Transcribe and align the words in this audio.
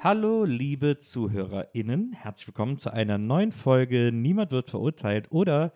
Hallo, 0.00 0.44
liebe 0.44 1.00
ZuhörerInnen. 1.00 2.12
Herzlich 2.12 2.46
willkommen 2.46 2.78
zu 2.78 2.92
einer 2.92 3.18
neuen 3.18 3.50
Folge 3.50 4.12
Niemand 4.12 4.52
wird 4.52 4.70
verurteilt 4.70 5.26
oder 5.32 5.72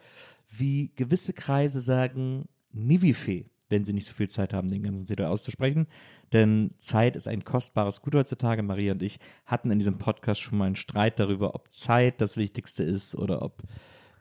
wie 0.49 0.93
gewisse 0.95 1.33
Kreise 1.33 1.81
sagen, 1.81 2.49
Nivife, 2.71 3.47
wenn 3.69 3.85
sie 3.85 3.93
nicht 3.93 4.07
so 4.07 4.15
viel 4.15 4.31
Zeit 4.31 4.53
haben, 4.53 4.69
den 4.69 4.85
ganzen 4.85 5.07
Titel 5.07 5.25
auszusprechen. 5.25 5.89
Denn 6.33 6.71
Zeit 6.79 7.17
ist 7.17 7.27
ein 7.27 7.43
kostbares 7.43 8.01
Gut 8.01 8.15
heutzutage. 8.15 8.63
Maria 8.63 8.93
und 8.93 9.03
ich 9.03 9.19
hatten 9.45 9.73
in 9.73 9.81
diesem 9.81 9.99
Podcast 9.99 10.41
schon 10.41 10.57
mal 10.57 10.67
einen 10.67 10.77
Streit 10.77 11.19
darüber, 11.19 11.57
ob 11.57 11.75
Zeit 11.75 12.21
das 12.21 12.37
Wichtigste 12.37 12.85
ist 12.85 13.17
oder 13.17 13.43
ob, 13.43 13.65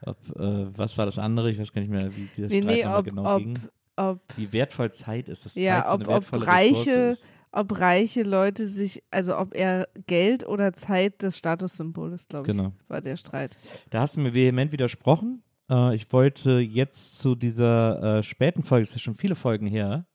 ob 0.04 0.18
äh, 0.36 0.76
was 0.76 0.98
war 0.98 1.06
das 1.06 1.20
andere? 1.20 1.48
Ich 1.48 1.60
weiß 1.60 1.72
gar 1.72 1.80
nicht 1.80 1.92
mehr, 1.92 2.10
wie 2.16 2.28
der 2.36 2.48
Nee, 2.48 2.60
Streit 2.60 2.74
nee, 2.74 2.82
nochmal 2.82 2.98
ob, 2.98 3.04
genau 3.06 3.36
ob, 3.36 3.38
ging. 3.38 3.58
ob, 3.94 4.20
Wie 4.36 4.52
wertvoll 4.52 4.90
Zeit 4.90 5.28
ist, 5.28 5.44
dass 5.46 5.54
ja, 5.54 5.76
Zeit 5.76 5.86
so 5.86 5.94
ob, 5.94 6.00
eine 6.00 6.08
ob 6.08 6.14
wertvolle 6.14 6.46
Ressource 6.48 6.86
reiche, 6.88 6.90
ist. 6.90 7.28
Ob 7.52 7.78
reiche 7.80 8.22
Leute 8.22 8.66
sich, 8.66 9.02
also 9.10 9.36
ob 9.38 9.54
er 9.54 9.88
Geld 10.06 10.46
oder 10.46 10.72
Zeit 10.72 11.22
das 11.22 11.36
Statussymbol 11.36 12.12
ist, 12.12 12.28
glaube 12.30 12.50
ich, 12.50 12.56
Genau. 12.56 12.72
war 12.88 13.00
der 13.00 13.16
Streit. 13.16 13.56
Da 13.90 14.00
hast 14.00 14.16
du 14.16 14.20
mir 14.20 14.34
vehement 14.34 14.72
widersprochen. 14.72 15.42
Äh, 15.70 15.94
ich 15.94 16.12
wollte 16.12 16.58
jetzt 16.58 17.18
zu 17.18 17.34
dieser 17.34 18.18
äh, 18.18 18.22
späten 18.22 18.62
Folge, 18.62 18.82
es 18.84 18.88
ist 18.90 18.94
ja 18.96 19.00
schon 19.00 19.14
viele 19.14 19.34
Folgen 19.34 19.66
her, 19.66 20.06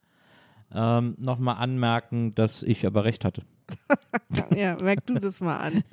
ähm, 0.74 1.16
nochmal 1.20 1.58
anmerken, 1.58 2.36
dass 2.36 2.64
ich 2.64 2.86
aber 2.86 3.04
recht 3.04 3.24
hatte. 3.24 3.44
Ja, 4.56 4.76
merk 4.82 5.06
du 5.06 5.14
das 5.16 5.40
mal 5.42 5.58
an. 5.58 5.84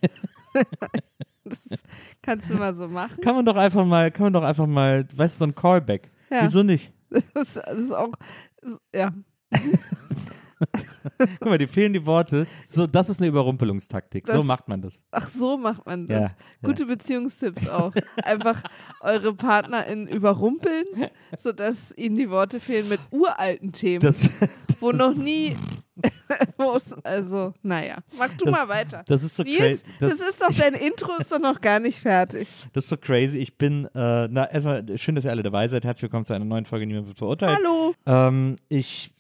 das 1.45 1.59
kannst 2.23 2.49
du 2.51 2.55
mal 2.55 2.75
so 2.75 2.89
machen. 2.89 3.21
Kann 3.21 3.35
man 3.35 3.45
doch 3.45 3.57
einfach 3.57 3.85
mal, 3.85 4.11
kann 4.11 4.25
man 4.25 4.33
doch 4.33 4.43
einfach 4.43 4.67
mal, 4.67 5.05
weißt 5.15 5.37
du, 5.37 5.39
so 5.41 5.45
ein 5.47 5.55
Callback. 5.55 6.11
Ja. 6.31 6.45
Wieso 6.45 6.63
nicht? 6.63 6.93
Das, 7.35 7.55
das 7.55 7.79
ist 7.79 7.93
auch, 7.93 8.13
das, 8.61 8.81
ja, 8.95 9.13
Guck 11.41 11.49
mal, 11.49 11.59
dir 11.59 11.69
fehlen 11.69 11.93
die 11.93 12.05
Worte. 12.07 12.47
So, 12.67 12.87
das 12.87 13.09
ist 13.11 13.19
eine 13.21 13.29
Überrumpelungstaktik. 13.29 14.27
so 14.27 14.39
Das- 14.39 14.45
macht 14.47 14.69
man 14.69 14.81
das. 14.83 15.03
ach 15.11 15.29
so 15.29 15.57
macht 15.57 15.85
man 15.87 16.07
das. 16.07 16.15
Ja, 16.23 16.27
ja. 16.29 16.35
Gute 16.63 16.87
Beziehungstipps 16.87 17.69
auch. 17.69 17.93
Einfach 18.23 18.63
eure 19.01 19.35
PartnerInnen 19.35 20.09
überrumpeln, 20.09 20.85
sodass 21.39 21.93
ihnen 21.97 22.17
die 22.17 22.31
Worte 22.31 22.61
fehlen 22.61 22.89
mit 22.89 23.01
uralten 23.11 23.73
Themen, 23.73 24.01
Das, 24.01 24.29
wo 24.81 24.93
noch 24.93 25.15
nie, 25.15 25.57
also, 27.05 27.53
naja, 27.63 27.99
mach 28.19 28.29
du 28.35 28.45
Das- 28.47 28.53
mal 28.53 28.69
weiter. 28.69 29.05
das 29.07 29.23
ist 29.23 29.37
so 29.37 29.45
crazy. 29.45 29.83
das, 30.01 30.15
ist 30.15 30.41
doch, 30.43 30.51
dein 30.57 30.75
Intro 30.75 31.13
ist 31.19 31.31
doch 31.31 31.39
noch 31.39 31.61
gar 31.61 31.79
nicht 31.79 31.99
fertig. 32.01 32.49
Das 32.73 32.85
ist 32.85 32.91
so 32.91 32.97
crazy. 32.97 33.39
Ich 33.39 33.57
bin, 33.59 33.87
äh, 33.95 34.29
na, 34.29 34.51
erstmal 34.51 34.85
schön, 34.99 35.15
dass 35.15 35.25
ihr 35.25 35.31
alle 35.31 35.43
dabei 35.43 35.69
seid. 35.69 35.85
Herzlich 35.85 36.03
willkommen 36.03 36.25
zu 36.25 36.33
einer 36.33 36.45
neuen 36.45 36.65
Folge 36.65 36.87
Niemand 36.87 37.07
wird 37.07 37.19
verurteilt. 37.19 37.59
Hallo. 37.59 37.95
Ähm, 38.07 38.57
ich 38.69 39.14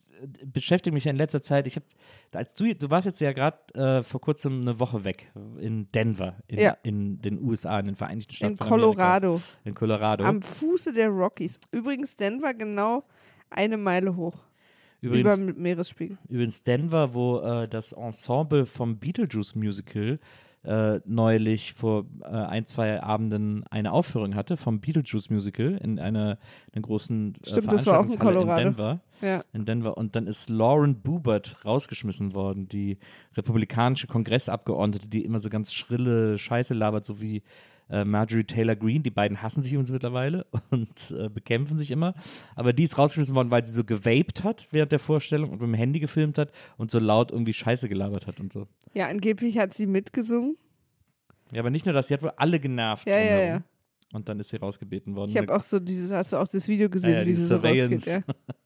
beschäftige 0.46 0.92
mich 0.94 1.04
ja 1.04 1.10
in 1.10 1.16
letzter 1.16 1.40
Zeit, 1.42 1.66
ich 1.66 1.76
habe, 1.76 1.86
als 2.32 2.54
du, 2.54 2.74
du 2.74 2.90
warst 2.90 3.06
jetzt 3.06 3.20
ja 3.20 3.32
gerade 3.32 3.58
äh, 3.74 4.02
vor 4.02 4.20
kurzem 4.20 4.60
eine 4.62 4.78
Woche 4.80 5.04
weg 5.04 5.30
in 5.60 5.90
Denver, 5.92 6.36
in, 6.48 6.58
Ja. 6.58 6.76
in 6.82 7.20
den 7.20 7.42
USA, 7.42 7.78
in 7.80 7.86
den 7.86 7.96
Vereinigten 7.96 8.34
Staaten 8.34 8.52
In 8.52 8.58
von 8.58 8.66
Amerika. 8.68 8.86
Colorado, 9.18 9.40
In 9.64 9.74
Colorado. 9.74 10.24
am 10.24 10.42
Fuße 10.42 10.92
der 10.92 11.08
Rockies. 11.08 11.58
Übrigens 11.72 12.16
Denver 12.16 12.54
genau 12.54 13.04
eine 13.50 13.76
Meile 13.76 14.16
hoch, 14.16 14.36
übrigens, 15.00 15.38
über 15.40 15.52
dem 15.52 15.62
Meeresspiegel. 15.62 16.18
übrigens 16.28 16.62
Denver, 16.62 17.14
wo 17.14 17.38
äh, 17.40 17.68
das 17.68 17.92
Ensemble 17.92 18.66
vom 18.66 18.98
Beetlejuice 18.98 19.54
Musical 19.54 20.18
äh, 20.64 21.00
neulich 21.04 21.75
vor 21.75 22.06
äh, 22.22 22.26
ein, 22.26 22.66
zwei 22.66 23.02
Abenden 23.02 23.64
eine 23.70 23.92
Aufführung 23.92 24.34
hatte 24.34 24.56
vom 24.56 24.80
Beetlejuice 24.80 25.30
Musical 25.30 25.78
in 25.82 25.98
einer, 25.98 26.38
einer 26.72 26.82
großen 26.82 27.34
äh, 27.34 27.48
Stimmt, 27.48 27.72
das 27.72 27.86
war 27.86 28.00
auch 28.00 28.06
in 28.06 28.19
Colorado. 28.19 28.60
in 28.60 28.76
Denver. 28.76 29.00
Ja. 29.20 29.44
in 29.52 29.64
Denver 29.64 29.97
und 29.97 30.16
dann 30.16 30.26
ist 30.26 30.50
Lauren 30.50 31.00
Boebert 31.00 31.64
rausgeschmissen 31.64 32.34
worden, 32.34 32.69
die 32.69 32.98
republikanische 33.36 34.06
Kongressabgeordnete, 34.06 35.08
die 35.08 35.25
immer 35.25 35.38
so 35.38 35.48
ganz 35.48 35.72
schrille 35.72 36.36
Scheiße 36.36 36.75
labert, 36.75 37.04
so 37.04 37.20
wie 37.20 37.42
äh, 37.90 38.04
Marjorie 38.04 38.44
Taylor 38.44 38.76
Greene. 38.76 39.00
Die 39.00 39.10
beiden 39.10 39.42
hassen 39.42 39.62
sich 39.62 39.72
übrigens 39.72 39.90
mittlerweile 39.90 40.46
und 40.70 41.14
äh, 41.18 41.28
bekämpfen 41.28 41.78
sich 41.78 41.90
immer. 41.90 42.14
Aber 42.56 42.72
die 42.72 42.84
ist 42.84 42.98
rausgeschmissen 42.98 43.34
worden, 43.34 43.50
weil 43.50 43.64
sie 43.64 43.72
so 43.72 43.84
gewaped 43.84 44.44
hat 44.44 44.68
während 44.70 44.92
der 44.92 44.98
Vorstellung 44.98 45.50
und 45.50 45.60
mit 45.60 45.68
dem 45.68 45.74
Handy 45.74 46.00
gefilmt 46.00 46.38
hat 46.38 46.50
und 46.76 46.90
so 46.90 46.98
laut 46.98 47.30
irgendwie 47.30 47.52
Scheiße 47.52 47.88
gelabert 47.88 48.26
hat 48.26 48.40
und 48.40 48.52
so. 48.52 48.66
ja, 48.94 49.08
angeblich 49.08 49.58
hat 49.58 49.74
sie 49.74 49.86
mitgesungen. 49.86 50.56
Ja, 51.52 51.60
aber 51.60 51.70
nicht 51.70 51.84
nur 51.86 51.92
das, 51.92 52.08
sie 52.08 52.14
hat 52.14 52.22
wohl 52.22 52.32
alle 52.36 52.58
genervt. 52.58 53.06
Ja, 53.06 53.18
ja, 53.18 53.40
ja. 53.40 53.62
Und 54.12 54.28
dann 54.28 54.38
ist 54.40 54.50
sie 54.50 54.56
rausgebeten 54.56 55.14
worden. 55.16 55.30
Ich 55.30 55.36
habe 55.36 55.54
auch 55.54 55.62
so 55.62 55.80
dieses, 55.80 56.10
hast 56.12 56.32
du 56.32 56.36
auch 56.36 56.48
das 56.48 56.68
Video 56.68 56.88
gesehen, 56.88 57.10
Ja, 57.10 57.20
ja, 57.20 57.26
wie 57.26 57.32
sie 57.32 57.44
so 57.44 57.56
rausgeht? 57.56 58.06
Ja. 58.06 58.18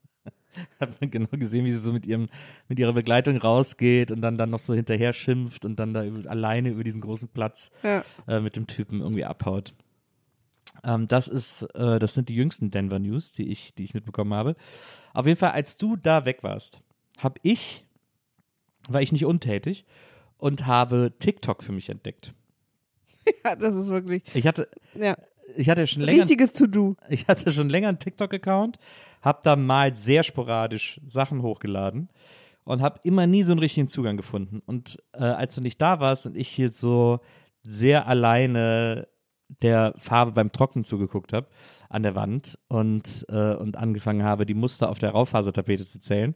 hat 0.80 1.00
man 1.00 1.10
genau 1.10 1.28
gesehen, 1.32 1.64
wie 1.64 1.72
sie 1.72 1.78
so 1.80 1.92
mit 1.92 2.06
ihrem 2.06 2.28
mit 2.69 2.78
ihrer 2.78 2.92
Begleitung 2.92 3.36
rausgeht 3.36 4.10
und 4.10 4.20
dann 4.20 4.36
dann 4.38 4.50
noch 4.50 4.58
so 4.58 4.74
hinterher 4.74 5.12
schimpft 5.12 5.64
und 5.64 5.76
dann 5.78 5.94
da 5.94 6.04
über, 6.04 6.28
alleine 6.30 6.70
über 6.70 6.84
diesen 6.84 7.00
großen 7.00 7.28
Platz 7.28 7.70
Ja. 7.82 8.04
äh, 8.26 8.41
mit 8.41 8.56
dem 8.56 8.66
Typen 8.66 9.00
irgendwie 9.00 9.24
abhaut. 9.24 9.74
Ähm, 10.84 11.08
das 11.08 11.28
ist, 11.28 11.62
äh, 11.74 11.98
das 11.98 12.14
sind 12.14 12.28
die 12.28 12.34
jüngsten 12.36 12.70
Denver 12.70 12.98
News, 12.98 13.32
die 13.32 13.48
ich, 13.48 13.74
die 13.74 13.84
ich 13.84 13.94
mitbekommen 13.94 14.32
habe. 14.34 14.54
Auf 15.12 15.26
jeden 15.26 15.38
Fall, 15.38 15.50
als 15.52 15.76
du 15.76 15.97
da 15.97 16.24
weg 16.24 16.42
warst, 16.42 16.80
habe 17.18 17.41
ich, 17.42 17.84
war 18.88 19.02
ich 19.02 19.10
nicht 19.12 19.24
untätig 19.24 19.84
und 20.36 20.66
habe 20.66 21.12
TikTok 21.18 21.62
für 21.64 21.72
mich 21.72 21.88
entdeckt. 21.91 22.32
ja, 23.44 23.56
das 23.56 23.74
ist 23.74 23.88
wirklich, 23.88 24.22
Ich 24.34 24.47
hatte, 24.47 24.68
ja, 24.94 25.16
ich 25.56 25.68
hatte 25.68 25.86
schon 25.86 26.03
länger, 26.03 26.22
richtiges 26.22 26.53
To-Do. 26.53 26.97
ich 27.09 27.27
hatte 27.28 27.53
schon 27.53 27.68
länger 27.68 27.89
einen 27.89 27.98
TikTok-Account, 27.98 28.78
habe 29.22 29.41
da 29.42 29.56
mal 29.56 29.95
sehr 29.95 30.22
sporadisch 30.22 31.00
Sachen 31.06 31.42
hochgeladen 31.42 32.09
und 32.65 32.83
habe 32.83 33.00
immer 33.03 33.27
nie 33.27 33.42
so 33.42 33.53
einen 33.53 33.60
richtigen 33.60 33.89
Zugang 33.89 34.16
gefunden. 34.16 34.62
Und 34.66 35.03
äh, 35.12 35.24
als 35.24 35.54
du 35.54 35.60
nicht 35.60 35.80
da 35.80 36.00
warst 36.00 36.27
und 36.27 36.36
ich 36.36 36.48
hier 36.48 36.68
so 36.68 37.21
sehr 37.62 38.06
alleine 38.06 39.09
der 39.62 39.95
Farbe 39.97 40.33
beim 40.33 40.53
Trocknen 40.53 40.84
zugeguckt 40.84 41.33
habe 41.33 41.48
an 41.89 42.03
der 42.03 42.15
Wand 42.15 42.59
und, 42.68 43.24
äh, 43.30 43.54
und 43.54 43.77
angefangen 43.77 44.22
habe, 44.22 44.45
die 44.45 44.54
Muster 44.54 44.91
auf 44.91 44.98
der 44.98 45.10
Raufasertapete 45.10 45.86
zu 45.86 45.98
zählen, 45.98 46.34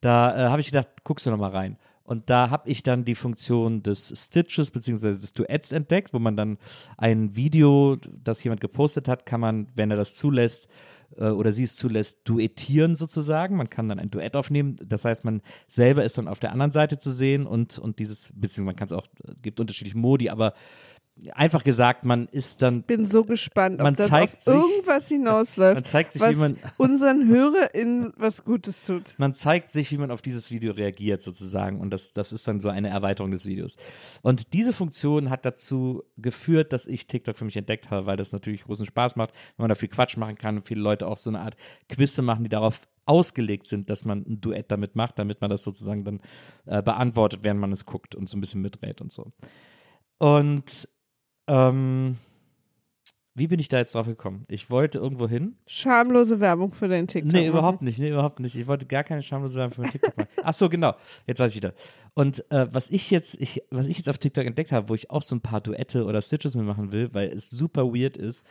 da 0.00 0.34
äh, 0.34 0.48
habe 0.48 0.60
ich 0.60 0.68
gedacht, 0.68 0.88
guckst 1.04 1.26
du 1.26 1.30
noch 1.30 1.38
mal 1.38 1.50
rein. 1.50 1.76
Und 2.06 2.30
da 2.30 2.50
habe 2.50 2.70
ich 2.70 2.82
dann 2.82 3.04
die 3.04 3.14
Funktion 3.14 3.82
des 3.82 4.12
Stitches 4.14 4.70
bzw. 4.70 5.08
des 5.08 5.32
Duets 5.32 5.72
entdeckt, 5.72 6.14
wo 6.14 6.18
man 6.18 6.36
dann 6.36 6.58
ein 6.96 7.34
Video, 7.36 7.96
das 7.96 8.42
jemand 8.44 8.60
gepostet 8.60 9.08
hat, 9.08 9.26
kann 9.26 9.40
man, 9.40 9.68
wenn 9.74 9.90
er 9.90 9.96
das 9.96 10.14
zulässt, 10.14 10.68
äh, 11.16 11.28
oder 11.28 11.52
sie 11.52 11.64
es 11.64 11.76
zulässt, 11.76 12.20
duettieren 12.24 12.94
sozusagen. 12.94 13.56
Man 13.56 13.70
kann 13.70 13.88
dann 13.88 13.98
ein 13.98 14.10
Duett 14.10 14.36
aufnehmen. 14.36 14.76
Das 14.84 15.04
heißt, 15.04 15.24
man 15.24 15.42
selber 15.66 16.04
ist 16.04 16.18
dann 16.18 16.28
auf 16.28 16.38
der 16.38 16.52
anderen 16.52 16.70
Seite 16.72 16.98
zu 16.98 17.10
sehen 17.10 17.46
und, 17.46 17.78
und 17.78 17.98
dieses, 17.98 18.30
beziehungsweise 18.34 18.64
man 18.64 18.76
kann 18.76 18.86
es 18.86 18.92
auch, 18.92 19.06
es 19.24 19.42
gibt 19.42 19.60
unterschiedliche 19.60 19.98
Modi, 19.98 20.28
aber 20.28 20.54
einfach 21.32 21.64
gesagt, 21.64 22.04
man 22.04 22.28
ist 22.28 22.60
dann 22.60 22.82
bin 22.82 23.06
so 23.06 23.24
gespannt, 23.24 23.76
ob 23.76 23.84
Man 23.84 23.94
das 23.96 24.08
zeigt 24.08 24.36
auf 24.36 24.42
sich- 24.42 24.54
irgendwas 24.54 25.08
hinausläuft, 25.08 25.74
man 25.74 25.84
zeigt 25.84 26.12
sich, 26.12 26.20
was 26.20 26.30
wie 26.32 26.36
man 26.36 26.58
unseren 26.76 27.26
HörerInnen 27.28 28.12
was 28.16 28.44
Gutes 28.44 28.82
tut. 28.82 29.14
man 29.16 29.34
zeigt 29.34 29.70
sich, 29.70 29.90
wie 29.92 29.96
man 29.98 30.10
auf 30.10 30.20
dieses 30.20 30.50
Video 30.50 30.72
reagiert 30.72 31.22
sozusagen 31.22 31.80
und 31.80 31.90
das, 31.90 32.12
das 32.12 32.32
ist 32.32 32.46
dann 32.48 32.60
so 32.60 32.68
eine 32.68 32.88
Erweiterung 32.90 33.30
des 33.30 33.46
Videos. 33.46 33.76
Und 34.22 34.52
diese 34.52 34.72
Funktion 34.74 35.30
hat 35.30 35.46
dazu 35.46 36.02
geführt, 36.18 36.72
dass 36.74 36.86
ich 36.86 37.06
TikTok 37.06 37.36
für 37.36 37.44
mich 37.46 37.56
entdeckt 37.56 37.90
habe, 37.90 38.04
weil 38.06 38.16
das 38.18 38.32
natürlich 38.32 38.64
großen 38.64 38.84
Spaß 38.86 39.16
macht, 39.16 39.30
wenn 39.56 39.64
man 39.64 39.68
da 39.70 39.74
viel 39.74 39.88
Quatsch 39.88 40.16
machen 40.18 40.36
kann 40.36 40.56
und 40.56 40.66
viele 40.68 40.80
Leute 40.82 41.06
auch 41.06 41.16
so 41.16 41.30
eine 41.30 41.40
Art 41.40 41.56
Quizze 41.88 42.20
machen, 42.20 42.42
die 42.44 42.50
darauf 42.50 42.86
ausgelegt 43.06 43.68
sind, 43.68 43.88
dass 43.88 44.04
man 44.04 44.22
ein 44.26 44.40
Duett 44.40 44.70
damit 44.70 44.96
macht, 44.96 45.18
damit 45.18 45.40
man 45.40 45.48
das 45.48 45.62
sozusagen 45.62 46.04
dann 46.04 46.20
äh, 46.66 46.82
beantwortet, 46.82 47.40
während 47.42 47.60
man 47.60 47.72
es 47.72 47.86
guckt 47.86 48.14
und 48.14 48.28
so 48.28 48.36
ein 48.36 48.40
bisschen 48.40 48.60
miträt 48.60 49.00
und 49.00 49.12
so. 49.12 49.32
Und 50.18 50.88
ähm, 51.46 52.16
wie 53.34 53.48
bin 53.48 53.60
ich 53.60 53.68
da 53.68 53.76
jetzt 53.76 53.94
drauf 53.94 54.06
gekommen? 54.06 54.46
Ich 54.48 54.70
wollte 54.70 54.98
irgendwo 54.98 55.28
hin 55.28 55.56
Schamlose 55.66 56.40
Werbung 56.40 56.72
für 56.72 56.88
deinen 56.88 57.06
TikTok. 57.06 57.34
Nee, 57.34 57.48
überhaupt 57.48 57.82
nicht, 57.82 57.98
nee, 57.98 58.08
überhaupt 58.08 58.40
nicht. 58.40 58.56
Ich 58.56 58.66
wollte 58.66 58.86
gar 58.86 59.04
keine 59.04 59.22
schamlose 59.22 59.56
Werbung 59.56 59.74
für 59.74 59.80
mein 59.82 59.90
TikTok 59.90 60.16
machen. 60.16 60.30
Ach 60.42 60.54
so, 60.54 60.70
genau. 60.70 60.94
Jetzt 61.26 61.38
weiß 61.38 61.50
ich 61.50 61.56
wieder. 61.56 61.74
Und 62.14 62.50
äh, 62.50 62.66
was 62.72 62.88
ich 62.88 63.10
jetzt, 63.10 63.38
ich, 63.38 63.62
was 63.70 63.86
ich 63.86 63.98
jetzt 63.98 64.08
auf 64.08 64.16
TikTok 64.16 64.46
entdeckt 64.46 64.72
habe, 64.72 64.88
wo 64.88 64.94
ich 64.94 65.10
auch 65.10 65.20
so 65.20 65.36
ein 65.36 65.42
paar 65.42 65.60
Duette 65.60 66.06
oder 66.06 66.22
Stitches 66.22 66.54
mitmachen 66.54 66.92
will, 66.92 67.12
weil 67.12 67.28
es 67.28 67.50
super 67.50 67.92
weird 67.92 68.16
ist, 68.16 68.46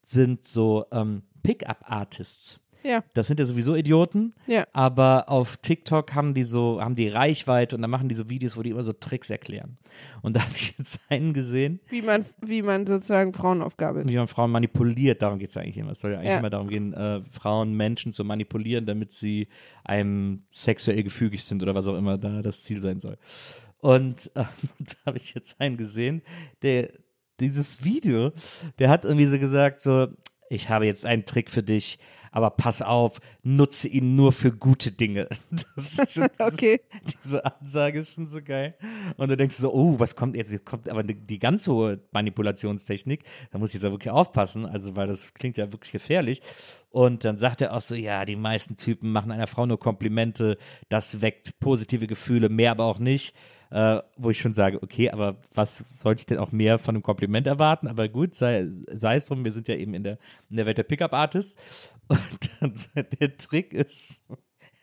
sind 0.00 0.46
so 0.46 0.86
ähm, 0.92 1.22
Pickup-Artists. 1.42 2.58
Ja, 2.84 3.02
Das 3.14 3.26
sind 3.26 3.38
ja 3.40 3.46
sowieso 3.46 3.74
Idioten, 3.76 4.34
ja. 4.46 4.64
aber 4.72 5.28
auf 5.28 5.56
TikTok 5.58 6.14
haben 6.14 6.34
die 6.34 6.44
so, 6.44 6.80
haben 6.80 6.94
die 6.94 7.08
Reichweite 7.08 7.76
und 7.76 7.82
dann 7.82 7.90
machen 7.90 8.08
die 8.08 8.14
so 8.14 8.28
Videos, 8.28 8.56
wo 8.56 8.62
die 8.62 8.70
immer 8.70 8.82
so 8.82 8.92
Tricks 8.92 9.30
erklären. 9.30 9.78
Und 10.22 10.36
da 10.36 10.40
habe 10.42 10.52
ich 10.56 10.74
jetzt 10.78 11.00
einen 11.08 11.32
gesehen, 11.32 11.80
Wie 11.88 12.02
man, 12.02 12.24
wie 12.40 12.62
man 12.62 12.86
sozusagen 12.86 13.32
Frauen 13.32 13.62
aufgabelt. 13.62 14.08
wie 14.08 14.16
man 14.16 14.28
Frauen 14.28 14.50
manipuliert, 14.50 15.22
darum 15.22 15.38
geht 15.38 15.50
es 15.50 15.56
eigentlich 15.56 15.78
immer. 15.78 15.92
Es 15.92 16.00
soll 16.00 16.12
ja 16.12 16.18
eigentlich 16.18 16.30
Ja. 16.32 16.38
immer 16.38 16.50
darum 16.50 16.68
gehen, 16.68 16.92
äh, 16.92 17.20
Frauen, 17.30 17.74
Menschen 17.74 18.12
zu 18.12 18.24
manipulieren, 18.24 18.86
damit 18.86 19.12
sie 19.12 19.48
einem 19.84 20.42
sexuell 20.50 21.02
gefügig 21.02 21.44
sind 21.44 21.62
oder 21.62 21.74
was 21.74 21.86
auch 21.86 21.96
immer 21.96 22.18
da 22.18 22.42
das 22.42 22.62
Ziel 22.64 22.80
sein 22.80 23.00
soll. 23.00 23.16
Und 23.78 24.30
äh, 24.34 24.44
da 24.78 24.94
habe 25.06 25.16
ich 25.18 25.34
jetzt 25.34 25.60
einen 25.60 25.76
gesehen, 25.76 26.22
der 26.62 26.90
dieses 27.40 27.82
Video, 27.82 28.30
der 28.78 28.88
hat 28.88 29.04
irgendwie 29.04 29.24
so 29.26 29.36
gesagt, 29.38 29.80
so, 29.80 30.06
ich 30.52 30.68
habe 30.68 30.86
jetzt 30.86 31.06
einen 31.06 31.24
Trick 31.24 31.50
für 31.50 31.62
dich, 31.62 31.98
aber 32.30 32.50
pass 32.50 32.80
auf, 32.82 33.20
nutze 33.42 33.88
ihn 33.88 34.16
nur 34.16 34.32
für 34.32 34.52
gute 34.52 34.90
Dinge. 34.92 35.28
Das 35.76 35.98
ist 35.98 36.12
schon, 36.12 36.28
Okay. 36.38 36.80
diese 37.24 37.44
Ansage 37.44 37.98
ist 38.00 38.14
schon 38.14 38.26
so 38.26 38.40
geil. 38.42 38.74
Und 39.16 39.30
du 39.30 39.36
denkst 39.36 39.56
so, 39.56 39.72
oh, 39.72 39.98
was 39.98 40.16
kommt 40.16 40.36
jetzt? 40.36 40.50
Jetzt 40.50 40.64
kommt 40.64 40.88
aber 40.88 41.02
die, 41.02 41.14
die 41.14 41.38
ganz 41.38 41.66
hohe 41.68 42.00
Manipulationstechnik. 42.12 43.24
Da 43.50 43.58
muss 43.58 43.70
ich 43.70 43.74
jetzt 43.74 43.84
ja 43.84 43.90
wirklich 43.90 44.10
aufpassen, 44.10 44.66
also 44.66 44.96
weil 44.96 45.06
das 45.08 45.34
klingt 45.34 45.56
ja 45.58 45.72
wirklich 45.72 45.92
gefährlich. 45.92 46.42
Und 46.90 47.24
dann 47.24 47.38
sagt 47.38 47.60
er 47.62 47.74
auch 47.74 47.80
so, 47.80 47.94
ja, 47.94 48.24
die 48.24 48.36
meisten 48.36 48.76
Typen 48.76 49.12
machen 49.12 49.32
einer 49.32 49.46
Frau 49.46 49.66
nur 49.66 49.78
Komplimente, 49.78 50.58
das 50.88 51.22
weckt 51.22 51.58
positive 51.60 52.06
Gefühle, 52.06 52.48
mehr 52.48 52.70
aber 52.72 52.84
auch 52.84 52.98
nicht. 52.98 53.34
Äh, 53.72 54.02
wo 54.18 54.28
ich 54.28 54.38
schon 54.38 54.52
sage, 54.52 54.82
okay, 54.82 55.08
aber 55.08 55.38
was 55.54 55.78
sollte 55.78 56.20
ich 56.20 56.26
denn 56.26 56.36
auch 56.36 56.52
mehr 56.52 56.78
von 56.78 56.94
einem 56.94 57.02
Kompliment 57.02 57.46
erwarten? 57.46 57.88
Aber 57.88 58.06
gut, 58.06 58.34
sei, 58.34 58.66
sei 58.68 59.16
es 59.16 59.24
drum, 59.24 59.44
wir 59.44 59.52
sind 59.52 59.66
ja 59.66 59.76
eben 59.76 59.94
in 59.94 60.04
der, 60.04 60.18
in 60.50 60.56
der 60.56 60.66
Welt 60.66 60.76
der 60.76 60.82
Pickup-Artists. 60.82 61.56
Und 62.60 62.90
der 62.94 63.36
Trick 63.38 63.72
ist, 63.72 64.22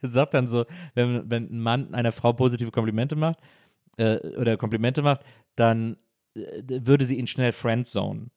er 0.02 0.10
sagt 0.10 0.34
dann 0.34 0.48
so, 0.48 0.66
wenn, 0.96 1.30
wenn 1.30 1.52
ein 1.52 1.60
Mann 1.60 1.94
einer 1.94 2.12
Frau 2.12 2.34
positive 2.34 2.72
Komplimente 2.72 3.16
macht, 3.16 3.38
äh, 3.98 4.18
oder 4.36 4.58
Komplimente 4.58 5.04
macht, 5.04 5.22
dann 5.56 5.98
äh, 6.34 6.64
würde 6.68 7.06
sie 7.06 7.20
ihn 7.20 7.28
schnell 7.28 7.52
friendzonen. 7.52 8.32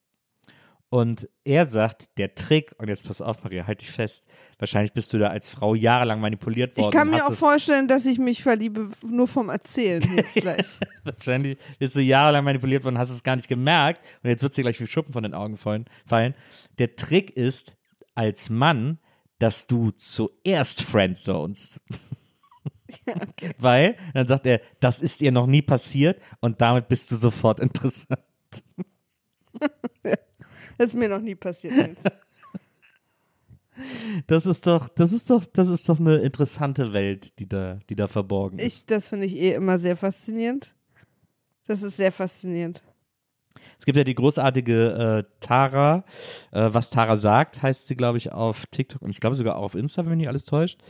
Und 0.93 1.27
er 1.45 1.65
sagt, 1.65 2.19
der 2.19 2.35
Trick, 2.35 2.75
und 2.77 2.91
jetzt 2.91 3.07
pass 3.07 3.23
auf, 3.23 3.43
Maria, 3.45 3.67
halt 3.67 3.81
dich 3.81 3.91
fest, 3.91 4.27
wahrscheinlich 4.59 4.93
bist 4.93 5.11
du 5.15 5.19
da 5.19 5.29
als 5.29 5.49
Frau 5.49 5.75
jahrelang 5.75 6.21
manipuliert 6.21 6.77
worden. 6.77 6.91
Ich 6.91 6.95
kann 6.95 7.09
mir 7.09 7.25
auch 7.25 7.33
vorstellen, 7.33 7.89
dass 7.89 8.05
ich 8.05 8.19
mich 8.19 8.43
verliebe, 8.43 8.91
nur 9.03 9.27
vom 9.27 9.49
Erzählen 9.49 10.03
jetzt 10.17 10.35
gleich. 10.35 10.67
Wahrscheinlich 11.03 11.57
bist 11.79 11.97
du 11.97 12.03
jahrelang 12.03 12.45
manipuliert 12.45 12.85
worden, 12.85 12.99
hast 12.99 13.09
es 13.09 13.23
gar 13.23 13.37
nicht 13.37 13.49
gemerkt 13.49 14.03
und 14.23 14.29
jetzt 14.29 14.43
wird 14.43 14.55
dir 14.55 14.65
gleich 14.65 14.79
wie 14.83 14.87
Schuppen 14.87 15.15
von 15.15 15.23
den 15.23 15.33
Augen 15.33 15.57
fallen. 15.57 15.87
Der 16.77 16.95
Trick 16.95 17.31
ist, 17.31 17.75
als 18.15 18.51
Mann, 18.51 18.99
dass 19.39 19.67
du 19.67 19.93
zuerst 19.93 20.83
friendzonest. 20.83 21.81
Weil, 23.57 23.97
dann 24.13 24.27
sagt 24.27 24.47
er, 24.47 24.61
das 24.81 25.01
ist 25.01 25.23
ihr 25.23 25.33
noch 25.33 25.47
nie 25.47 25.63
passiert 25.63 26.21
und 26.41 26.61
damit 26.61 26.89
bist 26.89 27.11
du 27.11 27.17
sofort 27.17 27.61
interessant. 27.61 28.21
Das 30.79 30.89
ist 30.89 30.95
mir 30.95 31.09
noch 31.09 31.21
nie 31.21 31.35
passiert. 31.35 31.97
Das 34.27 34.47
ist 34.47 34.67
doch, 34.67 34.89
das 34.89 35.13
ist 35.13 35.31
doch, 35.31 35.47
das 35.47 35.69
ist 35.69 35.89
doch 35.89 35.99
eine 35.99 36.19
interessante 36.19 36.93
Welt, 36.93 37.39
die 37.39 37.49
da, 37.49 37.79
die 37.89 37.97
da 37.97 38.07
verborgen 38.07 38.59
ist. 38.59 38.67
Ich, 38.67 38.87
das 38.87 39.09
finde 39.09 39.27
ich 39.27 39.37
eh 39.37 39.55
immer 39.55 39.79
sehr 39.79 39.97
faszinierend. 39.97 40.75
Das 41.67 41.83
ist 41.83 41.97
sehr 41.97 42.13
faszinierend. 42.13 42.83
Es 43.79 43.85
gibt 43.85 43.97
ja 43.97 44.05
die 44.05 44.15
großartige 44.15 45.25
äh, 45.27 45.37
Tara, 45.41 46.05
äh, 46.53 46.69
was 46.73 46.91
Tara 46.91 47.17
sagt, 47.17 47.63
heißt 47.63 47.87
sie, 47.87 47.97
glaube 47.97 48.19
ich, 48.19 48.33
auf 48.33 48.67
TikTok 48.67 49.03
und 49.03 49.11
ich 49.11 49.21
glaube 49.21 49.37
sogar 49.37 49.57
auch 49.57 49.63
auf 49.63 49.75
Insta, 49.75 50.03
wenn 50.03 50.11
mich 50.11 50.19
nicht 50.19 50.29
alles 50.29 50.45
täuscht. 50.45 50.81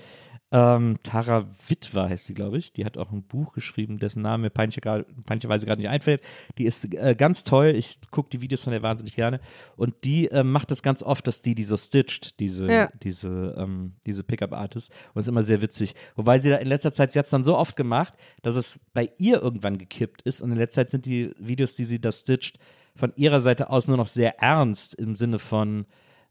Ähm, 0.54 0.98
Tara 1.02 1.46
Witwer 1.66 2.10
heißt 2.10 2.26
sie, 2.26 2.34
glaube 2.34 2.58
ich. 2.58 2.74
Die 2.74 2.84
hat 2.84 2.98
auch 2.98 3.10
ein 3.10 3.22
Buch 3.22 3.54
geschrieben, 3.54 3.98
dessen 3.98 4.20
Name 4.20 4.42
mir 4.42 4.50
peinlicher- 4.50 5.04
peinlicherweise 5.24 5.64
gerade 5.64 5.80
nicht 5.80 5.90
einfällt. 5.90 6.20
Die 6.58 6.66
ist 6.66 6.92
äh, 6.94 7.14
ganz 7.16 7.42
toll. 7.42 7.68
Ich 7.74 7.98
gucke 8.10 8.28
die 8.28 8.42
Videos 8.42 8.62
von 8.62 8.72
der 8.72 8.82
wahnsinnig 8.82 9.16
gerne. 9.16 9.40
Und 9.76 9.94
die 10.04 10.30
äh, 10.30 10.44
macht 10.44 10.70
das 10.70 10.82
ganz 10.82 11.02
oft, 11.02 11.26
dass 11.26 11.40
die 11.40 11.54
die 11.54 11.64
so 11.64 11.78
stitcht, 11.78 12.38
diese, 12.38 12.70
Ja. 12.70 12.88
diese, 13.02 13.54
ähm, 13.56 13.94
diese 14.04 14.24
Pickup-Artists. 14.24 14.94
Und 15.14 15.20
ist 15.20 15.28
immer 15.28 15.42
sehr 15.42 15.62
witzig. 15.62 15.94
Wobei 16.16 16.38
sie 16.38 16.50
da 16.50 16.56
in 16.56 16.68
letzter 16.68 16.92
Zeit, 16.92 17.12
sie 17.12 17.18
hat 17.18 17.24
es 17.24 17.30
dann 17.30 17.44
so 17.44 17.56
oft 17.56 17.74
gemacht, 17.74 18.12
dass 18.42 18.56
es 18.56 18.78
bei 18.92 19.10
ihr 19.16 19.40
irgendwann 19.42 19.78
gekippt 19.78 20.20
ist. 20.22 20.42
Und 20.42 20.52
in 20.52 20.58
letzter 20.58 20.82
Zeit 20.82 20.90
sind 20.90 21.06
die 21.06 21.32
Videos, 21.38 21.74
die 21.76 21.86
sie 21.86 22.00
da 22.00 22.12
stitcht, 22.12 22.58
von 22.94 23.14
ihrer 23.16 23.40
Seite 23.40 23.70
aus 23.70 23.88
nur 23.88 23.96
noch 23.96 24.06
sehr 24.06 24.38
ernst 24.42 24.94
im 24.96 25.16
Sinne 25.16 25.38
von, 25.38 25.86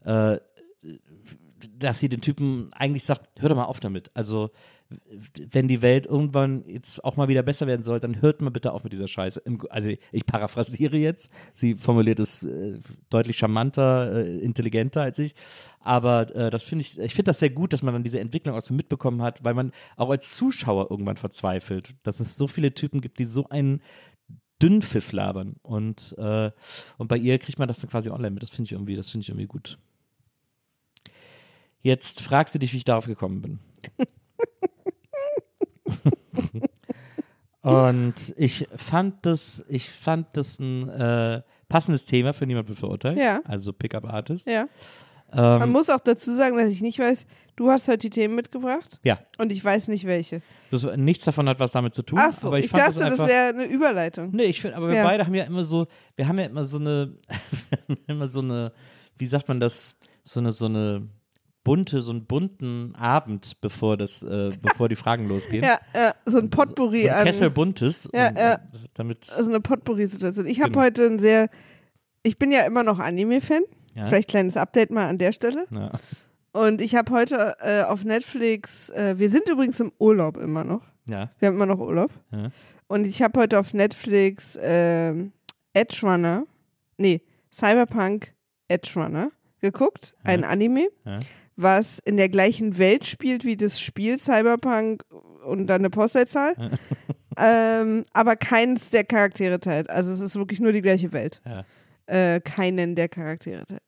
äh, 0.06 0.38
dass 1.78 2.00
sie 2.00 2.10
den 2.10 2.22
Typen 2.22 2.72
eigentlich 2.74 3.04
sagt, 3.04 3.42
hör 3.42 3.50
doch 3.50 3.56
mal 3.56 3.66
auf 3.66 3.80
damit. 3.80 4.12
Also, 4.13 4.52
wenn 5.52 5.69
die 5.69 5.81
Welt 5.81 6.06
irgendwann 6.06 6.66
jetzt 6.68 7.04
auch 7.06 7.16
mal 7.16 7.30
wieder 7.30 7.44
besser 7.44 7.66
werden 7.66 7.84
soll, 7.84 8.00
dann 8.00 8.22
hört 8.22 8.42
mal 8.42 8.50
bitte 8.50 8.74
auf 8.74 8.84
mit 8.84 8.92
dieser 8.92 9.08
Scheiße. 9.08 9.42
Also, 9.69 9.92
ich 10.12 10.25
paraphrasiere 10.25 10.98
jetzt. 10.98 11.31
Sie 11.54 11.75
formuliert 11.75 12.20
es 12.20 12.44
äh, 12.44 12.80
deutlich 13.10 13.38
charmanter, 13.38 14.13
äh, 14.13 14.38
intelligenter 14.39 15.01
als 15.01 15.20
ich. 15.20 15.34
Aber 15.80 16.36
äh, 16.36 16.50
das 16.50 16.63
finde 16.63 16.82
ich, 16.84 17.00
ich 17.00 17.13
finde 17.13 17.30
das 17.30 17.39
sehr 17.39 17.51
gut, 17.51 17.74
dass 17.74 17.84
man 17.84 17.94
dann 17.94 18.03
diese 18.03 18.20
Entwicklung 18.20 18.56
auch 18.56 18.62
so 18.62 18.74
mitbekommen 18.74 19.22
hat, 19.22 19.44
weil 19.44 19.53
man 19.53 19.72
auch 19.96 20.10
als 20.10 20.36
Zuschauer 20.36 20.91
irgendwann 20.91 21.18
verzweifelt, 21.18 21.96
dass 22.03 22.20
es 22.20 22.36
so 22.36 22.48
viele 22.48 22.74
Typen 22.74 23.01
gibt, 23.01 23.20
die 23.20 23.25
so 23.25 23.48
einen 23.50 23.82
Dünnpfiff 24.62 25.12
labern. 25.12 25.56
Und, 25.63 26.15
äh, 26.18 26.51
und 26.98 27.08
bei 27.08 27.18
ihr 27.18 27.39
kriegt 27.39 27.60
man 27.60 27.68
das 27.68 27.80
dann 27.80 27.89
quasi 27.89 28.10
online 28.10 28.32
mit. 28.32 28.44
Das 28.44 28.51
finde 28.51 28.68
ich 28.68 28.72
irgendwie, 28.74 28.96
das 28.96 29.10
finde 29.10 29.24
ich 29.24 29.30
irgendwie 29.30 29.48
gut. 29.48 29.80
Jetzt 31.82 32.22
fragst 32.22 32.54
du 32.56 32.60
dich, 32.60 32.74
wie 32.74 32.78
ich 32.78 32.84
darauf 32.84 33.06
gekommen 33.06 33.42
bin. 33.42 33.60
Und 37.62 38.16
ich 38.38 38.68
fand 38.76 39.26
das, 39.26 39.64
ich 39.68 39.90
fand 39.90 40.28
das 40.34 40.60
ein 40.60 40.90
äh, 40.90 41.42
passendes 41.70 42.06
Thema 42.06 42.34
für 42.34 42.48
niemand 42.48 42.68
wird 42.68 42.80
verurteilt. 42.80 43.18
Ja. 43.18 43.42
Also 43.46 43.72
Pickup 43.72 44.06
Artist. 44.06 44.48
Ja. 44.48 44.68
Man 45.34 45.62
Ähm, 45.62 45.72
muss 45.72 45.90
auch 45.90 46.00
dazu 46.00 46.36
sagen, 46.36 46.58
dass 46.58 46.70
ich 46.70 46.82
nicht 46.82 47.00
weiß, 47.00 47.26
du 47.56 47.70
hast 47.70 47.88
heute 47.88 48.00
die 48.00 48.10
Themen 48.10 48.36
mitgebracht 48.36 49.00
ja. 49.04 49.20
und 49.38 49.52
ich 49.52 49.64
weiß 49.64 49.88
nicht 49.88 50.06
welche. 50.06 50.42
Das, 50.72 50.84
nichts 50.98 51.24
davon 51.24 51.48
hat 51.48 51.60
was 51.60 51.72
damit 51.72 51.94
zu 51.94 52.02
tun. 52.02 52.20
Ach 52.22 52.34
so, 52.34 52.48
aber 52.48 52.60
ich, 52.60 52.66
ich, 52.66 52.72
fand 52.72 52.84
dachte, 52.84 53.00
das 53.00 53.16
das, 53.16 53.30
wäre 53.30 53.50
eine 53.50 53.64
Überleitung. 53.66 54.32
Nee, 54.32 54.44
ich 54.44 54.60
finde, 54.60 54.76
aber 54.76 54.90
wir 54.90 54.96
Ja. 54.96 55.04
beide 55.06 55.26
haben 55.26 55.34
ja 55.34 55.46
immer 55.46 55.64
so, 55.64 55.88
wir 56.18 56.28
haben 56.28 56.38
ja 56.38 56.46
immer 56.46 56.66
so 56.66 56.80
eine, 56.80 57.14
wir 57.88 57.96
haben 57.96 57.98
immer 58.08 58.28
so 58.28 58.42
eine, 58.42 58.74
wie 59.18 59.26
sagt 59.26 59.48
man 59.48 59.60
das, 59.62 59.96
so 60.24 60.40
eine, 60.42 60.52
so 60.52 60.66
eine 60.66 61.08
bunte, 61.63 62.01
so 62.01 62.12
einen 62.12 62.25
bunten 62.25 62.96
Abend, 62.96 63.60
bevor 63.62 63.98
das, 63.98 64.24
äh, 64.24 64.50
bevor 64.62 64.89
die 64.89 64.96
Fragen 64.96 65.27
losgehen. 65.27 65.63
Ja, 65.65 65.80
ja, 65.94 66.15
so 66.25 66.39
ein 66.39 66.50
Potpourri 66.50 67.03
so 67.03 67.10
ein 67.10 67.13
an. 67.15 67.25
Kessel 67.25 67.50
buntes. 67.51 68.10
Ja, 68.13 68.30
und, 68.30 68.38
ja. 68.38 68.53
äh, 68.53 68.58
Damit, 68.96 69.30
Also 69.36 69.50
eine 69.50 69.60
Potpourri-Situation. 69.60 70.46
Ich 70.48 70.60
habe 70.62 70.72
Genau. 70.72 70.84
heute 70.86 71.06
ein 71.06 71.20
sehr, 71.20 71.50
ich 72.24 72.38
bin 72.39 72.51
ja 72.51 72.62
immer 72.65 72.84
noch 72.84 73.00
Anime-Fan. 73.00 73.62
ja, 73.96 74.08
Vielleicht 74.08 74.30
kleines 74.30 74.58
Update 74.58 74.89
mal 74.91 75.08
an 75.08 75.18
der 75.18 75.32
Stelle. 75.34 75.65
ja. 75.72 75.91
Und 76.53 76.82
ich 76.82 76.96
habe 76.96 77.13
heute 77.13 77.56
äh, 77.62 77.84
auf 77.84 78.03
Netflix, 78.03 78.89
äh, 78.89 79.18
wir 79.18 79.30
sind 79.30 79.48
übrigens 79.48 79.80
im 79.80 79.94
Urlaub 80.00 80.36
immer 80.36 80.65
noch. 80.65 80.82
ja, 81.06 81.30
Wir 81.39 81.48
haben 81.48 81.56
immer 81.56 81.65
noch 81.65 81.80
Urlaub. 81.80 82.12
ja. 82.32 82.50
Und 82.88 83.08
ich 83.08 83.22
habe 83.22 83.39
heute 83.39 83.58
auf 83.58 83.74
Netflix 83.74 84.60
ähm, 84.62 85.32
Edge 85.74 86.00
Runner, 86.03 86.44
nee, 86.98 87.22
Cyberpunk 87.53 88.34
Edge 88.68 88.91
Runner 88.98 89.30
geguckt, 89.62 90.13
ein 90.25 90.44
Anime, 90.44 90.89
Ja. 91.06 91.20
Was 91.62 92.00
in 92.06 92.18
der 92.18 92.30
gleichen 92.30 92.77
Welt 92.77 93.06
spielt 93.06 93.46
wie 93.46 93.58
das 93.58 93.80
Spiel 93.80 94.20
Cyberpunk 94.20 95.03
und 95.44 95.68
dann 95.68 95.82
eine 95.82 95.89
Postleitzahl. 95.89 96.56
ähm, 97.38 98.06
aber 98.13 98.36
keins 98.36 98.89
der 98.89 99.03
Charaktere 99.03 99.60
teilt. 99.60 99.89
Also 99.89 100.12
es 100.12 100.20
ist 100.20 100.36
wirklich 100.36 100.60
nur 100.60 100.72
die 100.72 100.82
gleiche 100.82 101.12
Welt. 101.12 101.41
Ja. 101.46 101.65
Äh, 102.06 102.41
keinen 102.41 102.96
der 102.96 103.10
Charaktere 103.10 103.65
teilt. 103.65 103.82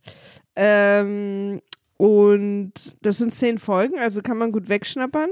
Ähm, 0.55 1.61
und 1.97 2.73
das 3.01 3.17
sind 3.17 3.35
zehn 3.35 3.57
Folgen, 3.57 3.97
also 3.97 4.21
kann 4.21 4.37
man 4.37 4.51
gut 4.51 4.69
wegschnappern. 4.69 5.29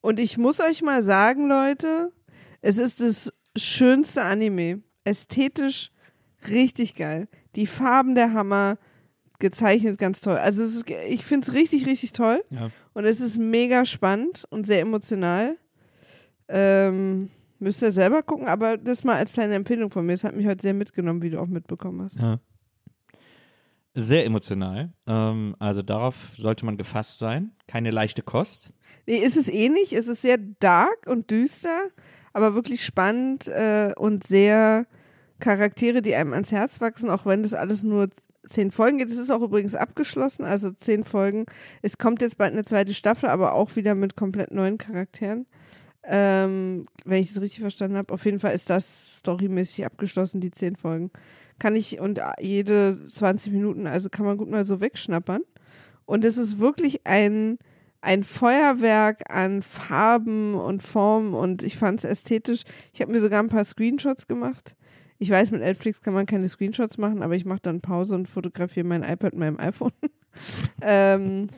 Und 0.00 0.18
ich 0.18 0.36
muss 0.36 0.60
euch 0.60 0.82
mal 0.82 1.02
sagen, 1.02 1.48
Leute, 1.48 2.12
es 2.60 2.78
ist 2.78 3.00
das 3.00 3.32
schönste 3.56 4.22
Anime. 4.22 4.82
Ästhetisch 5.04 5.90
richtig 6.48 6.94
geil. 6.94 7.28
Die 7.54 7.66
Farben 7.66 8.14
der 8.14 8.32
Hammer, 8.32 8.78
gezeichnet 9.42 9.98
ganz 9.98 10.20
toll. 10.20 10.36
Also 10.36 10.62
ist, 10.62 10.88
ich 10.88 11.24
finde 11.24 11.46
es 11.46 11.52
richtig, 11.52 11.86
richtig 11.86 12.12
toll. 12.12 12.42
Ja. 12.48 12.70
Und 12.94 13.04
es 13.04 13.20
ist 13.20 13.38
mega 13.38 13.84
spannend 13.84 14.46
und 14.48 14.66
sehr 14.66 14.80
emotional. 14.80 15.58
Ähm, 16.48 17.28
müsst 17.58 17.82
ihr 17.82 17.92
selber 17.92 18.22
gucken, 18.22 18.46
aber 18.46 18.78
das 18.78 19.04
mal 19.04 19.16
als 19.16 19.32
kleine 19.34 19.54
Empfehlung 19.54 19.90
von 19.90 20.06
mir. 20.06 20.14
Es 20.14 20.24
hat 20.24 20.34
mich 20.34 20.46
heute 20.46 20.62
sehr 20.62 20.74
mitgenommen, 20.74 21.20
wie 21.20 21.30
du 21.30 21.40
auch 21.40 21.48
mitbekommen 21.48 22.02
hast. 22.02 22.20
Ja. 22.20 22.38
Sehr 23.94 24.24
emotional. 24.24 24.94
Ähm, 25.06 25.54
also 25.58 25.82
darauf 25.82 26.14
sollte 26.36 26.64
man 26.64 26.78
gefasst 26.78 27.18
sein. 27.18 27.52
Keine 27.66 27.90
leichte 27.90 28.22
Kost. 28.22 28.72
Nee, 29.06 29.18
ist 29.18 29.36
es 29.36 29.48
eh 29.48 29.68
nicht. 29.68 29.92
Es 29.92 30.06
ist 30.06 30.22
sehr 30.22 30.38
dark 30.38 31.06
und 31.06 31.30
düster, 31.30 31.88
aber 32.32 32.54
wirklich 32.54 32.84
spannend 32.84 33.48
äh, 33.48 33.92
und 33.96 34.26
sehr 34.26 34.86
Charaktere, 35.40 36.00
die 36.00 36.14
einem 36.14 36.32
ans 36.32 36.52
Herz 36.52 36.80
wachsen, 36.80 37.10
auch 37.10 37.26
wenn 37.26 37.42
das 37.42 37.52
alles 37.52 37.82
nur 37.82 38.08
zehn 38.52 38.70
Folgen 38.70 38.98
geht. 38.98 39.10
Es 39.10 39.18
ist 39.18 39.30
auch 39.30 39.42
übrigens 39.42 39.74
abgeschlossen, 39.74 40.44
also 40.44 40.70
zehn 40.70 41.04
Folgen. 41.04 41.46
Es 41.82 41.98
kommt 41.98 42.22
jetzt 42.22 42.38
bald 42.38 42.52
eine 42.52 42.64
zweite 42.64 42.94
Staffel, 42.94 43.28
aber 43.28 43.54
auch 43.54 43.76
wieder 43.76 43.94
mit 43.94 44.16
komplett 44.16 44.52
neuen 44.52 44.78
Charakteren. 44.78 45.46
Ähm, 46.04 46.86
wenn 47.04 47.22
ich 47.22 47.32
das 47.32 47.42
richtig 47.42 47.60
verstanden 47.60 47.96
habe. 47.96 48.12
Auf 48.12 48.24
jeden 48.24 48.40
Fall 48.40 48.54
ist 48.54 48.70
das 48.70 49.18
storymäßig 49.18 49.86
abgeschlossen, 49.86 50.40
die 50.40 50.50
zehn 50.50 50.76
Folgen. 50.76 51.10
Kann 51.58 51.76
ich 51.76 52.00
und 52.00 52.20
jede 52.40 52.98
20 53.08 53.52
Minuten, 53.52 53.86
also 53.86 54.08
kann 54.08 54.26
man 54.26 54.36
gut 54.36 54.50
mal 54.50 54.64
so 54.64 54.80
wegschnappern. 54.80 55.42
Und 56.04 56.24
es 56.24 56.36
ist 56.36 56.58
wirklich 56.58 57.06
ein, 57.06 57.58
ein 58.00 58.24
Feuerwerk 58.24 59.32
an 59.32 59.62
Farben 59.62 60.54
und 60.54 60.82
Formen 60.82 61.34
und 61.34 61.62
ich 61.62 61.76
fand 61.76 62.00
es 62.00 62.04
ästhetisch. 62.04 62.62
Ich 62.92 63.00
habe 63.00 63.12
mir 63.12 63.20
sogar 63.20 63.40
ein 63.40 63.48
paar 63.48 63.64
Screenshots 63.64 64.26
gemacht. 64.26 64.74
Ich 65.22 65.30
weiß, 65.30 65.52
mit 65.52 65.60
Netflix 65.60 66.00
kann 66.00 66.14
man 66.14 66.26
keine 66.26 66.48
Screenshots 66.48 66.98
machen, 66.98 67.22
aber 67.22 67.36
ich 67.36 67.44
mache 67.44 67.60
dann 67.62 67.80
Pause 67.80 68.16
und 68.16 68.28
fotografiere 68.28 68.84
mein 68.84 69.04
iPad 69.04 69.34
mit 69.34 69.38
meinem 69.38 69.60
iPhone. 69.60 69.92
ähm, 70.82 71.48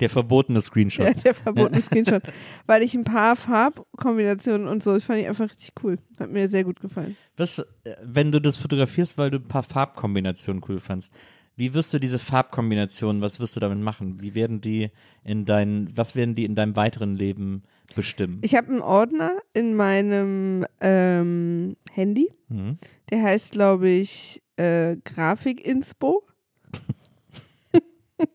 Der 0.00 0.08
verbotene 0.08 0.62
Screenshot. 0.62 1.04
ja, 1.04 1.12
der 1.12 1.34
verbotene 1.34 1.82
Screenshot. 1.82 2.22
Weil 2.64 2.82
ich 2.82 2.94
ein 2.94 3.04
paar 3.04 3.36
Farbkombinationen 3.36 4.66
und 4.66 4.82
so, 4.82 4.94
das 4.94 5.04
fand 5.04 5.20
ich 5.20 5.28
einfach 5.28 5.44
richtig 5.50 5.72
cool. 5.82 5.98
Hat 6.18 6.30
mir 6.30 6.48
sehr 6.48 6.64
gut 6.64 6.80
gefallen. 6.80 7.18
Was, 7.36 7.58
äh, 7.58 7.64
wenn 8.02 8.32
du 8.32 8.40
das 8.40 8.56
fotografierst, 8.56 9.18
weil 9.18 9.30
du 9.30 9.36
ein 9.36 9.48
paar 9.48 9.62
Farbkombinationen 9.62 10.62
cool 10.66 10.80
fandst, 10.80 11.12
wie 11.56 11.72
wirst 11.74 11.94
du 11.94 11.98
diese 11.98 12.18
Farbkombinationen, 12.18 13.22
was 13.22 13.38
wirst 13.38 13.54
du 13.54 13.60
damit 13.60 13.78
machen? 13.78 14.20
Wie 14.20 14.34
werden 14.34 14.60
die 14.60 14.90
in 15.22 15.44
dein, 15.44 15.90
was 15.94 16.16
werden 16.16 16.34
die 16.34 16.44
in 16.44 16.54
deinem 16.54 16.74
weiteren 16.74 17.14
Leben 17.14 17.62
bestimmen? 17.94 18.40
Ich 18.42 18.56
habe 18.56 18.68
einen 18.68 18.80
Ordner 18.80 19.36
in 19.52 19.74
meinem 19.74 20.66
ähm, 20.80 21.76
Handy. 21.92 22.28
Mhm. 22.48 22.78
Der 23.10 23.22
heißt, 23.22 23.52
glaube 23.52 23.88
ich, 23.88 24.42
äh, 24.56 24.96
Grafik-Inspo. 25.04 26.26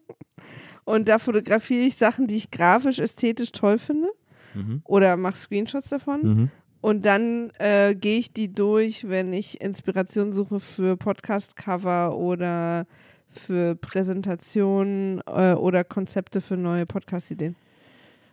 und 0.86 1.10
da 1.10 1.20
fotografiere 1.20 1.86
ich 1.86 1.96
Sachen, 1.96 2.28
die 2.28 2.38
ich 2.38 2.52
grafisch, 2.52 3.00
ästhetisch 3.00 3.52
toll 3.52 3.80
finde. 3.80 4.08
Mhm. 4.54 4.82
Oder 4.86 5.18
mache 5.18 5.38
Screenshots 5.38 5.90
davon. 5.90 6.22
Mhm. 6.22 6.52
Und 6.82 7.06
dann 7.06 7.52
äh, 7.60 7.94
gehe 7.94 8.20
ich 8.20 8.32
die 8.32 8.54
durch, 8.54 9.10
wenn 9.10 9.34
ich 9.34 9.60
Inspiration 9.60 10.32
suche 10.32 10.62
für 10.62 10.96
Podcast-Cover 10.96 12.16
oder 12.16 12.88
für 13.32 13.76
Präsentationen 13.76 15.22
äh, 15.28 15.54
oder 15.54 15.84
Konzepte 15.84 16.42
für 16.42 16.58
neue 16.58 16.86
Podcast-Ideen. 16.86 17.56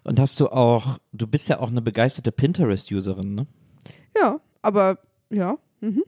Und 0.04 0.20
hast 0.20 0.38
du 0.38 0.48
auch, 0.48 0.98
du 1.12 1.26
bist 1.26 1.48
ja 1.48 1.58
auch 1.58 1.70
eine 1.70 1.82
begeisterte 1.82 2.30
Pinterest-Userin, 2.32 3.34
ne? 3.34 3.46
Ja, 4.16 4.40
aber 4.62 4.98
ja. 5.30 5.58
Mhm. 5.80 6.04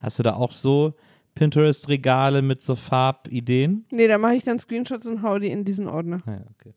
Hast 0.00 0.18
du 0.18 0.22
da 0.22 0.34
auch 0.34 0.52
so 0.52 0.94
Pinterest-Regale 1.34 2.42
mit 2.42 2.60
so 2.60 2.76
Farbideen? 2.76 3.86
Nee, 3.90 4.08
da 4.08 4.18
mache 4.18 4.34
ich 4.34 4.44
dann 4.44 4.58
Screenshots 4.58 5.06
und 5.06 5.22
hau 5.22 5.38
die 5.38 5.50
in 5.50 5.64
diesen 5.64 5.88
Ordner. 5.88 6.22
Ah, 6.26 6.32
ja, 6.32 6.44
okay. 6.58 6.74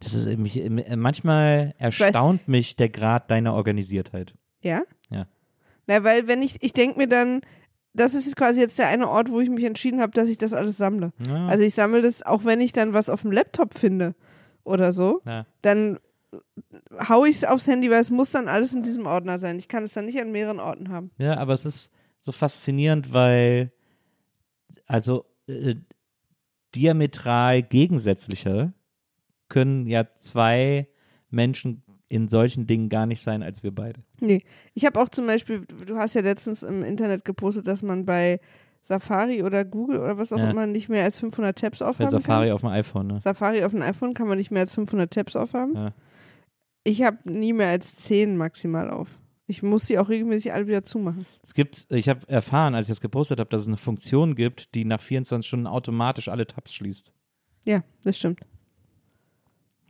Das 0.00 0.14
ist 0.14 0.26
mich, 0.38 0.56
äh, 0.56 0.96
manchmal 0.96 1.74
erstaunt 1.78 2.48
mich 2.48 2.76
der 2.76 2.88
Grad 2.88 3.30
deiner 3.30 3.54
Organisiertheit. 3.54 4.34
Ja? 4.60 4.82
Ja. 5.10 5.26
Na, 5.86 6.04
weil 6.04 6.26
wenn 6.28 6.42
ich, 6.42 6.62
ich 6.62 6.72
denke 6.72 6.98
mir 6.98 7.06
dann, 7.06 7.40
das 7.94 8.14
ist 8.14 8.34
quasi 8.36 8.60
jetzt 8.60 8.78
der 8.78 8.88
eine 8.88 9.08
Ort, 9.08 9.30
wo 9.30 9.40
ich 9.40 9.50
mich 9.50 9.64
entschieden 9.64 10.00
habe, 10.00 10.12
dass 10.12 10.28
ich 10.28 10.38
das 10.38 10.52
alles 10.52 10.76
sammle. 10.76 11.12
Ja, 11.26 11.46
Also 11.46 11.64
ich 11.64 11.74
sammle 11.74 12.02
das, 12.02 12.22
auch 12.22 12.44
wenn 12.44 12.60
ich 12.60 12.72
dann 12.72 12.92
was 12.92 13.08
auf 13.08 13.22
dem 13.22 13.32
Laptop 13.32 13.74
finde 13.74 14.14
oder 14.64 14.92
so, 14.92 15.20
ja. 15.26 15.46
dann 15.62 15.98
hau 17.08 17.24
ich 17.24 17.36
es 17.36 17.44
aufs 17.44 17.66
Handy, 17.66 17.90
weil 17.90 18.00
es 18.00 18.10
muss 18.10 18.30
dann 18.30 18.48
alles 18.48 18.74
in 18.74 18.82
diesem 18.82 19.06
Ordner 19.06 19.38
sein. 19.38 19.58
Ich 19.58 19.68
kann 19.68 19.84
es 19.84 19.92
dann 19.92 20.06
nicht 20.06 20.20
an 20.20 20.32
mehreren 20.32 20.60
Orten 20.60 20.88
haben. 20.88 21.10
ja, 21.18 21.36
aber 21.36 21.54
es 21.54 21.64
ist 21.64 21.92
so 22.20 22.32
faszinierend, 22.32 23.12
weil 23.12 23.72
also 24.86 25.26
äh, 25.46 25.74
diametral 26.74 27.62
gegensätzliche 27.62 28.72
können 29.48 29.86
ja 29.86 30.06
zwei 30.14 30.88
Menschen 31.28 31.81
in 32.12 32.28
solchen 32.28 32.66
Dingen 32.66 32.88
gar 32.88 33.06
nicht 33.06 33.22
sein 33.22 33.42
als 33.42 33.62
wir 33.62 33.74
beide. 33.74 34.00
Nee. 34.20 34.42
Ich 34.74 34.84
habe 34.84 35.00
auch 35.00 35.08
zum 35.08 35.26
Beispiel, 35.26 35.62
du 35.86 35.96
hast 35.96 36.14
ja 36.14 36.20
letztens 36.20 36.62
im 36.62 36.82
Internet 36.84 37.24
gepostet, 37.24 37.66
dass 37.66 37.82
man 37.82 38.04
bei 38.04 38.38
Safari 38.82 39.42
oder 39.42 39.64
Google 39.64 39.98
oder 40.00 40.18
was 40.18 40.32
auch 40.32 40.38
Ja. 40.38 40.50
immer 40.50 40.66
nicht 40.66 40.88
mehr 40.88 41.04
als 41.04 41.18
500 41.18 41.58
Tabs 41.58 41.78
Bei 41.78 41.86
aufhaben 41.86 42.10
Safari 42.10 42.46
kann. 42.48 42.54
auf 42.54 42.60
dem 42.60 42.70
iPhone, 42.70 43.06
ne? 43.06 43.18
Safari 43.20 43.64
auf 43.64 43.72
dem 43.72 43.80
iPhone 43.82 44.12
kann 44.12 44.28
man 44.28 44.36
nicht 44.38 44.50
mehr 44.50 44.60
als 44.62 44.74
500 44.74 45.10
Tabs 45.12 45.36
aufhaben. 45.36 45.74
Ja. 45.74 45.92
Ich 46.84 47.02
habe 47.02 47.18
nie 47.24 47.52
mehr 47.52 47.68
als 47.68 47.96
10 47.96 48.36
maximal 48.36 48.90
auf. 48.90 49.08
Ich 49.46 49.62
muss 49.62 49.86
sie 49.86 49.98
auch 49.98 50.08
regelmäßig 50.08 50.52
alle 50.52 50.66
wieder 50.66 50.82
zumachen. 50.82 51.26
Es 51.42 51.54
gibt, 51.54 51.86
ich 51.90 52.08
habe 52.08 52.28
erfahren, 52.28 52.74
als 52.74 52.86
ich 52.86 52.90
das 52.92 53.00
gepostet 53.00 53.38
habe, 53.40 53.50
dass 53.50 53.62
es 53.62 53.68
eine 53.68 53.76
Funktion 53.76 54.34
gibt, 54.34 54.74
die 54.74 54.84
nach 54.84 55.00
24 55.00 55.46
Stunden 55.46 55.66
automatisch 55.66 56.28
alle 56.28 56.46
Tabs 56.46 56.72
schließt. 56.74 57.12
Ja, 57.64 57.82
das 58.04 58.18
stimmt. 58.18 58.40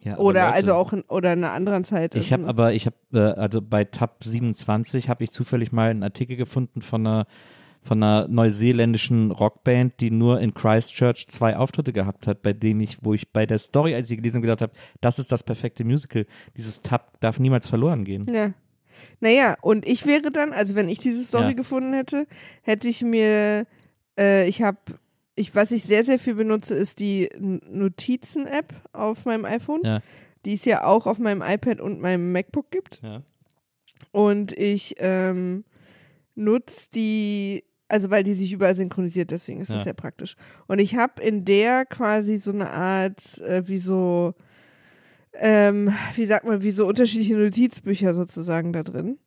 Ja, 0.04 0.18
Oder 0.18 0.46
Leute, 0.46 0.54
also 0.54 0.74
auch 0.74 0.92
in, 0.92 1.02
oder 1.02 1.32
in 1.32 1.44
einer 1.44 1.52
anderen 1.52 1.84
Zeit. 1.84 2.14
Ich 2.16 2.32
habe 2.32 2.42
Also, 2.42 2.50
aber, 2.50 2.72
ich 2.74 2.86
habe, 2.86 2.96
äh, 3.12 3.40
also 3.40 3.62
bei 3.62 3.84
Tab 3.84 4.24
27 4.24 5.08
habe 5.08 5.22
ich 5.22 5.30
zufällig 5.30 5.70
mal 5.70 5.90
einen 5.90 6.02
Artikel 6.02 6.36
gefunden 6.36 6.82
von 6.82 7.06
einer, 7.06 7.26
von 7.82 8.02
einer 8.02 8.26
neuseeländischen 8.28 9.30
Rockband, 9.30 10.00
die 10.00 10.10
nur 10.10 10.40
in 10.40 10.54
Christchurch 10.54 11.28
zwei 11.28 11.56
Auftritte 11.56 11.92
gehabt 11.92 12.26
hat, 12.26 12.42
bei 12.42 12.52
dem 12.52 12.80
ich, 12.80 12.98
wo 13.02 13.14
ich 13.14 13.30
bei 13.32 13.46
der 13.46 13.58
Story, 13.58 13.94
als 13.94 14.10
ich 14.10 14.16
gelesen 14.16 14.36
habe, 14.38 14.42
gesagt 14.46 14.62
habe, 14.62 14.72
das 15.00 15.20
ist 15.20 15.30
das 15.30 15.44
perfekte 15.44 15.84
Musical. 15.84 16.26
Dieses 16.56 16.82
Tab 16.82 17.20
darf 17.20 17.38
niemals 17.38 17.68
verloren 17.68 18.04
gehen. 18.04 18.24
Ja. 18.32 18.52
Naja, 19.20 19.56
und 19.62 19.86
ich 19.86 20.04
wäre 20.06 20.30
dann, 20.30 20.52
also 20.52 20.74
wenn 20.74 20.88
ich 20.88 20.98
diese 20.98 21.22
Story 21.24 21.46
Ja. 21.48 21.52
gefunden 21.52 21.92
hätte, 21.92 22.26
hätte 22.62 22.88
ich 22.88 23.02
mir, 23.02 23.66
äh, 24.18 24.48
ich 24.48 24.62
habe, 24.62 24.78
ich, 25.34 25.54
was 25.54 25.70
ich 25.70 25.84
sehr, 25.84 26.04
sehr 26.04 26.18
viel 26.18 26.34
benutze, 26.34 26.74
ist 26.74 26.98
die 26.98 27.28
Notizen-App 27.38 28.74
auf 28.92 29.24
meinem 29.24 29.44
iPhone, 29.44 29.80
Ja. 29.82 30.00
die 30.44 30.54
es 30.54 30.64
ja 30.64 30.84
auch 30.84 31.06
auf 31.06 31.18
meinem 31.18 31.42
iPad 31.42 31.80
und 31.80 32.00
meinem 32.00 32.32
MacBook 32.32 32.70
gibt. 32.70 33.00
Ja. 33.02 33.22
Und 34.10 34.52
ich 34.52 34.96
ähm, 34.98 35.64
nutze 36.34 36.88
die, 36.94 37.64
also 37.88 38.10
weil 38.10 38.24
die 38.24 38.34
sich 38.34 38.52
überall 38.52 38.76
synchronisiert, 38.76 39.30
deswegen 39.30 39.60
ist 39.60 39.70
das 39.70 39.78
Ja. 39.78 39.84
sehr 39.84 39.94
praktisch. 39.94 40.36
Und 40.66 40.80
ich 40.80 40.96
habe 40.96 41.22
in 41.22 41.44
der 41.44 41.86
quasi 41.86 42.36
so 42.36 42.52
eine 42.52 42.70
Art, 42.70 43.38
äh, 43.40 43.62
wie 43.66 43.78
so, 43.78 44.34
ähm, 45.34 45.90
wie 46.14 46.26
sagt 46.26 46.44
man, 46.44 46.62
wie 46.62 46.70
so 46.72 46.86
unterschiedliche 46.86 47.36
Notizbücher 47.36 48.14
sozusagen 48.14 48.72
da 48.72 48.82
drin. 48.82 49.18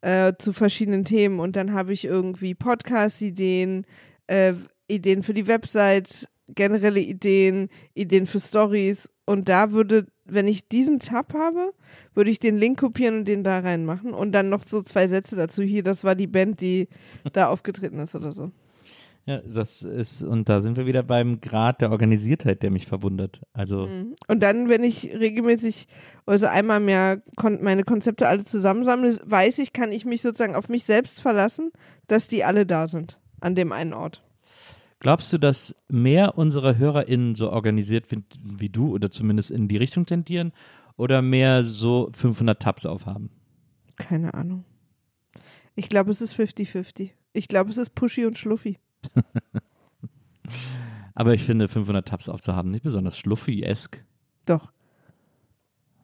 Äh, 0.00 0.34
zu 0.38 0.52
verschiedenen 0.52 1.04
Themen. 1.04 1.40
Und 1.40 1.56
dann 1.56 1.72
habe 1.72 1.92
ich 1.92 2.04
irgendwie 2.04 2.54
Podcast-Ideen, 2.54 3.84
äh, 4.28 4.52
Ideen 4.88 5.22
für 5.22 5.34
die 5.34 5.46
Website, 5.46 6.28
generelle 6.54 7.00
Ideen, 7.00 7.68
Ideen 7.94 8.26
für 8.26 8.40
Stories. 8.40 9.08
Und 9.26 9.48
da 9.48 9.72
würde, 9.72 10.06
wenn 10.24 10.48
ich 10.48 10.68
diesen 10.68 10.98
Tab 11.00 11.34
habe, 11.34 11.72
würde 12.14 12.30
ich 12.30 12.38
den 12.38 12.56
Link 12.56 12.80
kopieren 12.80 13.18
und 13.18 13.28
den 13.28 13.44
da 13.44 13.60
reinmachen. 13.60 14.14
Und 14.14 14.32
dann 14.32 14.48
noch 14.48 14.64
so 14.64 14.82
zwei 14.82 15.06
Sätze 15.08 15.36
dazu. 15.36 15.62
Hier, 15.62 15.82
das 15.82 16.04
war 16.04 16.14
die 16.14 16.26
Band, 16.26 16.60
die 16.60 16.88
da 17.32 17.48
aufgetreten 17.48 17.98
ist 17.98 18.14
oder 18.14 18.32
so. 18.32 18.50
ja, 19.26 19.42
das 19.42 19.82
ist, 19.82 20.22
und 20.22 20.48
da 20.48 20.62
sind 20.62 20.78
wir 20.78 20.86
wieder 20.86 21.02
beim 21.02 21.42
Grad 21.42 21.82
der 21.82 21.90
Organisiertheit, 21.90 22.62
der 22.62 22.70
mich 22.70 22.86
verwundert. 22.86 23.42
Also, 23.52 23.86
Mhm. 23.86 24.14
Und 24.26 24.42
dann, 24.42 24.70
wenn 24.70 24.82
ich 24.84 25.14
regelmäßig, 25.14 25.86
also 26.24 26.46
einmal 26.46 26.80
mehr 26.80 27.20
kon 27.36 27.62
meine 27.62 27.84
Konzepte 27.84 28.26
alle 28.26 28.44
zusammensammle, 28.44 29.18
weiß 29.26 29.58
ich, 29.58 29.74
kann 29.74 29.92
ich 29.92 30.06
mich 30.06 30.22
sozusagen 30.22 30.54
auf 30.54 30.70
mich 30.70 30.84
selbst 30.84 31.20
verlassen, 31.20 31.72
dass 32.06 32.26
die 32.26 32.42
alle 32.44 32.64
da 32.64 32.88
sind, 32.88 33.20
an 33.40 33.54
dem 33.54 33.72
einen 33.72 33.92
Ort. 33.92 34.22
Glaubst 35.00 35.32
du, 35.32 35.38
dass 35.38 35.76
mehr 35.88 36.36
unserer 36.36 36.76
HörerInnen 36.76 37.34
so 37.36 37.50
organisiert 37.50 38.10
sind 38.10 38.24
wie 38.42 38.68
du 38.68 38.92
oder 38.92 39.10
zumindest 39.10 39.50
in 39.50 39.68
die 39.68 39.76
Richtung 39.76 40.06
tendieren 40.06 40.52
oder 40.96 41.22
mehr 41.22 41.62
so 41.62 42.10
500 42.12 42.60
Tabs 42.60 42.84
aufhaben? 42.84 43.30
Keine 43.96 44.34
Ahnung. 44.34 44.64
Ich 45.76 45.88
glaube, 45.88 46.10
es 46.10 46.20
ist 46.20 46.34
50-50. 46.34 47.10
Ich 47.32 47.46
glaube, 47.46 47.70
es 47.70 47.76
ist 47.76 47.94
Pushy 47.94 48.26
und 48.26 48.36
Schluffi. 48.36 48.78
Aber 51.14 51.34
ich 51.34 51.44
finde 51.44 51.68
500 51.68 52.06
Tabs 52.06 52.28
aufzuhaben 52.28 52.70
nicht 52.70 52.82
besonders 52.82 53.16
schluffi-esk. 53.18 54.04
Doch. 54.46 54.72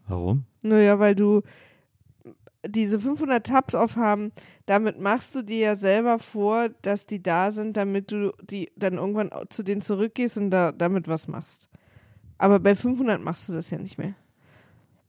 Warum? 0.07 0.45
Naja, 0.63 0.99
weil 0.99 1.15
du 1.15 1.43
diese 2.67 3.01
500 3.01 3.47
Tabs 3.47 3.75
aufhaben, 3.75 4.33
damit 4.67 5.01
machst 5.01 5.35
du 5.35 5.43
dir 5.43 5.59
ja 5.59 5.77
selber 5.77 6.19
vor, 6.19 6.69
dass 6.83 7.07
die 7.07 7.23
da 7.23 7.53
sind, 7.53 7.77
damit 7.77 8.13
du 8.13 8.33
die 8.43 8.73
dann 8.77 8.95
irgendwann 8.95 9.31
zu 9.51 9.63
denen 9.63 9.83
zurückgehst 9.83 10.39
und 10.39 10.51
da, 10.51 10.73
damit 10.73 11.09
was 11.09 11.29
machst. 11.29 11.69
Aber 12.39 12.61
bei 12.61 12.75
500 12.75 13.21
machst 13.21 13.49
du 13.49 13.53
das 13.53 13.71
ja 13.71 13.79
nicht 13.79 13.99
mehr. 13.99 14.15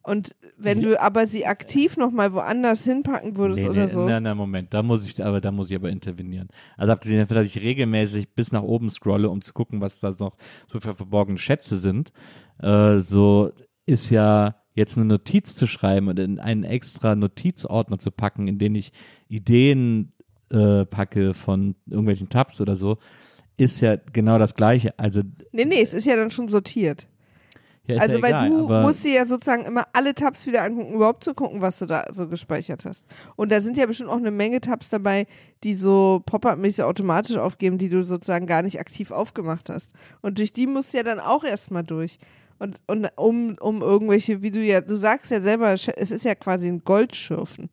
Und 0.06 0.36
wenn 0.56 0.84
du 0.84 1.02
aber 1.02 1.26
sie 1.26 1.48
aktiv 1.48 1.98
nochmal 1.98 2.32
woanders 2.32 2.84
hinpacken 2.84 3.38
würdest 3.38 3.64
Nee, 3.64 3.70
oder 3.70 3.82
nee, 3.82 3.88
so. 3.88 4.06
Na, 4.06 4.20
na, 4.20 4.36
Moment, 4.36 4.72
da 4.72 4.84
muss 4.84 5.08
ich 5.08 5.24
aber, 5.24 5.42
da 5.42 5.52
muss 5.52 5.72
ich 5.72 5.76
aber 5.76 5.90
intervenieren. 5.90 6.50
Also 6.78 6.94
abgesehen 6.94 7.20
davon, 7.20 7.38
dass 7.38 7.48
ich 7.48 7.60
regelmäßig 7.60 8.36
bis 8.36 8.52
nach 8.52 8.62
oben 8.62 8.92
scrolle, 8.92 9.32
um 9.32 9.42
zu 9.42 9.52
gucken, 9.52 9.82
was 9.82 10.00
da 10.00 10.12
noch 10.20 10.38
so 10.72 10.80
für 10.80 10.94
verborgene 10.94 11.40
Schätze 11.40 11.80
sind, 11.80 12.12
äh, 12.62 13.00
so 13.00 13.52
ist 13.88 14.12
ja 14.12 14.56
jetzt 14.76 14.98
eine 14.98 15.06
Notiz 15.06 15.56
zu 15.56 15.68
schreiben 15.68 16.10
und 16.10 16.20
in 16.20 16.40
einen 16.40 16.64
extra 16.64 17.16
Notizordner 17.16 17.98
zu 17.98 18.12
packen, 18.12 18.48
in 18.48 18.60
den 18.60 18.76
ich 18.76 18.92
Ideen 19.30 20.12
äh, 20.52 20.86
packe 20.86 21.34
von 21.34 21.76
irgendwelchen 21.88 22.30
Tabs 22.30 22.62
oder 22.62 22.76
so, 22.76 22.98
ist 23.58 23.82
ja 23.82 23.96
genau 24.12 24.38
das 24.38 24.54
Gleiche. 24.54 24.98
Also 25.00 25.22
Nee, 25.52 25.66
nee, 25.66 25.82
es 25.82 25.94
ist 25.94 26.06
ja 26.06 26.18
dann 26.18 26.30
schon 26.30 26.50
sortiert. 26.50 27.08
ja, 27.88 27.98
also, 27.98 28.18
ja 28.18 28.24
weil 28.24 28.30
egal, 28.32 28.50
du 28.50 28.68
musst 28.82 29.06
dir 29.06 29.14
ja 29.14 29.26
sozusagen 29.26 29.64
immer 29.64 29.86
alle 29.94 30.14
Tabs 30.14 30.46
wieder 30.46 30.64
angucken, 30.64 30.94
überhaupt 30.94 31.24
zu 31.24 31.34
gucken, 31.34 31.62
was 31.62 31.80
du 31.80 31.86
da 31.86 32.08
so 32.12 32.28
gespeichert 32.28 32.84
hast. 32.84 33.06
Und 33.38 33.54
da 33.54 33.62
sind 33.62 33.78
ja 33.78 33.86
bestimmt 33.86 34.10
auch 34.10 34.18
eine 34.18 34.32
Menge 34.32 34.60
Tabs 34.60 34.90
dabei, 34.90 35.26
die 35.64 35.74
so 35.74 36.22
Pop-up-mäßig 36.26 36.84
automatisch 36.84 37.38
aufgeben, 37.38 37.78
die 37.78 37.88
du 37.88 38.04
sozusagen 38.04 38.46
gar 38.46 38.62
nicht 38.62 38.82
aktiv 38.82 39.12
aufgemacht 39.12 39.70
hast. 39.70 39.94
Und 40.22 40.38
durch 40.38 40.52
die 40.52 40.68
musst 40.68 40.92
du 40.92 40.98
ja 40.98 41.04
dann 41.04 41.22
auch 41.22 41.46
erstmal 41.46 41.84
durch. 41.84 42.20
Und, 42.58 42.80
und 42.88 43.08
um, 43.18 43.58
um 43.60 43.82
irgendwelche, 43.82 44.42
wie 44.42 44.52
du 44.52 44.60
ja, 44.60 44.82
du 44.82 44.96
sagst 44.96 45.32
ja 45.32 45.42
selber, 45.42 45.74
es 45.74 45.88
ist 45.88 46.24
ja 46.24 46.36
quasi 46.36 46.68
ein 46.68 46.84
Goldschürfen. 46.84 47.70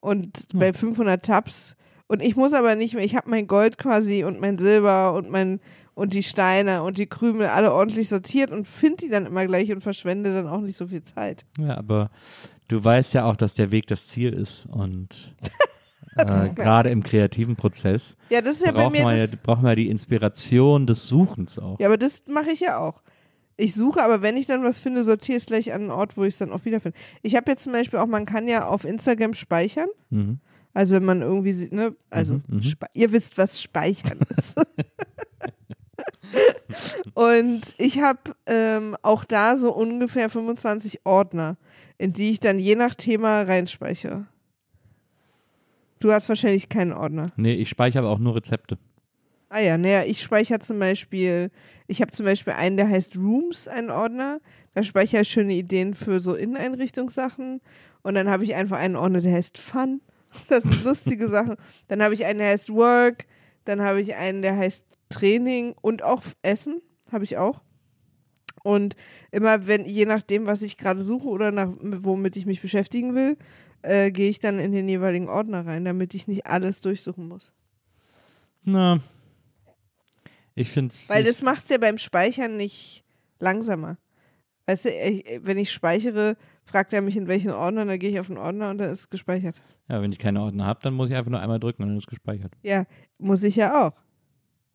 Und 0.00 0.48
bei 0.52 0.72
500 0.72 1.24
Tabs, 1.24 1.76
und 2.06 2.22
ich 2.22 2.36
muss 2.36 2.52
aber 2.52 2.74
nicht 2.74 2.94
mehr, 2.94 3.04
ich 3.04 3.16
habe 3.16 3.30
mein 3.30 3.46
Gold 3.46 3.78
quasi 3.78 4.24
und 4.24 4.40
mein 4.40 4.58
Silber 4.58 5.14
und 5.14 5.30
mein, 5.30 5.60
und 5.94 6.12
die 6.12 6.22
Steine 6.22 6.82
und 6.82 6.98
die 6.98 7.06
Krümel 7.06 7.46
alle 7.46 7.72
ordentlich 7.72 8.08
sortiert 8.08 8.50
und 8.50 8.66
finde 8.66 9.04
die 9.04 9.08
dann 9.08 9.26
immer 9.26 9.46
gleich 9.46 9.72
und 9.72 9.80
verschwende 9.80 10.34
dann 10.34 10.46
auch 10.48 10.60
nicht 10.60 10.76
so 10.76 10.88
viel 10.88 11.02
Zeit. 11.02 11.44
Ja, 11.58 11.78
aber 11.78 12.10
du 12.68 12.82
weißt 12.82 13.14
ja 13.14 13.24
auch, 13.24 13.36
dass 13.36 13.54
der 13.54 13.70
Weg 13.70 13.86
das 13.86 14.06
Ziel 14.06 14.32
ist 14.32 14.66
und 14.66 15.34
äh, 16.16 16.50
gerade 16.50 16.90
im 16.90 17.02
kreativen 17.02 17.56
Prozess 17.56 18.16
Ja, 18.28 18.40
das 18.40 18.56
ist 18.56 18.66
ja 18.66 18.72
bei 18.72 18.90
mir 18.90 19.04
man 19.04 19.16
ja, 19.16 19.26
braucht 19.42 19.62
man 19.62 19.70
ja 19.70 19.76
die 19.76 19.88
Inspiration 19.88 20.86
des 20.86 21.08
Suchens 21.08 21.58
auch. 21.58 21.78
Ja, 21.78 21.86
aber 21.86 21.96
das 21.96 22.22
mache 22.28 22.50
ich 22.50 22.60
ja 22.60 22.78
auch. 22.78 23.02
Ich 23.56 23.74
suche, 23.74 24.02
aber 24.02 24.22
wenn 24.22 24.36
ich 24.36 24.46
dann 24.46 24.64
was 24.64 24.78
finde, 24.78 25.04
sortiere 25.04 25.36
ich 25.36 25.42
es 25.42 25.46
gleich 25.46 25.72
an 25.72 25.82
einen 25.82 25.90
Ort, 25.90 26.16
wo 26.16 26.24
ich 26.24 26.34
es 26.34 26.38
dann 26.38 26.52
auch 26.52 26.64
wiederfinde. 26.64 26.96
Ich 27.22 27.36
habe 27.36 27.50
jetzt 27.50 27.62
zum 27.62 27.72
Beispiel 27.72 27.98
auch, 28.00 28.06
man 28.06 28.26
kann 28.26 28.48
ja 28.48 28.66
auf 28.66 28.84
Instagram 28.84 29.34
speichern. 29.34 29.88
Mhm. 30.10 30.38
Also 30.72 30.96
wenn 30.96 31.04
man 31.04 31.22
irgendwie 31.22 31.52
sieht, 31.52 31.72
ne, 31.72 31.94
also 32.10 32.34
Mhm, 32.34 32.42
mhm. 32.48 32.72
ihr 32.94 33.12
wisst, 33.12 33.38
was 33.38 33.62
speichern 33.62 34.18
ist. 34.36 34.54
Und 37.14 37.74
ich 37.78 38.00
habe 38.00 38.34
ähm, 38.46 38.96
auch 39.02 39.24
da 39.24 39.56
so 39.56 39.72
ungefähr 39.72 40.28
25 40.28 41.02
Ordner, 41.04 41.56
in 41.96 42.12
die 42.12 42.30
ich 42.30 42.40
dann 42.40 42.58
je 42.58 42.74
nach 42.74 42.96
Thema 42.96 43.42
reinspeichere. 43.42 44.26
Du 46.00 46.12
hast 46.12 46.28
wahrscheinlich 46.28 46.68
keinen 46.68 46.92
Ordner. 46.92 47.30
Nee, 47.36 47.54
ich 47.54 47.68
speichere 47.68 48.00
aber 48.00 48.10
auch 48.10 48.18
nur 48.18 48.34
Rezepte. 48.34 48.78
Ah 49.54 49.60
ja, 49.60 49.78
naja, 49.78 50.02
ich 50.02 50.20
speichere 50.20 50.58
zum 50.58 50.80
Beispiel, 50.80 51.48
ich 51.86 52.00
habe 52.00 52.10
zum 52.10 52.26
Beispiel 52.26 52.54
einen, 52.54 52.76
der 52.76 52.88
heißt 52.88 53.14
Rooms, 53.14 53.68
einen 53.68 53.88
Ordner. 53.88 54.40
Da 54.74 54.82
speichere 54.82 55.20
ich 55.20 55.28
schöne 55.28 55.54
Ideen 55.54 55.94
für 55.94 56.18
so 56.18 56.34
Inneneinrichtungssachen. 56.34 57.60
Und 58.02 58.14
dann 58.14 58.28
habe 58.28 58.42
ich 58.42 58.56
einfach 58.56 58.78
einen 58.78 58.96
Ordner, 58.96 59.20
der 59.20 59.32
heißt 59.32 59.58
Fun. 59.58 60.00
Das 60.48 60.64
sind 60.64 60.82
lustige 60.82 61.28
Sachen. 61.28 61.54
Dann 61.86 62.02
habe 62.02 62.14
ich 62.14 62.24
einen, 62.24 62.40
der 62.40 62.48
heißt 62.48 62.70
Work. 62.70 63.26
Dann 63.64 63.80
habe 63.80 64.00
ich 64.00 64.16
einen, 64.16 64.42
der 64.42 64.56
heißt 64.56 64.84
Training 65.08 65.76
und 65.80 66.02
auch 66.02 66.24
Essen. 66.42 66.82
Habe 67.12 67.22
ich 67.22 67.36
auch. 67.36 67.62
Und 68.64 68.96
immer, 69.30 69.68
wenn, 69.68 69.84
je 69.84 70.04
nachdem, 70.04 70.46
was 70.46 70.62
ich 70.62 70.78
gerade 70.78 71.00
suche 71.00 71.28
oder 71.28 71.52
nach, 71.52 71.70
womit 71.80 72.34
ich 72.34 72.44
mich 72.44 72.60
beschäftigen 72.60 73.14
will, 73.14 73.36
äh, 73.82 74.10
gehe 74.10 74.30
ich 74.30 74.40
dann 74.40 74.58
in 74.58 74.72
den 74.72 74.88
jeweiligen 74.88 75.28
Ordner 75.28 75.64
rein, 75.64 75.84
damit 75.84 76.12
ich 76.12 76.26
nicht 76.26 76.44
alles 76.44 76.80
durchsuchen 76.80 77.28
muss. 77.28 77.52
Na, 78.64 78.98
ich 80.54 80.70
finde. 80.70 80.94
Weil 81.08 81.24
das 81.24 81.42
macht 81.42 81.64
es 81.64 81.70
ja 81.70 81.78
beim 81.78 81.98
Speichern 81.98 82.56
nicht 82.56 83.04
langsamer. 83.38 83.98
Weißt 84.66 84.86
du, 84.86 84.88
ich, 84.90 85.40
wenn 85.42 85.58
ich 85.58 85.72
speichere, 85.72 86.36
fragt 86.64 86.92
er 86.92 87.02
mich 87.02 87.16
in 87.16 87.28
welchen 87.28 87.50
Ordner, 87.50 87.84
dann 87.84 87.98
gehe 87.98 88.10
ich 88.10 88.20
auf 88.20 88.28
den 88.28 88.38
Ordner 88.38 88.70
und 88.70 88.78
dann 88.78 88.90
ist 88.90 89.00
es 89.00 89.10
gespeichert. 89.10 89.60
Ja, 89.88 90.00
wenn 90.00 90.12
ich 90.12 90.18
keine 90.18 90.40
Ordner 90.40 90.64
habe, 90.64 90.80
dann 90.82 90.94
muss 90.94 91.10
ich 91.10 91.14
einfach 91.14 91.30
nur 91.30 91.40
einmal 91.40 91.60
drücken 91.60 91.82
und 91.82 91.88
dann 91.88 91.96
ist 91.98 92.04
es 92.04 92.10
gespeichert. 92.10 92.52
Ja, 92.62 92.84
muss 93.18 93.42
ich 93.42 93.56
ja 93.56 93.86
auch. 93.86 93.92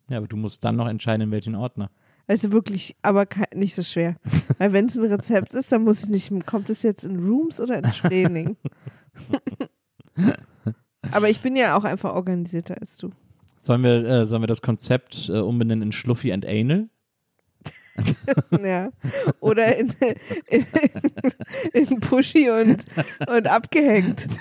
Ja, 0.08 0.18
aber 0.18 0.28
du 0.28 0.36
musst 0.36 0.64
dann 0.64 0.76
noch 0.76 0.88
entscheiden, 0.88 1.22
in 1.22 1.30
welchen 1.30 1.56
Ordner. 1.56 1.90
Also 2.26 2.52
wirklich, 2.52 2.96
aber 3.02 3.26
nicht 3.54 3.74
so 3.74 3.82
schwer. 3.82 4.16
Weil 4.58 4.72
wenn 4.72 4.86
es 4.86 4.96
ein 4.96 5.10
Rezept 5.10 5.52
ist, 5.54 5.72
dann 5.72 5.82
muss 5.82 6.04
ich 6.04 6.10
nicht, 6.10 6.46
kommt 6.46 6.70
es 6.70 6.82
jetzt 6.82 7.04
in 7.04 7.18
Rooms 7.18 7.60
oder 7.60 7.78
in 7.78 7.90
Training? 7.90 8.56
aber 11.10 11.28
ich 11.28 11.40
bin 11.40 11.56
ja 11.56 11.76
auch 11.76 11.82
einfach 11.82 12.14
organisierter 12.14 12.80
als 12.80 12.96
du. 12.98 13.10
Sollen 13.60 13.82
wir, 13.82 14.04
äh, 14.04 14.24
sollen 14.24 14.42
wir 14.42 14.46
das 14.46 14.62
Konzept 14.62 15.28
äh, 15.28 15.38
umbenennen 15.38 15.88
in 15.88 15.92
Schluffy 15.92 16.32
and 16.32 16.46
Anal? 16.46 16.88
Ja. 18.62 18.90
Oder 19.40 19.76
in, 19.76 19.92
in, 20.48 20.66
in 21.74 22.00
Pushy 22.00 22.48
und, 22.48 22.82
und 23.26 23.46
abgehängt. 23.46 24.26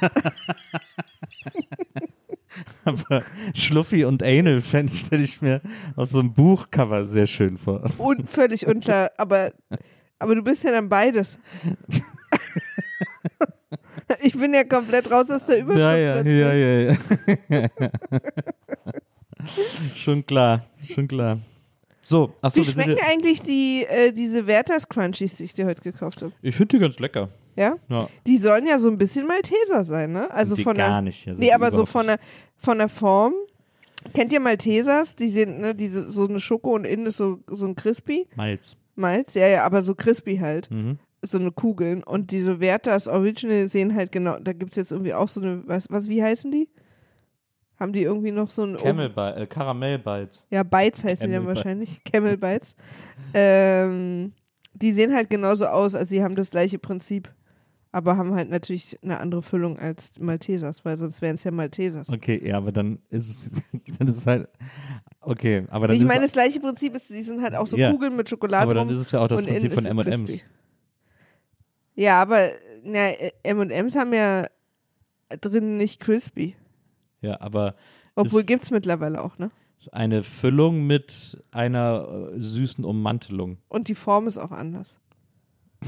Aber 2.86 3.22
Schluffi 3.54 4.06
und 4.06 4.24
Anal 4.24 4.62
fände 4.62 4.94
stelle 4.94 5.24
ich 5.24 5.42
mir 5.42 5.60
auf 5.98 6.12
so 6.12 6.20
einem 6.20 6.34
Buchcover 6.34 7.06
sehr 7.06 7.28
schön 7.28 7.58
vor. 7.58 7.84
Und 7.98 8.30
völlig 8.30 8.68
unklar, 8.68 9.12
aber, 9.18 9.52
aber 10.18 10.36
du 10.36 10.42
bist 10.42 10.64
ja 10.64 10.72
dann 10.72 10.88
beides. 10.88 11.38
ich 14.22 14.34
bin 14.38 14.54
ja 14.54 14.64
komplett 14.64 15.10
raus 15.12 15.30
aus 15.30 15.46
der 15.46 15.60
Überschrift. 15.60 15.84
Ja, 15.86 15.96
ja, 15.96 16.22
ja, 16.22 16.54
ja, 16.54 16.98
ja. 17.50 17.68
schon 19.96 20.26
klar, 20.26 20.66
schon 20.84 21.08
klar. 21.08 21.40
So, 22.02 22.34
achso, 22.42 22.62
Wie 22.62 22.66
schmecken 22.66 22.98
eigentlich 23.08 23.42
die, 23.42 23.86
äh, 23.88 24.12
diese 24.12 24.48
Werthers 24.48 24.90
Crunchies, 24.90 25.36
die 25.36 25.44
ich 25.44 25.54
dir 25.54 25.66
heute 25.68 25.82
gekauft 25.82 26.22
habe? 26.24 26.32
Ich 26.42 26.56
finde 26.56 26.78
die 26.78 26.80
ganz 26.82 26.98
lecker. 26.98 27.30
Ja? 27.56 27.76
Ja, 27.90 28.08
Die 28.26 28.38
sollen 28.38 28.66
ja 28.66 28.80
so 28.80 28.90
ein 28.90 28.98
bisschen 28.98 29.28
Malteser 29.28 29.84
sein, 29.84 30.14
ne? 30.14 30.32
Also 30.32 30.50
sind 30.56 30.60
die 30.60 30.64
von 30.64 30.78
gar 30.78 30.90
der, 30.90 31.02
nicht. 31.04 31.26
ja, 31.26 31.34
Nee, 31.36 31.52
aber 31.52 31.72
so 31.72 31.86
von 31.86 32.08
der, 32.08 32.18
von 32.58 32.78
der 32.80 32.90
Form. 32.90 33.34
Kennt 34.14 34.32
ihr 34.32 34.40
Maltesers? 34.40 35.16
Die 35.16 35.30
sind, 35.30 35.60
ne, 35.60 35.76
diese, 35.76 36.10
so 36.10 36.26
eine 36.26 36.40
Schoko 36.40 36.74
und 36.74 36.88
innen 36.88 37.06
ist 37.06 37.18
so, 37.18 37.40
so 37.48 37.66
ein 37.68 37.76
Crispy. 37.76 38.28
Malz. 38.36 38.78
Malz, 38.96 39.34
ja, 39.34 39.48
ja, 39.48 39.66
aber 39.66 39.82
so 39.82 39.94
crispy 39.94 40.38
halt. 40.38 40.72
Mhm. 40.72 40.98
So 41.22 41.38
eine 41.38 41.52
Kugeln. 41.52 42.04
Und 42.04 42.32
diese 42.32 42.60
Werthers 42.60 43.08
Original 43.08 43.68
sehen 43.70 43.96
halt 43.96 44.12
genau, 44.12 44.40
da 44.40 44.54
gibt 44.54 44.74
es 44.74 44.78
jetzt 44.78 44.92
irgendwie 44.92 45.14
auch 45.14 45.28
so 45.28 45.42
eine, 45.42 45.64
was, 45.68 45.90
was, 45.90 46.08
wie 46.08 46.24
heißen 46.24 46.52
die? 46.52 46.70
Haben 47.80 47.94
die 47.94 48.04
irgendwie 48.04 48.32
noch 48.32 48.52
so 48.52 48.64
ein. 48.64 48.76
Camel 48.76 49.12
äh, 49.16 49.46
Karamell 49.48 50.00
Bites. 50.00 50.48
Ja, 50.50 50.64
Bites 50.64 51.04
heißen 51.04 51.28
die 51.28 51.34
dann 51.34 51.48
wahrscheinlich. 51.48 52.04
Camel 52.12 52.38
Bites. 52.38 52.76
ähm, 53.34 54.34
die 54.74 54.94
sehen 54.94 55.14
halt 55.14 55.30
genauso 55.30 55.66
aus, 55.66 55.96
also 55.96 56.10
sie 56.10 56.24
haben 56.24 56.36
das 56.36 56.50
gleiche 56.50 56.80
Prinzip. 56.80 57.34
Aber 57.92 58.18
haben 58.18 58.36
halt 58.36 58.52
natürlich 58.52 59.00
eine 59.02 59.20
andere 59.20 59.42
Füllung 59.42 59.80
als 59.80 60.20
Maltesers, 60.20 60.86
weil 60.86 60.96
sonst 60.96 61.24
wären 61.24 61.36
es 61.36 61.44
ja 61.44 61.50
Maltesers. 61.50 62.08
Okay, 62.08 62.40
ja, 62.48 62.58
aber 62.58 62.72
dann 62.72 63.00
ist 63.10 63.30
es, 63.30 63.52
dann 63.98 64.08
ist 64.08 64.18
es 64.18 64.28
halt, 64.28 64.48
okay, 65.22 65.66
aber 65.70 65.88
dann 65.88 65.98
ich 65.98 66.04
meine, 66.04 66.22
das 66.22 66.32
gleiche 66.32 66.60
Prinzip 66.60 66.96
ist, 66.96 67.10
die 67.10 67.24
sind 67.24 67.42
halt 67.42 67.56
auch 67.56 67.66
so 67.66 67.78
Ja. 67.78 67.92
Kugeln 67.92 68.16
mit 68.16 68.30
Schokolade 68.30 68.62
aber 68.62 68.76
dann 68.76 68.90
ist 68.90 69.00
es 69.00 69.12
ja 69.12 69.22
auch 69.22 69.28
das 69.28 69.42
Prinzip 69.42 69.74
von 69.74 69.86
M&M's. 69.86 70.44
Ja, 72.00 72.22
aber 72.22 72.52
na, 72.86 73.10
M&M's 73.44 73.98
haben 73.98 74.14
ja 74.14 74.46
drin 75.42 75.76
nicht 75.76 76.00
crispy. 76.00 76.56
Ja, 77.20 77.42
aber 77.42 77.76
Obwohl 78.16 78.44
gibt 78.46 78.64
es 78.64 78.72
mittlerweile 78.72 79.22
auch, 79.22 79.38
ne? 79.38 79.52
es 79.78 79.88
ist 79.88 79.94
eine 79.94 80.24
Füllung 80.24 80.88
mit 80.88 81.44
einer 81.52 82.32
äh, 82.34 82.40
süßen 82.40 82.86
Ummantelung. 82.86 83.58
Und 83.68 83.90
die 83.90 83.96
Form 83.96 84.28
ist 84.28 84.38
auch 84.38 84.52
anders. 84.52 84.98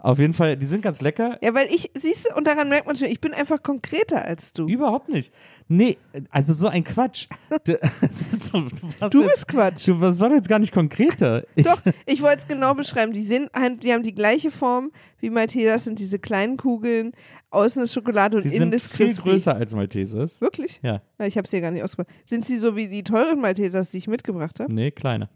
Auf 0.00 0.18
jeden 0.18 0.32
Fall, 0.34 0.56
die 0.56 0.66
sind 0.66 0.80
ganz 0.82 1.00
lecker. 1.00 1.38
Ja, 1.42 1.54
weil 1.54 1.66
ich, 1.68 1.90
siehst 1.98 2.26
du, 2.30 2.36
und 2.36 2.46
daran 2.46 2.68
merkt 2.68 2.86
man 2.86 2.96
schon, 2.96 3.08
ich 3.08 3.20
bin 3.20 3.34
einfach 3.34 3.62
konkreter 3.62 4.24
als 4.24 4.52
du. 4.52 4.68
Überhaupt 4.68 5.08
nicht. 5.08 5.32
Nee, 5.68 5.96
also 6.30 6.52
so 6.52 6.68
ein 6.68 6.84
Quatsch. 6.84 7.26
Du, 7.64 7.72
du, 8.52 9.08
Du 9.10 9.22
jetzt- 9.22 9.32
bist 9.34 9.48
Quatsch. 9.48 9.88
Du, 9.88 9.98
das 9.98 10.20
war 10.20 10.30
jetzt 10.32 10.48
gar 10.48 10.58
nicht 10.58 10.72
konkreter. 10.72 11.44
Ich, 11.54 11.64
Doch, 11.66 11.80
ich 12.06 12.22
wollte 12.22 12.38
es 12.42 12.48
genau 12.48 12.74
beschreiben. 12.74 13.12
Die, 13.12 13.24
sind, 13.24 13.50
die 13.82 13.92
haben 13.92 14.02
die 14.02 14.14
gleiche 14.14 14.50
Form 14.50 14.90
wie 15.18 15.30
Maltesers, 15.30 15.84
sind 15.84 15.98
diese 15.98 16.18
kleinen 16.18 16.56
Kugeln. 16.56 17.12
Außen 17.50 17.82
ist 17.82 17.94
Schokolade 17.94 18.36
und 18.36 18.42
sie 18.44 18.48
innen 18.50 18.70
sind 18.70 18.74
ist 18.74 18.88
viel 18.92 19.06
crispy. 19.06 19.22
größer 19.22 19.54
als 19.56 19.74
Maltesers. 19.74 20.40
Wirklich? 20.40 20.80
Ja, 20.82 21.00
Ja, 21.18 21.26
ich 21.26 21.36
habe 21.36 21.46
es 21.46 21.50
hier 21.50 21.60
gar 21.60 21.70
nicht 21.70 21.82
ausgebracht. 21.82 22.14
Sind 22.26 22.44
sie 22.46 22.58
so 22.58 22.76
wie 22.76 22.88
die 22.88 23.02
teuren 23.02 23.40
Maltesers, 23.40 23.90
die 23.90 23.98
ich 23.98 24.06
mitgebracht 24.08 24.60
habe? 24.60 24.72
nee, 24.72 24.90
kleiner. 24.90 25.28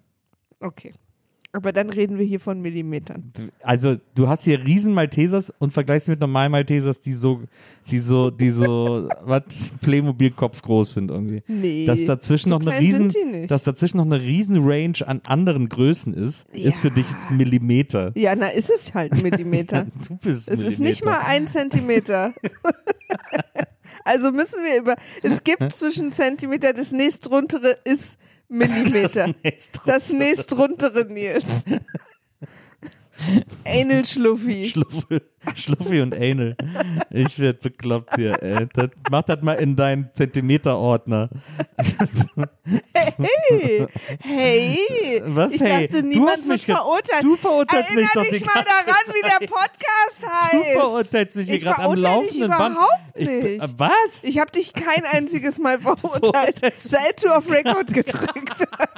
Okay. 0.60 0.92
Aber 1.54 1.70
dann 1.72 1.90
reden 1.90 2.16
wir 2.18 2.24
hier 2.24 2.40
von 2.40 2.62
Millimetern. 2.62 3.30
Also, 3.62 3.96
du 4.14 4.26
hast 4.26 4.44
hier 4.44 4.64
riesen 4.64 4.94
Maltesers 4.94 5.52
und 5.58 5.74
vergleichst 5.74 6.08
mit 6.08 6.18
normalen 6.18 6.50
Maltesers, 6.50 7.02
die 7.02 7.12
so, 7.12 7.42
die 7.90 7.98
so, 7.98 8.30
die 8.30 8.48
so, 8.50 9.06
was, 9.22 9.42
Playmobil-Kopf 9.82 10.62
groß 10.62 10.94
sind 10.94 11.10
irgendwie. 11.10 11.42
Nee. 11.46 11.84
Dass 11.84 12.02
dazwischen 12.06 12.48
so 12.48 12.58
noch 12.58 12.66
eine 12.66 12.80
riesen, 12.80 13.10
sind 13.10 13.22
die 13.34 13.38
nicht. 13.40 13.50
dass 13.50 13.64
dazwischen 13.64 13.98
noch 13.98 14.06
eine 14.06 14.18
riesen 14.22 14.64
Range 14.66 14.96
an 15.06 15.20
anderen 15.26 15.68
Größen 15.68 16.14
ist, 16.14 16.48
ist 16.54 16.80
für 16.80 16.88
Ja. 16.88 16.94
dich 16.94 17.10
jetzt 17.10 17.30
Millimeter. 17.30 18.12
ja, 18.14 18.34
na, 18.34 18.48
ist 18.48 18.70
es 18.70 18.94
halt 18.94 19.22
Millimeter. 19.22 19.86
Du 20.08 20.16
bist 20.16 20.48
es 20.48 20.56
Millimeter. 20.56 20.72
ist 20.72 20.78
nicht 20.80 21.04
mal 21.04 21.18
ein 21.26 21.48
Zentimeter. 21.48 22.32
also 24.04 24.32
müssen 24.32 24.62
wir 24.64 24.80
über. 24.80 24.94
Es 25.22 25.44
gibt 25.44 25.70
zwischen 25.72 26.12
Zentimeter, 26.12 26.72
das 26.72 26.92
nächstruntere 26.92 27.76
ist 27.84 28.18
Millimeter. 28.52 29.34
Das 29.86 30.12
nächstruntere, 30.12 31.06
Nils. 31.06 31.64
Anal 33.66 34.04
Schluffi. 34.04 34.68
Schluffi, 34.72 35.20
Schluffi 35.56 36.00
und 36.00 36.14
Anal. 36.14 36.56
Ich 37.10 37.38
werd 37.38 37.60
bekloppt 37.60 38.16
hier, 38.16 38.42
ey. 38.42 38.66
Das, 38.74 38.88
mach 39.10 39.22
das 39.22 39.42
mal 39.42 39.54
in 39.54 39.76
deinen 39.76 40.10
Zentimeter-Ordner. 40.12 41.28
Hey, 42.64 43.86
hey. 44.20 45.22
Was, 45.24 45.52
ich 45.52 45.60
hey? 45.60 45.88
dachte, 45.88 46.02
Du 46.02 46.08
niemand 46.08 46.30
hast 46.32 46.46
mich 46.46 46.66
verurteilt. 46.66 47.22
du 47.24 47.36
verurteilst 47.36 47.90
Erinnere 47.90 48.02
mich 48.04 48.12
doch 48.14 48.30
dich 48.30 48.44
mal 48.46 48.64
daran, 48.64 49.14
wie 49.14 49.22
der 49.22 49.46
Podcast 49.46 50.18
Du 50.20 50.58
heißt. 50.58 50.78
verurteilst 50.78 51.36
mich 51.36 51.48
hier 51.48 51.58
gerade 51.58 51.78
am 51.82 51.92
verurteile 51.98 52.26
dich 52.28 52.38
laufenden 52.38 52.50
Band. 52.50 52.74
überhaupt 52.74 53.00
Ich, 53.14 53.28
nicht. 53.28 53.78
was? 53.78 54.24
Ich 54.24 54.38
habe 54.38 54.50
dich 54.52 54.72
kein 54.72 55.04
einziges 55.10 55.58
Mal 55.58 55.80
verurteilt, 55.80 56.60
seit 56.76 57.24
du 57.24 57.28
auf 57.28 57.50
Record 57.50 57.92
gedrückt 57.92 58.54
hast. 58.78 58.88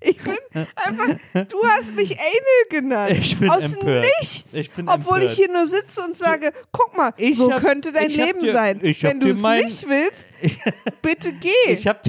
Ich 0.00 0.16
bin 0.18 0.34
einfach, 0.54 1.16
du 1.48 1.62
hast 1.64 1.94
mich 1.94 2.12
Anal 2.12 2.68
genannt. 2.80 3.12
Ich 3.18 3.38
bin 3.38 3.50
Aus 3.50 3.74
empört. 3.74 4.06
nichts. 4.20 4.54
Ich 4.54 4.70
bin 4.70 4.88
obwohl 4.88 5.22
ich 5.22 5.30
empört. 5.30 5.36
hier 5.36 5.52
nur 5.52 5.66
sitze 5.66 6.00
und 6.02 6.16
sage, 6.16 6.52
guck 6.70 6.96
mal, 6.96 7.12
Ich 7.16 7.36
so 7.36 7.52
hab- 7.52 7.60
könnte 7.62 7.92
dein 7.92 8.08
ich 8.10 8.16
Leben 8.16 8.40
dir- 8.40 8.52
sein. 8.52 8.78
ich 8.82 9.02
Wenn 9.02 9.18
du 9.20 9.28
es 9.30 9.42
nicht 9.42 9.88
willst, 9.88 10.26
bitte 11.02 11.32
geh. 11.32 11.72
Ich 11.72 11.86
hab 11.86 12.02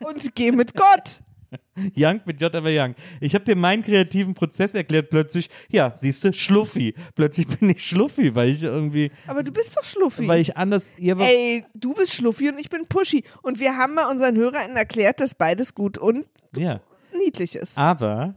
und 0.00 0.34
geh 0.34 0.52
mit 0.52 0.74
Gott. 0.74 1.20
Young 1.96 2.20
mit 2.26 2.40
J, 2.40 2.54
aber 2.54 2.68
Young. 2.70 2.94
Ich 3.20 3.34
habe 3.34 3.44
dir 3.44 3.56
meinen 3.56 3.82
kreativen 3.82 4.34
Prozess 4.34 4.74
erklärt, 4.74 5.10
plötzlich, 5.10 5.48
ja, 5.68 5.92
siehst 5.96 6.22
du, 6.24 6.32
Schluffi. 6.32 6.94
Plötzlich 7.16 7.46
bin 7.48 7.70
ich 7.70 7.84
Schluffi, 7.84 8.34
weil 8.34 8.50
ich 8.50 8.62
irgendwie, 8.62 9.10
Aber 9.26 9.42
du 9.42 9.50
bist 9.50 9.76
doch 9.76 9.82
Schluffi. 9.82 10.28
weil 10.28 10.40
ich 10.42 10.56
anders, 10.56 10.90
ja, 10.98 11.16
Ey, 11.18 11.64
du 11.74 11.94
bist 11.94 12.12
Schluffi 12.14 12.50
und 12.50 12.60
ich 12.60 12.68
bin 12.70 12.86
Pushy. 12.86 13.24
Und 13.42 13.58
wir 13.58 13.76
haben 13.76 13.94
mal 13.94 14.10
unseren 14.10 14.36
Hörern 14.36 14.76
erklärt, 14.76 15.18
dass 15.20 15.34
beides 15.34 15.74
gut 15.74 15.98
und 15.98 16.26
ja. 16.54 16.80
Niedlich 17.24 17.56
ist. 17.56 17.78
Aber 17.78 18.34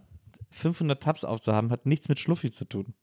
500 0.52 1.02
Tabs 1.02 1.24
aufzuhaben, 1.24 1.72
hat 1.72 1.86
nichts 1.86 2.10
mit 2.10 2.19
Schluffi 2.19 2.52
zu 2.52 2.65
tun. 2.65 2.93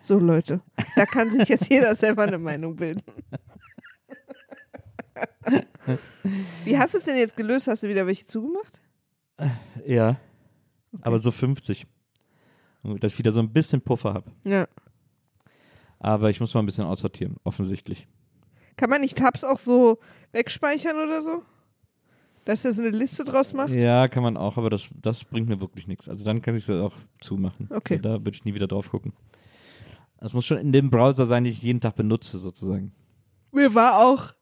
So, 0.00 0.18
Leute, 0.18 0.62
da 0.96 1.04
kann 1.06 1.30
sich 1.30 1.48
jetzt 1.48 1.70
jeder 1.70 1.94
selber 1.94 2.22
eine 2.22 2.38
Meinung 2.38 2.76
bilden. 2.76 3.02
Wie 6.64 6.78
hast 6.78 6.94
du 6.94 6.98
es 6.98 7.04
denn 7.04 7.16
jetzt 7.16 7.36
gelöst? 7.36 7.68
Hast 7.68 7.82
du 7.82 7.88
wieder 7.88 8.06
welche 8.06 8.24
zugemacht? 8.24 8.80
Ja. 9.86 10.16
Aber 11.02 11.18
so 11.18 11.30
50. 11.30 11.86
Dass 12.82 13.12
ich 13.12 13.18
wieder 13.18 13.32
so 13.32 13.40
ein 13.40 13.52
bisschen 13.52 13.82
Puffer 13.82 14.14
habe. 14.14 14.30
Ja. 14.44 14.66
Aber 15.98 16.30
ich 16.30 16.40
muss 16.40 16.54
mal 16.54 16.60
ein 16.60 16.66
bisschen 16.66 16.86
aussortieren, 16.86 17.36
offensichtlich. 17.44 18.08
Kann 18.76 18.88
man 18.88 19.02
nicht 19.02 19.18
Tabs 19.18 19.44
auch 19.44 19.58
so 19.58 19.98
wegspeichern 20.32 20.96
oder 20.96 21.20
so? 21.20 21.42
Dass 22.44 22.62
der 22.62 22.72
so 22.72 22.82
eine 22.82 22.90
Liste 22.90 23.24
draus 23.24 23.52
macht? 23.52 23.70
Ja, 23.70 24.08
kann 24.08 24.22
man 24.22 24.36
auch, 24.36 24.56
aber 24.56 24.70
das, 24.70 24.88
das 25.00 25.24
bringt 25.24 25.48
mir 25.48 25.60
wirklich 25.60 25.86
nichts. 25.86 26.08
Also 26.08 26.24
dann 26.24 26.40
kann 26.42 26.56
ich 26.56 26.68
es 26.68 26.70
auch 26.70 26.94
zumachen. 27.20 27.68
Okay. 27.70 27.98
Da 28.00 28.12
würde 28.12 28.30
ich 28.32 28.44
nie 28.44 28.54
wieder 28.54 28.66
drauf 28.66 28.90
gucken. 28.90 29.12
Das 30.18 30.32
muss 30.34 30.46
schon 30.46 30.58
in 30.58 30.72
dem 30.72 30.90
Browser 30.90 31.24
sein, 31.26 31.44
den 31.44 31.52
ich 31.52 31.62
jeden 31.62 31.80
Tag 31.80 31.96
benutze, 31.96 32.38
sozusagen. 32.38 32.92
Mir 33.52 33.74
war 33.74 33.98
auch 34.04 34.32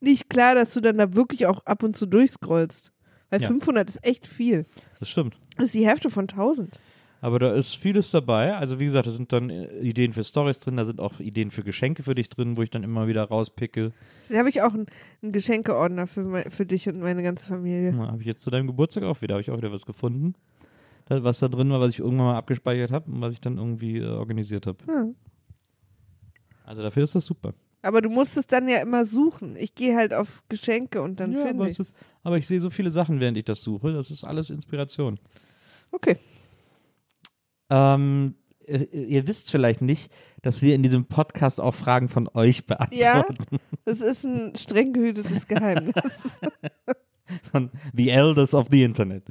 nicht 0.00 0.28
klar, 0.28 0.54
dass 0.54 0.74
du 0.74 0.80
dann 0.80 0.98
da 0.98 1.14
wirklich 1.14 1.46
auch 1.46 1.64
ab 1.66 1.82
und 1.82 1.96
zu 1.96 2.06
durchscrollst. 2.06 2.92
Weil 3.30 3.40
Ja. 3.42 3.48
500 3.48 3.88
ist 3.88 4.04
echt 4.04 4.26
viel. 4.26 4.66
Das 5.00 5.08
stimmt. 5.08 5.36
Das 5.56 5.66
ist 5.66 5.74
die 5.74 5.86
Hälfte 5.86 6.10
von 6.10 6.28
1000. 6.28 6.78
Aber 7.20 7.38
da 7.38 7.52
ist 7.52 7.76
vieles 7.76 8.10
dabei. 8.10 8.56
Also 8.56 8.78
wie 8.78 8.84
gesagt, 8.84 9.06
da 9.06 9.10
sind 9.10 9.32
dann 9.32 9.50
äh, 9.50 9.78
Ideen 9.78 10.12
für 10.12 10.22
Stories 10.22 10.60
drin, 10.60 10.76
da 10.76 10.84
sind 10.84 11.00
auch 11.00 11.18
Ideen 11.18 11.50
für 11.50 11.62
Geschenke 11.62 12.02
für 12.02 12.14
dich 12.14 12.28
drin, 12.28 12.56
wo 12.56 12.62
ich 12.62 12.70
dann 12.70 12.82
immer 12.82 13.08
wieder 13.08 13.24
rauspicke. 13.24 13.92
Da 14.28 14.38
habe 14.38 14.48
ich 14.48 14.62
auch 14.62 14.74
einen, 14.74 14.86
einen 15.22 15.32
Geschenkeordner 15.32 16.06
für, 16.06 16.22
mein, 16.22 16.50
für 16.50 16.66
dich 16.66 16.88
und 16.88 17.00
meine 17.00 17.22
ganze 17.22 17.46
Familie. 17.46 17.96
Habe 17.96 18.20
ich 18.20 18.26
jetzt 18.26 18.42
zu 18.42 18.50
deinem 18.50 18.66
Geburtstag 18.66 19.04
auch 19.04 19.22
wieder, 19.22 19.34
habe 19.34 19.42
ich 19.42 19.50
auch 19.50 19.56
wieder 19.56 19.72
was 19.72 19.86
gefunden. 19.86 20.34
Was 21.08 21.38
da 21.38 21.48
drin 21.48 21.70
war, 21.70 21.80
was 21.80 21.90
ich 21.90 22.00
irgendwann 22.00 22.26
mal 22.26 22.36
abgespeichert 22.36 22.90
habe 22.90 23.10
und 23.10 23.20
was 23.20 23.32
ich 23.32 23.40
dann 23.40 23.58
irgendwie 23.58 23.98
äh, 23.98 24.06
organisiert 24.06 24.66
habe. 24.66 24.78
Ja. 24.88 25.06
Also 26.64 26.82
dafür 26.82 27.04
ist 27.04 27.14
das 27.14 27.24
super. 27.24 27.54
Aber 27.82 28.00
du 28.00 28.10
musst 28.10 28.36
es 28.36 28.48
dann 28.48 28.68
ja 28.68 28.78
immer 28.78 29.04
suchen. 29.04 29.54
Ich 29.56 29.76
gehe 29.76 29.96
halt 29.96 30.12
auf 30.12 30.42
Geschenke 30.48 31.00
und 31.00 31.20
dann 31.20 31.32
ja, 31.32 31.46
finde 31.46 31.68
ich 31.68 31.78
aber 32.24 32.38
ich 32.38 32.48
sehe 32.48 32.60
so 32.60 32.70
viele 32.70 32.90
Sachen, 32.90 33.20
während 33.20 33.38
ich 33.38 33.44
das 33.44 33.62
suche. 33.62 33.92
Das 33.92 34.10
ist 34.10 34.24
alles 34.24 34.50
Inspiration. 34.50 35.20
Okay. 35.92 36.18
Ähm, 37.70 38.34
äh, 38.66 38.84
ihr 38.92 39.26
wisst 39.26 39.50
vielleicht 39.50 39.82
nicht, 39.82 40.10
dass 40.42 40.62
wir 40.62 40.74
in 40.74 40.82
diesem 40.82 41.06
Podcast 41.06 41.60
auch 41.60 41.74
Fragen 41.74 42.08
von 42.08 42.28
euch 42.34 42.62
Ja, 42.92 43.22
beantworten. 43.22 43.58
das 43.84 44.00
ist 44.00 44.24
ein 44.24 44.54
streng 44.56 44.92
gehütetes 44.92 45.46
Geheimnis. 45.46 45.94
Von 47.50 47.70
The 47.92 48.10
Elders 48.10 48.54
of 48.54 48.68
the 48.70 48.84
Internet. 48.84 49.24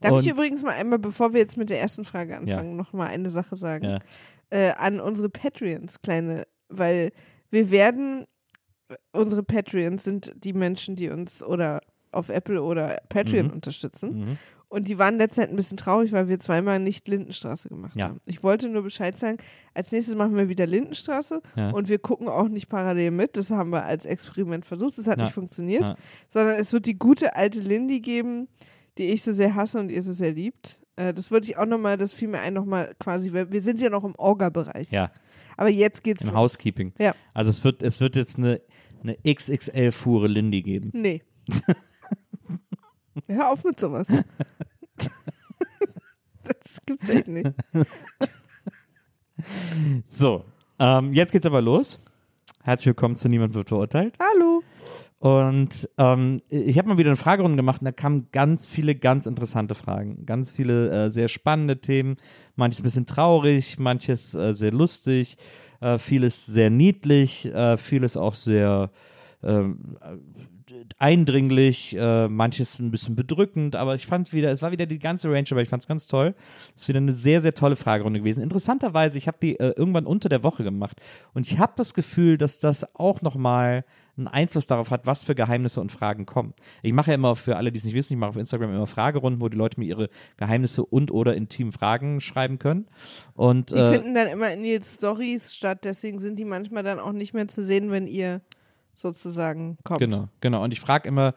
Darf 0.00 0.10
Und- 0.12 0.24
ich 0.24 0.30
übrigens 0.30 0.64
mal 0.64 0.72
einmal, 0.74 0.98
bevor 0.98 1.32
wir 1.32 1.38
jetzt 1.38 1.56
mit 1.56 1.70
der 1.70 1.80
ersten 1.80 2.04
Frage 2.04 2.32
Ja. 2.32 2.38
anfangen, 2.38 2.74
noch 2.74 2.92
mal 2.92 3.06
eine 3.06 3.30
Sache 3.30 3.56
sagen? 3.56 3.84
Ja. 3.84 3.98
Äh, 4.50 4.72
an 4.72 4.98
unsere 4.98 5.28
Patreons, 5.28 6.00
kleine, 6.02 6.48
weil 6.68 7.12
wir 7.52 7.70
werden, 7.70 8.24
unsere 9.12 9.44
Patreons 9.44 10.02
sind 10.02 10.32
die 10.42 10.54
Menschen, 10.54 10.96
die 10.96 11.08
uns 11.08 11.40
oder 11.40 11.82
auf 12.10 12.30
Apple 12.30 12.60
oder 12.62 12.98
Patreon 13.08 13.46
Mhm. 13.46 13.52
unterstützen. 13.52 14.18
Mhm. 14.18 14.38
Und 14.68 14.88
die 14.88 14.98
waren 14.98 15.16
letztendlich 15.16 15.52
ein 15.52 15.56
bisschen 15.56 15.76
traurig, 15.76 16.10
weil 16.12 16.28
wir 16.28 16.40
zweimal 16.40 16.80
nicht 16.80 17.06
Lindenstraße 17.06 17.68
gemacht 17.68 17.94
Ja. 17.94 18.06
haben. 18.08 18.20
Ich 18.26 18.42
wollte 18.42 18.68
nur 18.68 18.82
Bescheid 18.82 19.16
sagen, 19.16 19.38
als 19.74 19.92
nächstes 19.92 20.16
machen 20.16 20.34
wir 20.36 20.48
wieder 20.48 20.66
Lindenstraße 20.66 21.40
Ja. 21.54 21.70
und 21.70 21.88
wir 21.88 21.98
gucken 22.00 22.28
auch 22.28 22.48
nicht 22.48 22.68
parallel 22.68 23.12
mit. 23.12 23.36
Das 23.36 23.50
haben 23.50 23.70
wir 23.70 23.84
als 23.84 24.04
Experiment 24.06 24.66
versucht, 24.66 24.98
das 24.98 25.06
hat 25.06 25.18
Ja. 25.18 25.24
nicht 25.24 25.34
funktioniert. 25.34 25.94
Sondern 26.28 26.56
es 26.58 26.72
wird 26.72 26.86
die 26.86 26.98
gute 26.98 27.36
alte 27.36 27.60
Lindy 27.60 28.00
geben, 28.00 28.48
die 28.98 29.04
ich 29.10 29.22
so 29.22 29.32
sehr 29.32 29.54
hasse 29.54 29.78
und 29.78 29.90
ihr 29.92 30.02
so 30.02 30.12
sehr 30.12 30.32
liebt. 30.32 30.82
Äh, 30.96 31.14
das 31.14 31.30
würde 31.30 31.46
ich 31.46 31.56
auch 31.58 31.66
nochmal, 31.66 31.96
das 31.96 32.12
fiel 32.12 32.26
mir 32.28 32.40
ein 32.40 32.54
nochmal 32.54 32.92
quasi, 32.98 33.32
weil 33.32 33.52
wir 33.52 33.62
sind 33.62 33.80
ja 33.80 33.88
noch 33.90 34.02
im 34.04 34.14
Orga-Bereich. 34.16 34.90
Ja, 34.90 35.12
Aber 35.56 35.68
jetzt 35.68 36.02
geht's 36.02 36.22
im 36.22 36.28
los. 36.30 36.36
Housekeeping. 36.36 36.92
Ja. 36.98 37.14
Also 37.34 37.50
es 37.50 37.62
wird, 37.62 37.82
es 37.84 38.00
wird 38.00 38.16
jetzt 38.16 38.36
eine, 38.38 38.60
eine 39.02 39.16
XXL-Fuhre 39.24 40.26
Lindy 40.26 40.62
geben. 40.62 40.90
Nee. 40.92 41.22
Hör 43.26 43.52
auf 43.52 43.64
mit 43.64 43.80
sowas. 43.80 44.06
das 46.44 46.80
gibt's 46.84 47.08
echt 47.08 47.28
nicht. 47.28 47.52
So, 50.06 50.44
ähm, 50.78 51.12
jetzt 51.12 51.30
geht's 51.30 51.44
aber 51.44 51.60
los. 51.60 52.00
Herzlich 52.62 52.86
willkommen 52.86 53.16
zu 53.16 53.28
Niemand 53.28 53.52
wird 53.52 53.68
verurteilt. 53.68 54.16
Hallo. 54.18 54.62
Und 55.18 55.88
ähm, 55.98 56.40
ich 56.48 56.78
habe 56.78 56.88
mal 56.88 56.98
wieder 56.98 57.10
eine 57.10 57.16
Fragerunde 57.16 57.56
gemacht 57.56 57.82
und 57.82 57.84
da 57.84 57.92
kamen 57.92 58.28
ganz 58.32 58.66
viele 58.66 58.94
ganz 58.94 59.26
interessante 59.26 59.74
Fragen. 59.74 60.24
Ganz 60.24 60.52
viele 60.52 60.90
äh, 60.90 61.10
sehr 61.10 61.28
spannende 61.28 61.80
Themen. 61.80 62.16
Manches 62.56 62.80
ein 62.80 62.84
bisschen 62.84 63.06
traurig, 63.06 63.78
manches 63.78 64.34
äh, 64.34 64.54
sehr 64.54 64.72
lustig, 64.72 65.36
äh, 65.80 65.98
vieles 65.98 66.46
sehr 66.46 66.70
niedlich, 66.70 67.46
äh, 67.46 67.76
vieles 67.76 68.16
auch 68.16 68.34
sehr 68.34 68.90
ähm, 69.42 69.98
eindringlich, 70.98 71.96
äh, 71.96 72.28
manches 72.28 72.78
ein 72.78 72.90
bisschen 72.90 73.16
bedrückend, 73.16 73.76
aber 73.76 73.94
ich 73.94 74.06
fand 74.06 74.32
wieder, 74.32 74.50
es 74.50 74.62
war 74.62 74.72
wieder 74.72 74.86
die 74.86 74.98
ganze 74.98 75.30
Range, 75.30 75.48
aber 75.50 75.62
ich 75.62 75.68
fand 75.68 75.82
es 75.82 75.88
ganz 75.88 76.06
toll. 76.06 76.34
Es 76.74 76.82
ist 76.82 76.88
wieder 76.88 76.98
eine 76.98 77.12
sehr, 77.12 77.40
sehr 77.40 77.54
tolle 77.54 77.76
Fragerunde 77.76 78.20
gewesen. 78.20 78.42
Interessanterweise, 78.42 79.18
ich 79.18 79.26
habe 79.26 79.38
die 79.40 79.58
äh, 79.58 79.74
irgendwann 79.76 80.06
unter 80.06 80.28
der 80.28 80.42
Woche 80.42 80.64
gemacht 80.64 81.00
und 81.34 81.46
ich 81.46 81.58
habe 81.58 81.72
das 81.76 81.94
Gefühl, 81.94 82.38
dass 82.38 82.58
das 82.58 82.94
auch 82.94 83.22
nochmal 83.22 83.84
einen 84.16 84.28
Einfluss 84.28 84.66
darauf 84.66 84.90
hat, 84.90 85.06
was 85.06 85.22
für 85.22 85.34
Geheimnisse 85.34 85.80
und 85.80 85.92
Fragen 85.92 86.26
kommen. 86.26 86.54
Ich 86.82 86.92
mache 86.92 87.10
ja 87.10 87.14
immer 87.14 87.36
für 87.36 87.56
alle, 87.56 87.70
die 87.70 87.78
es 87.78 87.84
nicht 87.84 87.94
wissen, 87.94 88.14
ich 88.14 88.18
mache 88.18 88.30
auf 88.30 88.36
Instagram 88.36 88.70
immer 88.74 88.86
Fragerunden, 88.86 89.40
wo 89.40 89.48
die 89.48 89.56
Leute 89.56 89.78
mir 89.78 89.86
ihre 89.86 90.08
Geheimnisse 90.36 90.84
und 90.84 91.10
oder 91.10 91.34
intimen 91.34 91.72
Fragen 91.72 92.20
schreiben 92.20 92.58
können. 92.58 92.86
Und 93.34 93.70
Die 93.70 93.76
äh, 93.76 93.92
finden 93.92 94.14
dann 94.14 94.28
immer 94.28 94.50
in 94.52 94.62
Nils 94.62 94.94
Stories 94.94 95.54
statt, 95.54 95.80
deswegen 95.84 96.20
sind 96.20 96.38
die 96.38 96.44
manchmal 96.44 96.82
dann 96.82 96.98
auch 96.98 97.12
nicht 97.12 97.34
mehr 97.34 97.48
zu 97.48 97.62
sehen, 97.62 97.90
wenn 97.90 98.06
ihr 98.06 98.40
sozusagen 98.96 99.78
kommt. 99.84 100.00
Genau, 100.00 100.28
genau. 100.40 100.64
Und 100.64 100.72
ich 100.72 100.80
frage 100.80 101.08
immer, 101.08 101.34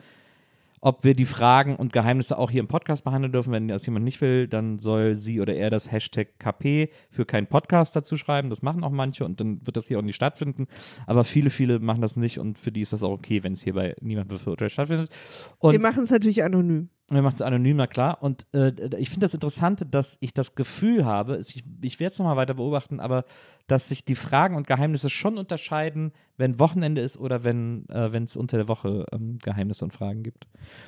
ob 0.82 1.04
wir 1.04 1.14
die 1.14 1.26
Fragen 1.26 1.76
und 1.76 1.94
Geheimnisse 1.94 2.38
auch 2.38 2.52
hier 2.52 2.62
im 2.62 2.68
Podcast 2.68 3.04
behandeln 3.04 3.34
dürfen. 3.34 3.52
Wenn 3.52 3.68
das 3.68 3.86
jemand 3.86 4.06
nicht 4.06 4.22
will, 4.22 4.48
dann 4.48 4.80
soll 4.80 5.16
sie 5.16 5.42
oder 5.42 5.54
er 5.54 5.70
das 5.70 5.92
Hashtag 5.92 6.40
KP 6.40 6.90
für 7.10 7.26
keinen 7.26 7.48
Podcast 7.48 7.96
dazu 7.96 8.16
schreiben. 8.18 8.50
Das 8.50 8.62
machen 8.62 8.84
auch 8.84 8.92
manche 8.92 9.26
und 9.26 9.40
dann 9.40 9.66
wird 9.66 9.78
das 9.78 9.88
hier 9.88 10.00
auch 10.00 10.04
nicht 10.04 10.16
stattfinden. 10.16 10.68
Aber 11.06 11.24
viele, 11.24 11.50
viele 11.50 11.80
machen 11.80 12.02
das 12.02 12.16
nicht 12.16 12.40
und 12.40 12.58
für 12.58 12.72
die 12.72 12.82
ist 12.82 12.94
das 12.94 13.04
auch 13.04 13.12
okay, 13.12 13.44
wenn 13.44 13.54
es 13.54 13.62
hier 13.62 13.74
bei 13.74 13.96
niemandem 14.02 14.40
verurteilt 14.40 14.72
stattfindet. 14.72 15.10
Und 15.58 15.74
Wir 15.74 15.82
machen 15.82 16.04
es 16.04 16.12
natürlich 16.12 16.44
anonym. 16.44 16.90
Wir 17.16 17.22
machen 17.22 17.36
es 17.36 17.42
anonym, 17.42 17.78
na 17.78 17.88
klar. 17.88 18.22
Und 18.22 18.46
äh, 18.54 18.72
ich 18.98 19.10
finde 19.10 19.26
das 19.26 19.34
Interessante, 19.34 19.86
dass 19.86 20.18
ich 20.22 20.34
das 20.34 20.56
Gefühl 20.56 21.06
habe, 21.06 21.40
ich, 21.40 21.64
ich 21.82 22.00
werde 22.00 22.14
es 22.14 22.20
nochmal 22.20 22.38
weiter 22.38 22.54
beobachten, 22.54 23.00
aber 23.00 23.26
dass 23.68 23.90
sich 23.90 24.06
die 24.06 24.16
Fragen 24.16 24.56
und 24.56 24.68
Geheimnisse 24.68 25.10
schon 25.10 25.38
unterscheiden, 25.38 26.12
wenn 26.38 26.60
Wochenende 26.60 27.02
ist 27.02 27.18
oder 27.18 27.44
wenn 27.44 27.88
äh, 27.90 28.16
es 28.18 28.36
unter 28.36 28.58
der 28.58 28.68
Woche 28.68 29.06
ähm, 29.12 29.38
Geheimnisse 29.42 29.86
und 29.86 29.94
Fragen 29.94 30.24
gibt. 30.24 30.48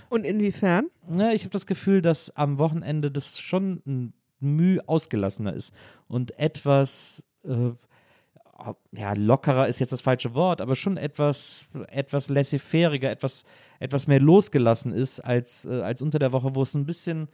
Und 0.09 0.25
inwiefern? 0.25 0.87
Ja, 1.09 1.31
ich 1.31 1.43
habe 1.43 1.51
das 1.51 1.65
Gefühl, 1.65 2.01
dass 2.01 2.35
am 2.35 2.57
Wochenende 2.57 3.11
das 3.11 3.39
schon 3.39 3.81
ein 3.85 4.13
Mühe 4.39 4.87
ausgelassener 4.87 5.53
ist 5.53 5.73
und 6.07 6.37
etwas, 6.39 7.27
äh, 7.43 7.71
ja, 8.91 9.13
lockerer 9.13 9.67
ist 9.67 9.79
jetzt 9.79 9.91
das 9.91 10.01
falsche 10.01 10.33
Wort, 10.33 10.61
aber 10.61 10.75
schon 10.75 10.97
etwas, 10.97 11.65
etwas 11.87 12.29
laissez-faireiger, 12.29 13.09
etwas, 13.09 13.45
etwas 13.79 14.07
mehr 14.07 14.19
losgelassen 14.19 14.93
ist 14.93 15.19
als, 15.19 15.65
äh, 15.65 15.81
als 15.81 16.01
unter 16.01 16.19
der 16.19 16.31
Woche, 16.31 16.55
wo 16.55 16.61
es 16.61 16.73
ein 16.73 16.85
bisschen, 16.85 17.27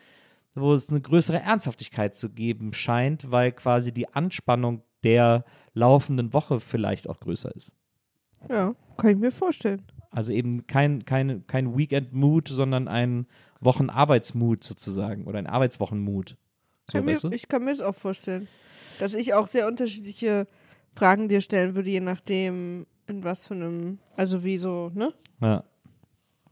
wo 0.53 0.73
es 0.73 0.89
eine 0.89 1.01
größere 1.01 1.39
Ernsthaftigkeit 1.39 2.15
zu 2.15 2.29
geben 2.29 2.73
scheint, 2.73 3.31
weil 3.31 3.51
quasi 3.51 3.91
die 3.91 4.13
Anspannung 4.13 4.83
der 5.03 5.45
laufenden 5.73 6.33
Woche 6.33 6.59
vielleicht 6.59 7.09
auch 7.09 7.19
größer 7.19 7.55
ist. 7.55 7.75
Ja, 8.49 8.75
kann 8.97 9.11
ich 9.11 9.17
mir 9.17 9.31
vorstellen. 9.31 9.83
Also 10.11 10.31
eben 10.31 10.65
kein, 10.67 11.05
kein, 11.05 11.45
kein 11.47 11.77
Weekend-Mood, 11.77 12.47
sondern 12.47 12.87
ein 12.87 13.27
Wochenarbeitsmut 13.59 14.63
sozusagen 14.63 15.25
oder 15.25 15.39
ein 15.39 15.47
Arbeitswochenmut. 15.47 16.37
So, 16.89 16.97
Kann 16.97 17.05
mir, 17.05 17.13
weißt 17.13 17.25
du? 17.25 17.29
Ich 17.31 17.47
kann 17.47 17.63
mir 17.63 17.71
das 17.71 17.81
auch 17.81 17.95
vorstellen. 17.95 18.47
Dass 18.99 19.13
ich 19.13 19.33
auch 19.33 19.47
sehr 19.47 19.67
unterschiedliche 19.67 20.47
Fragen 20.97 21.29
dir 21.29 21.41
stellen 21.41 21.75
würde, 21.75 21.91
je 21.91 21.99
nachdem, 21.99 22.87
in 23.05 23.23
was 23.23 23.45
für 23.45 23.53
einem, 23.53 23.99
also 24.15 24.43
wie 24.43 24.57
so, 24.57 24.91
ne? 24.95 25.13
Ja. 25.41 25.63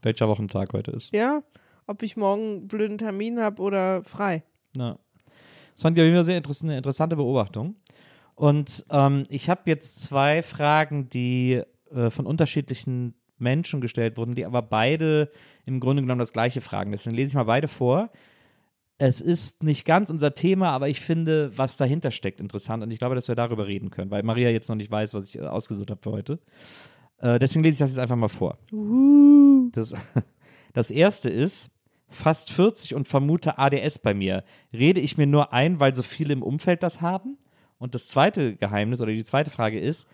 Welcher 0.02 0.28
Wochentag 0.28 0.72
heute 0.72 0.92
ist. 0.92 1.12
Ja, 1.12 1.42
ob 1.88 2.02
ich 2.04 2.16
morgen 2.16 2.42
einen 2.42 2.68
blöden 2.68 2.96
Termin 2.96 3.40
habe 3.40 3.60
oder 3.60 4.04
frei. 4.04 4.44
Ja. 4.76 4.98
Das 5.72 5.82
fand 5.82 5.98
ich 5.98 6.02
auf 6.02 6.04
jeden 6.04 6.16
Fall 6.16 6.24
sehr 6.24 6.36
interess 6.36 6.62
eine 6.62 6.76
interessante 6.76 7.16
Beobachtung. 7.16 7.74
Und 8.36 8.86
ähm, 8.90 9.26
ich 9.30 9.50
habe 9.50 9.62
jetzt 9.64 10.04
zwei 10.04 10.42
Fragen, 10.42 11.08
die 11.08 11.62
äh, 11.92 12.10
von 12.10 12.24
unterschiedlichen 12.24 13.14
Menschen 13.38 13.80
gestellt 13.80 14.16
wurden, 14.16 14.36
die 14.36 14.46
aber 14.46 14.62
beide 14.62 15.32
im 15.64 15.80
Grunde 15.80 16.02
genommen 16.02 16.20
das 16.20 16.32
gleiche 16.32 16.60
fragen. 16.60 16.92
Deswegen 16.92 17.16
lese 17.16 17.30
ich 17.30 17.34
mal 17.34 17.44
beide 17.44 17.66
vor. 17.66 18.10
Es 18.98 19.20
ist 19.20 19.62
nicht 19.62 19.84
ganz 19.84 20.08
unser 20.08 20.34
Thema, 20.34 20.70
aber 20.70 20.88
ich 20.88 21.00
finde, 21.00 21.52
was 21.56 21.76
dahinter 21.76 22.10
steckt, 22.10 22.40
interessant. 22.40 22.82
Und 22.82 22.90
ich 22.90 22.98
glaube, 22.98 23.14
dass 23.14 23.28
wir 23.28 23.34
darüber 23.34 23.66
reden 23.66 23.90
können, 23.90 24.10
weil 24.10 24.22
Maria 24.22 24.50
jetzt 24.50 24.68
noch 24.68 24.76
nicht 24.76 24.90
weiß, 24.90 25.12
was 25.12 25.28
ich 25.28 25.38
äh, 25.38 25.42
ausgesucht 25.42 25.90
habe 25.90 26.00
für 26.02 26.12
heute. 26.12 26.38
Äh, 27.18 27.38
deswegen 27.38 27.62
lese 27.62 27.74
ich 27.74 27.78
das 27.78 27.90
jetzt 27.90 27.98
einfach 27.98 28.16
mal 28.16 28.28
vor. 28.28 28.58
Das, 29.72 29.94
das 30.72 30.90
erste 30.90 31.28
ist, 31.28 31.76
fast 32.08 32.52
40 32.52 32.94
und 32.94 33.08
vermute 33.08 33.58
ADS 33.58 33.98
bei 33.98 34.14
mir. 34.14 34.44
Rede 34.72 35.00
ich 35.00 35.18
mir 35.18 35.26
nur 35.26 35.52
ein, 35.52 35.80
weil 35.80 35.94
so 35.94 36.02
viele 36.02 36.32
im 36.32 36.42
Umfeld 36.42 36.82
das 36.82 37.00
haben? 37.00 37.36
Und 37.78 37.94
das 37.94 38.08
zweite 38.08 38.56
Geheimnis 38.56 39.00
oder 39.00 39.12
die 39.12 39.24
zweite 39.24 39.50
Frage 39.50 39.78
ist, 39.78 40.08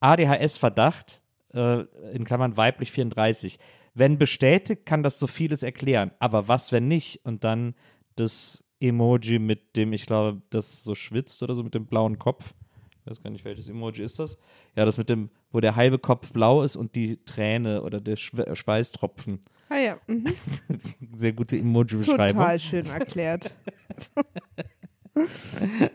ADHS-Verdacht, 0.00 1.22
äh, 1.54 1.82
in 2.12 2.24
Klammern 2.24 2.56
weiblich 2.56 2.92
34. 2.92 3.58
Wenn 3.94 4.18
bestätigt, 4.18 4.84
kann 4.84 5.02
das 5.02 5.18
so 5.18 5.26
vieles 5.26 5.62
erklären. 5.62 6.10
Aber 6.18 6.48
was, 6.48 6.72
wenn 6.72 6.86
nicht? 6.88 7.24
Und 7.24 7.44
dann 7.44 7.74
das 8.16 8.64
Emoji 8.80 9.38
mit 9.38 9.76
dem, 9.76 9.92
ich 9.92 10.06
glaube, 10.06 10.42
das 10.50 10.84
so 10.84 10.94
schwitzt 10.94 11.42
oder 11.42 11.54
so 11.54 11.62
mit 11.62 11.74
dem 11.74 11.86
blauen 11.86 12.18
Kopf. 12.18 12.54
Ich 13.00 13.10
weiß 13.10 13.22
gar 13.22 13.30
nicht, 13.30 13.44
welches 13.44 13.68
Emoji 13.68 14.02
ist 14.02 14.18
das. 14.18 14.36
Ja, 14.74 14.84
das 14.84 14.98
mit 14.98 15.08
dem, 15.08 15.30
wo 15.52 15.60
der 15.60 15.76
halbe 15.76 15.98
Kopf 15.98 16.32
blau 16.32 16.62
ist 16.62 16.74
und 16.76 16.94
die 16.96 17.24
Träne 17.24 17.82
oder 17.82 18.00
der 18.00 18.16
Schwe 18.16 18.54
Schweißtropfen. 18.54 19.40
Ah 19.68 19.78
ja, 19.78 19.98
mhm. 20.06 20.26
Sehr 21.16 21.32
gute 21.32 21.56
Emoji-Beschreibung. 21.56 22.38
total 22.38 22.58
schön 22.58 22.86
erklärt. 22.86 23.54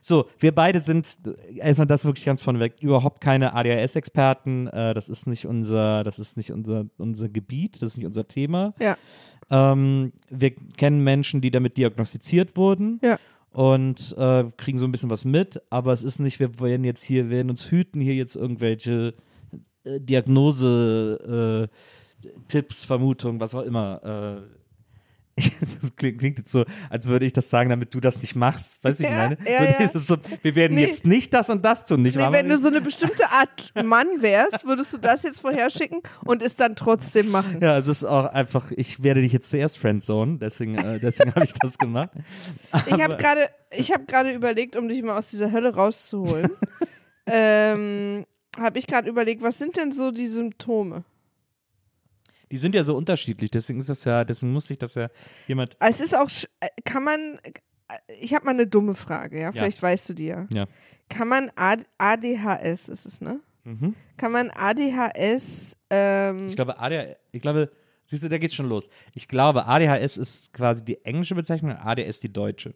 So, 0.00 0.28
wir 0.38 0.54
beide 0.54 0.80
sind, 0.80 1.18
erstmal 1.56 1.86
das 1.86 2.04
wirklich 2.04 2.24
ganz 2.24 2.40
vorneweg, 2.40 2.74
überhaupt 2.80 3.20
keine 3.20 3.54
ADHS-Experten. 3.54 4.68
Äh, 4.68 4.94
das 4.94 5.08
ist 5.08 5.26
nicht 5.26 5.46
unser, 5.46 6.02
das 6.04 6.18
ist 6.18 6.36
nicht 6.36 6.50
unser, 6.50 6.86
unser 6.98 7.28
Gebiet, 7.28 7.82
das 7.82 7.92
ist 7.92 7.96
nicht 7.98 8.06
unser 8.06 8.26
Thema. 8.26 8.74
Ja. 8.80 8.96
Ähm, 9.50 10.12
wir 10.30 10.52
kennen 10.76 11.04
Menschen, 11.04 11.40
die 11.40 11.50
damit 11.50 11.76
diagnostiziert 11.76 12.56
wurden. 12.56 13.00
Ja. 13.02 13.18
Und 13.50 14.16
äh, 14.18 14.44
kriegen 14.56 14.78
so 14.78 14.84
ein 14.84 14.92
bisschen 14.92 15.10
was 15.10 15.24
mit, 15.24 15.62
aber 15.70 15.92
es 15.92 16.02
ist 16.02 16.18
nicht, 16.18 16.40
wir 16.40 16.58
werden 16.58 16.84
jetzt 16.84 17.04
hier, 17.04 17.30
werden 17.30 17.50
uns 17.50 17.70
hüten, 17.70 18.00
hier 18.00 18.14
jetzt 18.14 18.34
irgendwelche 18.34 19.14
äh, 19.84 20.00
Diagnose, 20.00 21.70
äh, 22.50 22.62
Vermutungen, 22.72 23.38
was 23.38 23.54
auch 23.54 23.62
immer. 23.62 24.40
Äh, 24.42 24.63
das 25.36 25.96
klingt, 25.96 26.22
jetzt 26.38 26.50
so, 26.52 26.64
als 26.90 27.06
würde 27.08 27.26
ich 27.26 27.32
das 27.32 27.50
sagen, 27.50 27.68
damit 27.70 27.92
du 27.94 28.00
das 28.00 28.22
nicht 28.22 28.36
machst. 28.36 28.78
Weißt 28.82 29.00
du, 29.00 29.04
wie 29.04 29.06
ich 29.08 29.12
Ja, 29.12 29.18
meine? 29.18 29.36
ja, 29.46 29.80
ja. 29.84 29.98
So, 29.98 30.16
wir 30.42 30.54
werden 30.54 30.74
Nee. 30.74 30.82
jetzt 30.82 31.04
nicht 31.06 31.34
das 31.34 31.50
und 31.50 31.64
das 31.64 31.84
tun, 31.84 32.02
nicht 32.02 32.16
Nee, 32.16 32.22
wahr? 32.22 32.32
wenn 32.32 32.48
du 32.48 32.56
so 32.56 32.68
eine 32.68 32.80
bestimmte 32.80 33.28
Art 33.30 33.72
Mann 33.84 34.06
wärst, 34.20 34.66
würdest 34.66 34.92
du 34.92 34.98
das 34.98 35.22
jetzt 35.24 35.40
vorher 35.40 35.70
schicken 35.70 36.00
und 36.24 36.42
es 36.42 36.56
dann 36.56 36.76
trotzdem 36.76 37.30
machen. 37.30 37.58
ja, 37.60 37.76
es 37.76 37.88
ist 37.88 38.04
auch 38.04 38.26
einfach, 38.26 38.70
ich 38.70 39.02
werde 39.02 39.20
dich 39.22 39.32
jetzt 39.32 39.50
zuerst 39.50 39.78
friendzone, 39.78 40.38
deswegen, 40.38 40.76
äh, 40.76 41.00
deswegen 41.00 41.34
habe 41.34 41.44
ich 41.44 41.52
das 41.60 41.78
gemacht. 41.78 42.10
Ich 42.86 43.02
habe 43.02 43.16
gerade 43.16 43.48
ich 43.76 43.90
habe 43.92 44.04
gerade 44.04 44.30
überlegt, 44.32 44.76
um 44.76 44.86
dich 44.88 45.02
mal 45.02 45.18
aus 45.18 45.30
dieser 45.30 45.50
Hölle 45.50 45.74
rauszuholen, 45.74 46.50
ähm, 47.26 48.24
habe 48.58 48.78
ich 48.78 48.86
gerade 48.86 49.08
überlegt, 49.08 49.42
was 49.42 49.58
sind 49.58 49.76
denn 49.76 49.90
so 49.92 50.10
die 50.12 50.26
Symptome? 50.28 51.04
Die 52.50 52.56
sind 52.58 52.74
ja 52.74 52.82
so 52.82 52.96
unterschiedlich, 52.96 53.50
deswegen 53.50 53.80
ist 53.80 53.88
das 53.88 54.04
ja, 54.04 54.24
deswegen 54.24 54.52
muss 54.52 54.66
sich 54.66 54.78
das 54.78 54.94
ja 54.94 55.08
jemand. 55.48 55.76
Es 55.80 56.00
ist 56.00 56.16
auch, 56.16 56.30
äh, 56.60 56.68
kann 56.84 57.04
man, 57.04 57.38
äh, 57.42 57.94
ich 58.20 58.34
habe 58.34 58.44
mal 58.44 58.52
eine 58.52 58.66
dumme 58.66 58.94
Frage, 58.94 59.40
ja, 59.40 59.52
vielleicht 59.52 59.82
weißt 59.82 60.08
du 60.08 60.14
die 60.14 60.26
ja. 60.26 60.46
Ja. 60.52 60.66
Kann 61.08 61.28
man 61.28 61.50
ADHS, 61.56 62.88
ist 62.88 63.06
es, 63.06 63.20
ne? 63.20 63.40
Mhm. 63.64 63.94
Kann 64.16 64.32
man 64.32 64.50
ADHS, 64.50 65.76
ähm, 65.90 66.48
Ich 66.48 66.56
glaube, 66.56 66.78
ADHS, 66.78 67.16
ich 67.32 67.42
glaube, 67.42 67.70
siehst 68.04 68.22
du, 68.24 68.28
da 68.28 68.38
geht's 68.38 68.54
schon 68.54 68.68
los. 68.68 68.88
Ich 69.14 69.26
glaube, 69.28 69.66
ADHS 69.66 70.16
ist 70.18 70.52
quasi 70.52 70.84
die 70.84 71.04
englische 71.04 71.34
Bezeichnung 71.34 71.72
und 71.72 71.78
ADS 71.78 72.20
die 72.20 72.32
deutsche. 72.32 72.74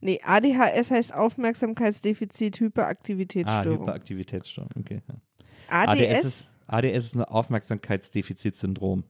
nee, 0.00 0.20
ADHS 0.22 0.90
heißt 0.90 1.14
Aufmerksamkeitsdefizit, 1.14 2.56
Ah, 2.56 2.60
Hyperaktivitätsstörung. 2.64 3.88
Okay. 4.78 5.02
Ja. 5.08 5.14
ADS, 5.68 6.00
ADS 6.00 6.24
ist, 6.24 6.48
ADS 6.72 7.04
ist 7.06 7.14
ein 7.16 7.24
Aufmerksamkeitsdefizitsyndrom. 7.24 9.04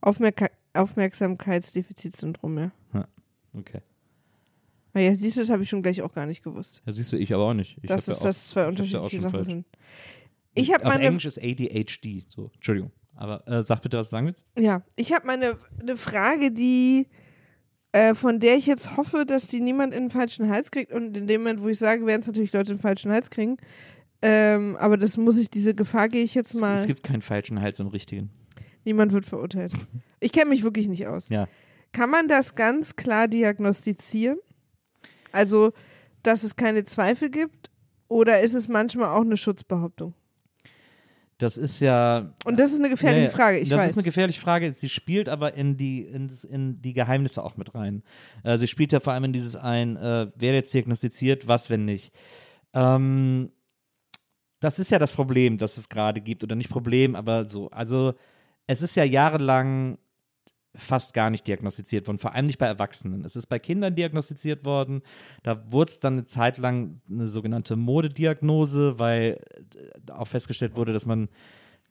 Aufmerka 0.00 0.48
Aufmerksamkeitsdefizitsyndrom, 0.74 2.58
ja. 2.58 2.70
Okay. 3.56 3.80
Na 4.92 5.00
ja, 5.00 5.14
siehst 5.14 5.36
du, 5.36 5.40
das 5.40 5.50
habe 5.50 5.62
ich 5.62 5.68
schon 5.68 5.82
gleich 5.82 6.02
auch 6.02 6.12
gar 6.12 6.26
nicht 6.26 6.42
gewusst. 6.42 6.82
Ja, 6.86 6.92
siehst 6.92 7.12
du, 7.12 7.16
ich 7.16 7.32
aber 7.32 7.44
auch 7.44 7.54
nicht. 7.54 7.78
Ich 7.82 7.88
dass 7.88 8.02
hab 8.02 8.08
ja 8.08 8.12
es 8.14 8.18
auch- 8.20 8.24
das 8.24 8.48
zwei 8.48 8.60
ja 8.62 8.68
unterschiedliche 8.68 9.10
schon 9.10 9.20
Sachen 9.20 9.30
falsch. 9.32 9.46
sind. 9.46 9.66
Ich 10.54 10.72
habe 10.72 10.84
meine, 10.84 11.04
Englisch 11.04 11.24
ist 11.24 11.38
ADHD. 11.38 12.24
So, 12.28 12.50
Entschuldigung. 12.54 12.90
Aber 13.16 13.46
äh, 13.46 13.62
sag 13.64 13.80
bitte, 13.82 13.96
was 13.98 14.06
du 14.08 14.10
sagen 14.10 14.26
willst. 14.26 14.44
ja, 14.58 14.82
ich 14.96 15.12
habe 15.12 15.26
meine 15.26 15.56
eine 15.80 15.96
Frage, 15.96 16.50
die 16.50 17.06
äh, 17.92 18.14
von 18.14 18.40
der 18.40 18.56
ich 18.56 18.66
jetzt 18.66 18.96
hoffe, 18.96 19.24
dass 19.26 19.46
die 19.46 19.60
niemand 19.60 19.94
in 19.94 20.04
den 20.04 20.10
falschen 20.10 20.48
Hals 20.48 20.70
kriegt 20.72 20.92
und 20.92 21.16
in 21.16 21.26
dem 21.28 21.42
Moment, 21.42 21.62
wo 21.62 21.68
ich 21.68 21.78
sage, 21.78 22.06
werden 22.06 22.20
es 22.22 22.26
natürlich 22.26 22.52
Leute 22.52 22.72
in 22.72 22.78
den 22.78 22.82
falschen 22.82 23.12
Hals 23.12 23.30
kriegen. 23.30 23.56
Ähm, 24.26 24.76
aber 24.80 24.96
das 24.96 25.16
muss 25.18 25.36
ich, 25.36 25.50
diese 25.50 25.74
Gefahr 25.74 26.08
gehe 26.08 26.22
ich 26.24 26.34
jetzt 26.34 26.54
Es, 26.54 26.60
mal. 26.60 26.76
es 26.76 26.86
gibt 26.86 27.02
keinen 27.02 27.20
falschen 27.20 27.60
Hals 27.60 27.78
im 27.78 27.88
richtigen. 27.88 28.30
Niemand 28.84 29.12
wird 29.12 29.26
verurteilt. 29.26 29.72
Ich 30.20 30.32
kenne 30.32 30.50
mich 30.50 30.62
wirklich 30.62 30.88
nicht 30.88 31.06
aus. 31.06 31.28
Ja. 31.28 31.46
Kann 31.92 32.08
man 32.10 32.26
das 32.28 32.54
ganz 32.54 32.96
klar 32.96 33.28
diagnostizieren? 33.28 34.38
Also, 35.32 35.72
dass 36.22 36.42
es 36.42 36.56
keine 36.56 36.84
Zweifel 36.84 37.30
gibt? 37.30 37.70
Oder 38.08 38.40
ist 38.40 38.54
es 38.54 38.66
manchmal 38.68 39.08
auch 39.10 39.22
eine 39.22 39.36
Schutzbehauptung? 39.36 40.14
Das 41.38 41.56
ist 41.56 41.80
ja. 41.80 42.32
Und 42.44 42.60
das 42.60 42.70
ist 42.72 42.78
eine 42.78 42.88
gefährliche 42.90 43.24
Ja. 43.26 43.30
Frage, 43.30 43.58
ich 43.58 43.68
das 43.68 43.78
weiß. 43.80 43.90
ist 43.90 43.96
eine 43.96 44.04
gefährliche 44.04 44.40
Frage. 44.40 44.70
Sie 44.72 44.88
spielt 44.88 45.28
aber 45.28 45.54
in 45.54 45.76
die, 45.76 46.02
in, 46.02 46.28
das- 46.28 46.44
in 46.44 46.80
die 46.80 46.92
Geheimnisse 46.94 47.42
auch 47.42 47.56
mit 47.56 47.74
rein. 47.74 48.02
Äh, 48.44 48.56
sie 48.56 48.68
spielt 48.68 48.92
ja 48.92 49.00
vor 49.00 49.12
allem 49.12 49.24
in 49.24 49.32
dieses 49.32 49.56
ein, 49.56 49.96
äh, 49.96 50.28
wer 50.36 50.54
jetzt 50.54 50.72
diagnostiziert, 50.72 51.48
was, 51.48 51.70
wenn 51.70 51.84
nicht. 51.84 52.14
Ähm, 52.72 53.50
das 54.64 54.78
ist 54.78 54.90
ja 54.90 54.98
das 54.98 55.12
Problem, 55.12 55.58
das 55.58 55.76
es 55.76 55.88
gerade 55.88 56.20
gibt. 56.20 56.42
Oder 56.42 56.56
nicht 56.56 56.70
Problem, 56.70 57.14
aber 57.14 57.44
so. 57.44 57.70
Also, 57.70 58.14
es 58.66 58.80
ist 58.80 58.96
ja 58.96 59.04
jahrelang 59.04 59.98
fast 60.76 61.14
gar 61.14 61.30
nicht 61.30 61.46
diagnostiziert 61.46 62.06
worden, 62.08 62.18
vor 62.18 62.34
allem 62.34 62.46
nicht 62.46 62.58
bei 62.58 62.66
Erwachsenen. 62.66 63.24
Es 63.24 63.36
ist 63.36 63.46
bei 63.46 63.58
Kindern 63.58 63.94
diagnostiziert 63.94 64.64
worden. 64.64 65.02
Da 65.42 65.70
wurde 65.70 65.90
es 65.90 66.00
dann 66.00 66.14
eine 66.14 66.24
Zeit 66.24 66.58
lang 66.58 67.00
eine 67.08 67.26
sogenannte 67.26 67.76
Modediagnose, 67.76 68.98
weil 68.98 69.40
äh, 70.08 70.12
auch 70.12 70.26
festgestellt 70.26 70.76
wurde, 70.76 70.92
dass 70.92 71.06
man 71.06 71.28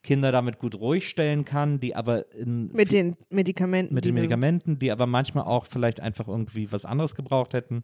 Kinder 0.01 0.33
damit 0.33 0.59
gut 0.59 0.75
ruhig 0.75 1.07
stellen 1.07 1.45
kann, 1.45 1.79
die 1.79 1.95
aber 1.95 2.29
in 2.33 2.71
Mit 2.73 2.91
den 2.91 3.15
Medikamenten. 3.29 3.93
mit 3.93 4.03
den 4.03 4.15
Medikamenten, 4.15 4.79
die 4.79 4.91
aber 4.91 5.05
manchmal 5.05 5.45
auch 5.45 5.65
vielleicht 5.65 6.01
einfach 6.01 6.27
irgendwie 6.27 6.69
was 6.71 6.83
anderes 6.83 7.15
gebraucht 7.15 7.53
hätten. 7.53 7.83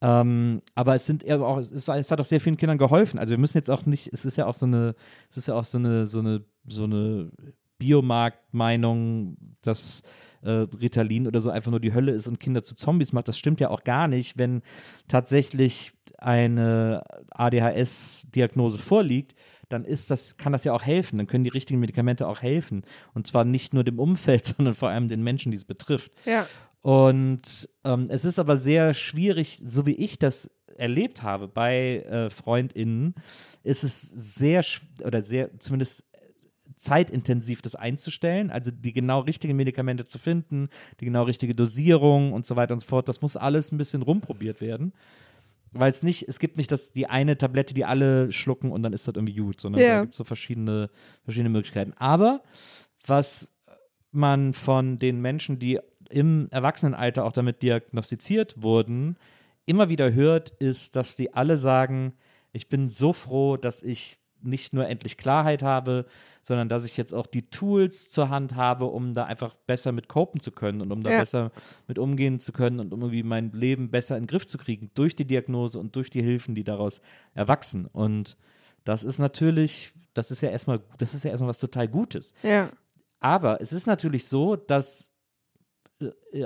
Ähm, 0.00 0.62
aber 0.74 0.94
es 0.94 1.06
sind 1.06 1.24
eher 1.24 1.40
auch, 1.40 1.58
es, 1.58 1.88
es 1.88 2.10
hat 2.10 2.20
auch 2.20 2.24
sehr 2.24 2.40
vielen 2.40 2.56
Kindern 2.56 2.78
geholfen. 2.78 3.18
Also 3.18 3.32
wir 3.32 3.38
müssen 3.38 3.58
jetzt 3.58 3.70
auch 3.70 3.84
nicht, 3.86 4.12
es 4.12 4.24
ist 4.24 4.36
ja 4.36 4.46
auch 4.46 4.54
so 4.54 4.66
eine, 4.66 4.94
es 5.28 5.36
ist 5.36 5.48
ja 5.48 5.54
auch 5.54 5.64
so 5.64 5.78
eine, 5.78 6.06
so 6.06 6.20
eine, 6.20 6.44
so 6.64 6.84
eine 6.84 7.30
Biomarktmeinung, 7.78 9.36
dass 9.62 10.02
äh, 10.42 10.66
Ritalin 10.80 11.26
oder 11.26 11.40
so 11.40 11.50
einfach 11.50 11.70
nur 11.70 11.80
die 11.80 11.94
Hölle 11.94 12.12
ist 12.12 12.28
und 12.28 12.38
Kinder 12.40 12.62
zu 12.62 12.76
Zombies 12.76 13.12
macht. 13.12 13.28
Das 13.28 13.38
stimmt 13.38 13.60
ja 13.60 13.70
auch 13.70 13.84
gar 13.84 14.08
nicht, 14.08 14.38
wenn 14.38 14.62
tatsächlich 15.08 15.92
eine 16.18 17.02
ADHS-Diagnose 17.30 18.78
vorliegt, 18.78 19.34
dann 19.68 19.84
ist 19.84 20.10
das, 20.10 20.36
kann 20.36 20.52
das 20.52 20.64
ja 20.64 20.72
auch 20.72 20.82
helfen. 20.82 21.18
Dann 21.18 21.26
können 21.26 21.44
die 21.44 21.50
richtigen 21.50 21.78
Medikamente 21.78 22.26
auch 22.26 22.40
helfen. 22.40 22.82
Und 23.14 23.26
zwar 23.26 23.44
nicht 23.44 23.74
nur 23.74 23.84
dem 23.84 23.98
Umfeld, 23.98 24.44
sondern 24.56 24.74
vor 24.74 24.88
allem 24.88 25.08
den 25.08 25.22
Menschen, 25.22 25.52
die 25.52 25.58
es 25.58 25.64
betrifft. 25.64 26.12
Ja. 26.24 26.46
Und 26.80 27.68
ähm, 27.84 28.06
es 28.08 28.24
ist 28.24 28.38
aber 28.38 28.56
sehr 28.56 28.94
schwierig, 28.94 29.58
so 29.64 29.86
wie 29.86 29.94
ich 29.94 30.18
das 30.18 30.50
erlebt 30.76 31.22
habe 31.22 31.48
bei 31.48 32.02
äh, 32.02 32.30
FreundInnen, 32.30 33.14
ist 33.64 33.82
es 33.82 34.00
sehr, 34.00 34.64
oder 35.04 35.22
sehr, 35.22 35.58
zumindest 35.58 36.04
zeitintensiv, 36.76 37.60
das 37.60 37.74
einzustellen, 37.74 38.50
also 38.50 38.70
die 38.70 38.92
genau 38.92 39.20
richtigen 39.20 39.56
Medikamente 39.56 40.06
zu 40.06 40.18
finden, 40.18 40.68
die 41.00 41.06
genau 41.06 41.24
richtige 41.24 41.54
Dosierung 41.54 42.32
und 42.32 42.46
so 42.46 42.54
weiter 42.54 42.74
und 42.74 42.80
so 42.80 42.86
fort. 42.86 43.08
Das 43.08 43.20
muss 43.20 43.36
alles 43.36 43.72
ein 43.72 43.78
bisschen 43.78 44.02
rumprobiert 44.02 44.60
werden. 44.60 44.92
Weil 45.72 45.90
es 45.90 46.02
nicht, 46.02 46.28
es 46.28 46.38
gibt 46.38 46.56
nicht 46.56 46.72
das, 46.72 46.92
die 46.92 47.08
eine 47.08 47.36
Tablette, 47.36 47.74
die 47.74 47.84
alle 47.84 48.32
schlucken 48.32 48.72
und 48.72 48.82
dann 48.82 48.92
ist 48.94 49.06
das 49.06 49.16
irgendwie 49.16 49.34
gut, 49.34 49.60
sondern 49.60 49.82
Ja. 49.82 49.96
da 49.96 50.00
gibt 50.02 50.14
es 50.14 50.18
so 50.18 50.24
verschiedene, 50.24 50.88
verschiedene 51.24 51.50
Möglichkeiten. 51.50 51.92
Aber 51.98 52.42
was 53.06 53.54
man 54.10 54.54
von 54.54 54.96
den 54.98 55.20
Menschen, 55.20 55.58
die 55.58 55.78
im 56.08 56.48
Erwachsenenalter 56.50 57.24
auch 57.24 57.32
damit 57.32 57.62
diagnostiziert 57.62 58.62
wurden, 58.62 59.16
immer 59.66 59.88
wieder 59.88 60.12
hört, 60.12 60.50
ist, 60.50 60.96
dass 60.96 61.16
die 61.16 61.34
alle 61.34 61.58
sagen, 61.58 62.14
ich 62.52 62.68
bin 62.68 62.88
so 62.88 63.12
froh, 63.12 63.56
dass 63.56 63.82
ich 63.82 64.18
nicht 64.40 64.72
nur 64.72 64.86
endlich 64.86 65.16
Klarheit 65.16 65.62
habe, 65.62 66.06
sondern 66.42 66.68
dass 66.68 66.84
ich 66.84 66.96
jetzt 66.96 67.12
auch 67.12 67.26
die 67.26 67.50
Tools 67.50 68.10
zur 68.10 68.30
Hand 68.30 68.54
habe, 68.54 68.86
um 68.86 69.12
da 69.12 69.24
einfach 69.24 69.54
besser 69.66 69.92
mit 69.92 70.08
copen 70.08 70.40
zu 70.40 70.52
können 70.52 70.80
und 70.80 70.92
um 70.92 71.02
da 71.02 71.10
Ja. 71.10 71.18
besser 71.18 71.50
mit 71.88 71.98
umgehen 71.98 72.38
zu 72.38 72.52
können 72.52 72.80
und 72.80 72.94
um 72.94 73.00
irgendwie 73.02 73.22
mein 73.24 73.52
Leben 73.52 73.90
besser 73.90 74.16
in 74.16 74.22
den 74.22 74.28
Griff 74.28 74.46
zu 74.46 74.56
kriegen 74.56 74.90
durch 74.94 75.16
die 75.16 75.26
Diagnose 75.26 75.78
und 75.78 75.94
durch 75.96 76.08
die 76.08 76.22
Hilfen, 76.22 76.54
die 76.54 76.64
daraus 76.64 77.02
erwachsen. 77.34 77.86
Und 77.86 78.36
das 78.84 79.02
ist 79.02 79.18
natürlich, 79.18 79.92
das 80.14 80.30
ist 80.30 80.40
ja 80.40 80.48
erstmal, 80.50 80.80
das 80.96 81.12
ist 81.12 81.24
ja 81.24 81.30
erstmal 81.32 81.50
was 81.50 81.58
total 81.58 81.88
Gutes. 81.88 82.32
Ja. 82.42 82.70
Aber 83.20 83.60
es 83.60 83.72
ist 83.72 83.86
natürlich 83.86 84.26
so, 84.26 84.56
dass 84.56 85.12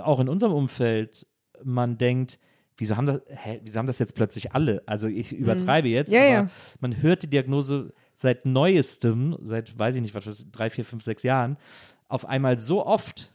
auch 0.03 0.21
in 0.21 0.29
unserem 0.29 0.53
Umfeld 0.53 1.27
man 1.65 1.99
denkt, 1.99 2.39
wieso 2.77 2.97
haben 2.97 3.07
das, 3.07 3.23
hä, 3.29 3.61
wieso 3.63 3.79
haben 3.79 3.87
das 3.87 3.99
jetzt 3.99 4.15
plötzlich 4.15 4.53
alle? 4.53 4.83
Also 4.87 5.07
ich 5.07 5.33
übertreibe 5.33 5.89
jetzt, 5.89 6.11
Mhm. 6.11 6.15
Ja, 6.15 6.23
aber 6.23 6.31
ja. 6.31 6.51
man 6.81 7.03
hört 7.03 7.23
die 7.23 7.31
Diagnose 7.31 7.93
seit 8.15 8.47
neuestem, 8.47 9.37
seit 9.41 9.79
weiß 9.79 9.95
ich 9.95 10.03
nicht, 10.03 10.15
was, 10.15 10.27
was 10.27 10.51
drei, 10.51 10.71
vier, 10.71 10.85
fünf, 10.85 11.03
sechs 11.03 11.23
Jahren, 11.23 11.57
auf 12.09 12.27
einmal 12.27 12.59
so 12.59 12.85
oft, 12.85 13.33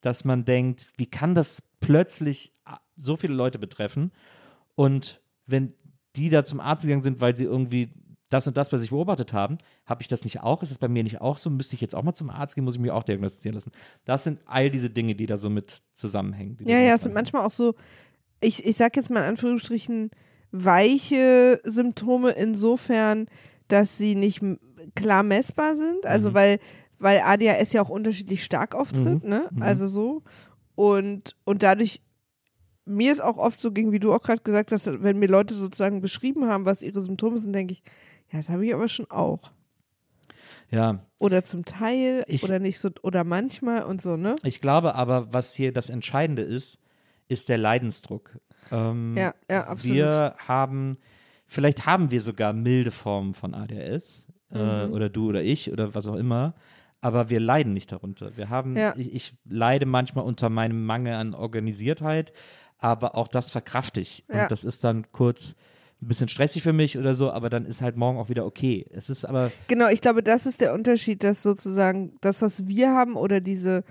dass 0.00 0.24
man 0.24 0.44
denkt, 0.44 0.88
wie 0.96 1.06
kann 1.06 1.34
das 1.34 1.62
plötzlich 1.80 2.52
ah, 2.64 2.80
so 2.96 3.16
viele 3.16 3.34
Leute 3.34 3.58
betreffen? 3.58 4.12
Und 4.74 5.20
wenn 5.46 5.74
die 6.16 6.28
da 6.28 6.44
zum 6.44 6.60
Arzt 6.60 6.84
gegangen 6.84 7.02
sind, 7.02 7.20
weil 7.20 7.34
sie 7.34 7.44
irgendwie 7.44 7.90
das 8.34 8.46
und 8.48 8.56
das 8.56 8.70
bei 8.70 8.76
sich 8.76 8.90
beobachtet 8.90 9.32
haben, 9.32 9.58
habe 9.86 10.02
ich 10.02 10.08
das 10.08 10.24
nicht 10.24 10.42
auch? 10.42 10.62
Ist 10.62 10.70
es 10.72 10.78
bei 10.78 10.88
mir 10.88 11.02
nicht 11.04 11.20
auch 11.20 11.38
so? 11.38 11.48
Müsste 11.50 11.74
ich 11.76 11.80
jetzt 11.80 11.94
auch 11.94 12.02
mal 12.02 12.14
zum 12.14 12.28
Arzt 12.30 12.54
gehen? 12.56 12.64
Muss 12.64 12.74
ich 12.74 12.80
mich 12.80 12.90
auch 12.90 13.04
diagnostizieren 13.04 13.54
lassen? 13.54 13.70
Das 14.04 14.24
sind 14.24 14.40
all 14.46 14.70
diese 14.70 14.90
Dinge, 14.90 15.14
die 15.14 15.26
da 15.26 15.36
so 15.36 15.48
mit 15.50 15.82
zusammenhängen. 15.92 16.56
Ja, 16.66 16.78
ja, 16.78 16.94
es 16.96 17.02
sind 17.02 17.14
manchmal 17.14 17.46
auch 17.46 17.50
so, 17.52 17.74
ich, 18.40 18.66
ich 18.66 18.76
sag 18.76 18.96
jetzt 18.96 19.08
mal 19.10 19.20
in 19.20 19.26
Anführungsstrichen, 19.30 20.10
weiche 20.50 21.60
Symptome 21.64 22.30
insofern, 22.30 23.26
dass 23.68 23.96
sie 23.98 24.14
nicht 24.14 24.40
klar 24.94 25.22
messbar 25.22 25.76
sind. 25.76 26.04
Also 26.06 26.30
Mhm. 26.30 26.34
weil, 26.34 26.58
weil 26.98 27.20
ADHS 27.20 27.72
ja 27.72 27.82
auch 27.82 27.88
unterschiedlich 27.88 28.44
stark 28.44 28.74
auftritt, 28.74 29.22
Mhm. 29.24 29.30
ne? 29.30 29.48
Mhm. 29.52 29.62
Also 29.62 29.86
so. 29.86 30.22
Und, 30.74 31.36
und 31.44 31.62
dadurch, 31.62 32.00
mir 32.86 33.12
ist 33.12 33.22
auch 33.22 33.38
oft 33.38 33.60
so 33.60 33.72
ging, 33.72 33.92
wie 33.92 33.98
du 34.00 34.12
auch 34.12 34.20
gerade 34.22 34.42
gesagt 34.42 34.70
hast, 34.72 34.86
wenn 35.02 35.18
mir 35.18 35.28
Leute 35.28 35.54
sozusagen 35.54 36.00
beschrieben 36.02 36.46
haben, 36.46 36.66
was 36.66 36.82
ihre 36.82 37.00
Symptome 37.00 37.38
sind, 37.38 37.52
denke 37.54 37.72
ich, 37.72 37.82
ja, 38.30 38.38
das 38.38 38.48
habe 38.48 38.64
ich 38.66 38.74
aber 38.74 38.88
schon 38.88 39.10
auch. 39.10 39.50
Ja, 40.70 41.04
Oder 41.18 41.44
zum 41.44 41.64
Teil 41.64 42.24
Ich- 42.26 42.42
oder 42.42 42.58
nicht 42.58 42.78
so, 42.78 42.90
oder 43.02 43.22
manchmal 43.24 43.84
und 43.84 44.02
so, 44.02 44.16
ne? 44.16 44.34
ich 44.42 44.60
glaube 44.60 44.94
aber, 44.94 45.32
was 45.32 45.54
hier 45.54 45.72
das 45.72 45.88
Entscheidende 45.88 46.42
ist, 46.42 46.80
ist 47.28 47.48
der 47.48 47.58
Leidensdruck. 47.58 48.38
Ähm, 48.72 49.14
Ja, 49.16 49.34
ja, 49.48 49.66
absolut. 49.66 49.96
Wir 49.96 50.34
haben, 50.48 50.98
vielleicht 51.46 51.86
haben 51.86 52.10
wir 52.10 52.20
sogar 52.20 52.52
milde 52.52 52.90
Formen 52.90 53.34
von 53.34 53.54
ADHS 53.54 54.26
äh, 54.52 54.86
Mhm. 54.86 54.92
oder 54.92 55.08
du 55.10 55.28
oder 55.28 55.42
ich 55.42 55.70
oder 55.70 55.94
was 55.94 56.06
auch 56.06 56.16
immer, 56.16 56.54
aber 57.00 57.28
wir 57.30 57.40
leiden 57.40 57.72
nicht 57.74 57.92
darunter. 57.92 58.36
Wir 58.36 58.48
haben, 58.48 58.76
Ja. 58.76 58.94
ich, 58.96 59.14
ich 59.14 59.34
leide 59.44 59.86
manchmal 59.86 60.24
unter 60.24 60.48
meinem 60.50 60.84
Mangel 60.86 61.14
an 61.14 61.34
Organisiertheit, 61.34 62.32
aber 62.78 63.16
auch 63.16 63.28
das 63.28 63.50
verkrafte 63.50 64.00
ich. 64.00 64.24
Ja. 64.32 64.42
Und 64.44 64.50
das 64.52 64.64
ist 64.64 64.82
dann 64.84 65.10
kurz 65.12 65.54
ein 66.04 66.08
bisschen 66.08 66.28
stressig 66.28 66.62
für 66.62 66.72
mich 66.72 66.96
oder 66.98 67.14
so, 67.14 67.30
aber 67.30 67.50
dann 67.50 67.64
ist 67.66 67.80
halt 67.82 67.96
morgen 67.96 68.18
auch 68.18 68.28
wieder 68.28 68.44
okay. 68.46 68.86
Es 68.90 69.08
ist 69.10 69.24
aber, 69.24 69.50
Genau, 69.68 69.88
ich 69.88 70.00
glaube, 70.00 70.22
das 70.22 70.46
ist 70.46 70.60
der 70.60 70.74
Unterschied, 70.74 71.24
dass 71.24 71.42
sozusagen 71.42 72.12
das, 72.20 72.42
was 72.42 72.66
wir 72.68 72.90
haben 72.92 73.16
oder 73.16 73.40
diese 73.40 73.84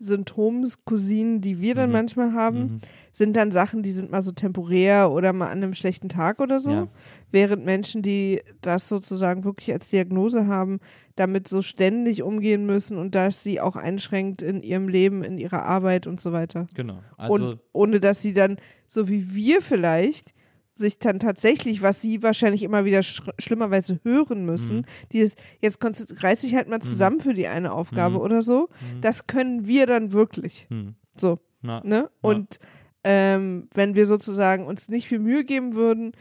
Symptomscousinen, 0.00 1.40
die 1.40 1.60
wir 1.60 1.74
dann 1.74 1.90
Mhm. 1.90 1.92
manchmal 1.92 2.32
haben, 2.32 2.58
Mhm. 2.60 2.78
sind 3.12 3.36
dann 3.36 3.50
Sachen, 3.52 3.82
die 3.82 3.92
sind 3.92 4.10
mal 4.10 4.22
so 4.22 4.32
temporär 4.32 5.10
oder 5.10 5.32
mal 5.32 5.46
an 5.46 5.58
einem 5.62 5.74
schlechten 5.74 6.08
Tag 6.08 6.40
oder 6.40 6.60
so. 6.60 6.70
Ja. 6.70 6.88
Während 7.32 7.64
Menschen, 7.64 8.02
die 8.02 8.40
das 8.60 8.88
sozusagen 8.88 9.44
wirklich 9.44 9.72
als 9.72 9.88
Diagnose 9.88 10.46
haben, 10.46 10.78
damit 11.16 11.48
so 11.48 11.62
ständig 11.62 12.22
umgehen 12.22 12.64
müssen 12.64 12.96
und 12.96 13.14
das 13.16 13.42
sie 13.42 13.60
auch 13.60 13.74
einschränkt 13.76 14.40
in 14.40 14.62
ihrem 14.62 14.88
Leben, 14.88 15.24
in 15.24 15.36
ihrer 15.38 15.64
Arbeit 15.64 16.06
und 16.06 16.20
so 16.20 16.32
weiter. 16.32 16.66
genau. 16.74 17.00
Also, 17.16 17.34
und 17.50 17.60
ohne 17.72 18.00
dass 18.00 18.22
sie 18.22 18.34
dann, 18.34 18.58
so 18.86 19.08
wie 19.08 19.34
wir 19.34 19.62
vielleicht, 19.62 20.32
sich 20.78 20.98
dann 20.98 21.18
tatsächlich, 21.18 21.82
was 21.82 22.00
sie 22.00 22.22
wahrscheinlich 22.22 22.62
immer 22.62 22.84
wieder 22.84 23.02
sch 23.02 23.22
schlimmerweise 23.38 24.00
hören 24.04 24.44
müssen, 24.46 24.76
Mhm. 24.78 24.84
dieses, 25.12 25.34
jetzt 25.60 25.78
reiß 26.22 26.40
dich 26.42 26.54
halt 26.54 26.68
mal 26.68 26.80
zusammen 26.80 27.20
für 27.20 27.34
die 27.34 27.48
eine 27.48 27.72
Aufgabe 27.72 28.16
Mhm. 28.16 28.20
oder 28.22 28.42
so, 28.42 28.68
Mhm. 28.94 29.00
das 29.00 29.26
können 29.26 29.66
wir 29.66 29.86
dann 29.86 30.12
wirklich. 30.12 30.66
hm, 30.70 30.94
So, 31.16 31.38
na, 31.62 31.82
ne? 31.84 32.08
Und 32.20 32.60
ähm, 33.04 33.68
wenn 33.74 33.94
wir 33.94 34.06
sozusagen 34.06 34.66
uns 34.66 34.88
nicht 34.88 35.08
viel 35.08 35.18
Mühe 35.18 35.44
geben 35.44 35.74
würden 35.74 36.12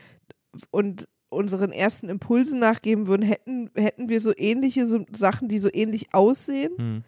und 0.72 1.08
unseren 1.30 1.72
ersten 1.72 2.08
Impulsen 2.10 2.60
nachgeben 2.60 3.08
würden, 3.08 3.24
hätten, 3.24 3.70
hätten 3.76 4.10
wir 4.10 4.22
so 4.22 4.32
ähnliche 4.36 4.88
so 4.88 5.06
Sachen, 5.12 5.50
die 5.50 5.60
so 5.60 5.70
ähnlich 5.74 6.13
aussehen. 6.13 7.04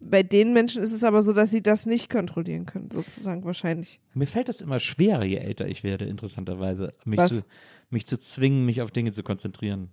Bei 0.00 0.22
den 0.22 0.52
Menschen 0.52 0.82
ist 0.82 0.92
es 0.92 1.02
aber 1.02 1.22
so, 1.22 1.32
dass 1.32 1.50
sie 1.50 1.62
das 1.62 1.84
nicht 1.86 2.08
kontrollieren 2.08 2.66
können, 2.66 2.90
sozusagen 2.90 3.44
wahrscheinlich. 3.44 4.00
Mir 4.14 4.26
fällt 4.26 4.48
das 4.48 4.60
immer 4.60 4.78
schwerer, 4.78 5.24
je 5.24 5.36
älter 5.36 5.66
ich 5.66 5.82
werde, 5.82 6.04
interessanterweise, 6.04 6.94
mich, 7.04 7.18
Was? 7.18 7.30
zu, 7.30 7.42
mich 7.90 8.06
zu 8.06 8.16
zwingen, 8.18 8.64
mich 8.64 8.80
auf 8.80 8.90
Dinge 8.92 9.12
zu 9.12 9.22
konzentrieren. 9.22 9.90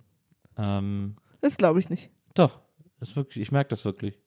Ähm, 0.56 1.16
Das 1.40 1.56
glaube 1.56 1.80
ich 1.80 1.90
nicht. 1.90 2.10
doch, 2.34 2.60
ist 3.00 3.16
wirklich, 3.16 3.42
ich 3.42 3.52
merke 3.52 3.68
das 3.70 3.84
wirklich. 3.84 4.18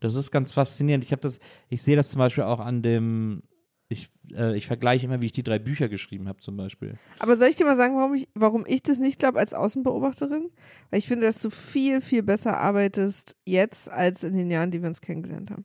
Das 0.00 0.14
ist 0.14 0.30
ganz 0.30 0.52
faszinierend. 0.52 1.04
Ich 1.04 1.12
habe 1.12 1.22
das, 1.22 1.40
ich 1.68 1.82
sehe 1.82 1.96
das 1.96 2.10
zum 2.10 2.20
Beispiel 2.20 2.44
auch 2.44 2.60
an 2.60 2.82
dem, 2.82 3.42
ich, 3.88 4.10
äh, 4.32 4.56
ich 4.56 4.66
vergleiche 4.66 5.06
immer, 5.06 5.22
wie 5.22 5.26
ich 5.26 5.32
die 5.32 5.42
drei 5.42 5.58
Bücher 5.58 5.88
geschrieben 5.88 6.28
habe, 6.28 6.40
zum 6.40 6.56
Beispiel. 6.56 6.94
Aber 7.18 7.36
soll 7.36 7.48
ich 7.48 7.56
dir 7.56 7.64
mal 7.64 7.76
sagen, 7.76 7.96
warum 7.96 8.14
ich, 8.14 8.28
warum 8.34 8.64
ich 8.66 8.82
das 8.82 8.98
nicht 8.98 9.18
glaube 9.18 9.38
als 9.38 9.54
Außenbeobachterin? 9.54 10.50
Weil 10.90 10.98
ich 10.98 11.08
finde, 11.08 11.26
dass 11.26 11.40
du 11.40 11.50
viel, 11.50 12.00
viel 12.00 12.22
besser 12.22 12.58
arbeitest 12.58 13.36
jetzt 13.46 13.90
als 13.90 14.24
in 14.24 14.34
den 14.34 14.50
Jahren, 14.50 14.70
die 14.70 14.82
wir 14.82 14.88
uns 14.88 15.00
kennengelernt 15.00 15.50
haben. 15.50 15.64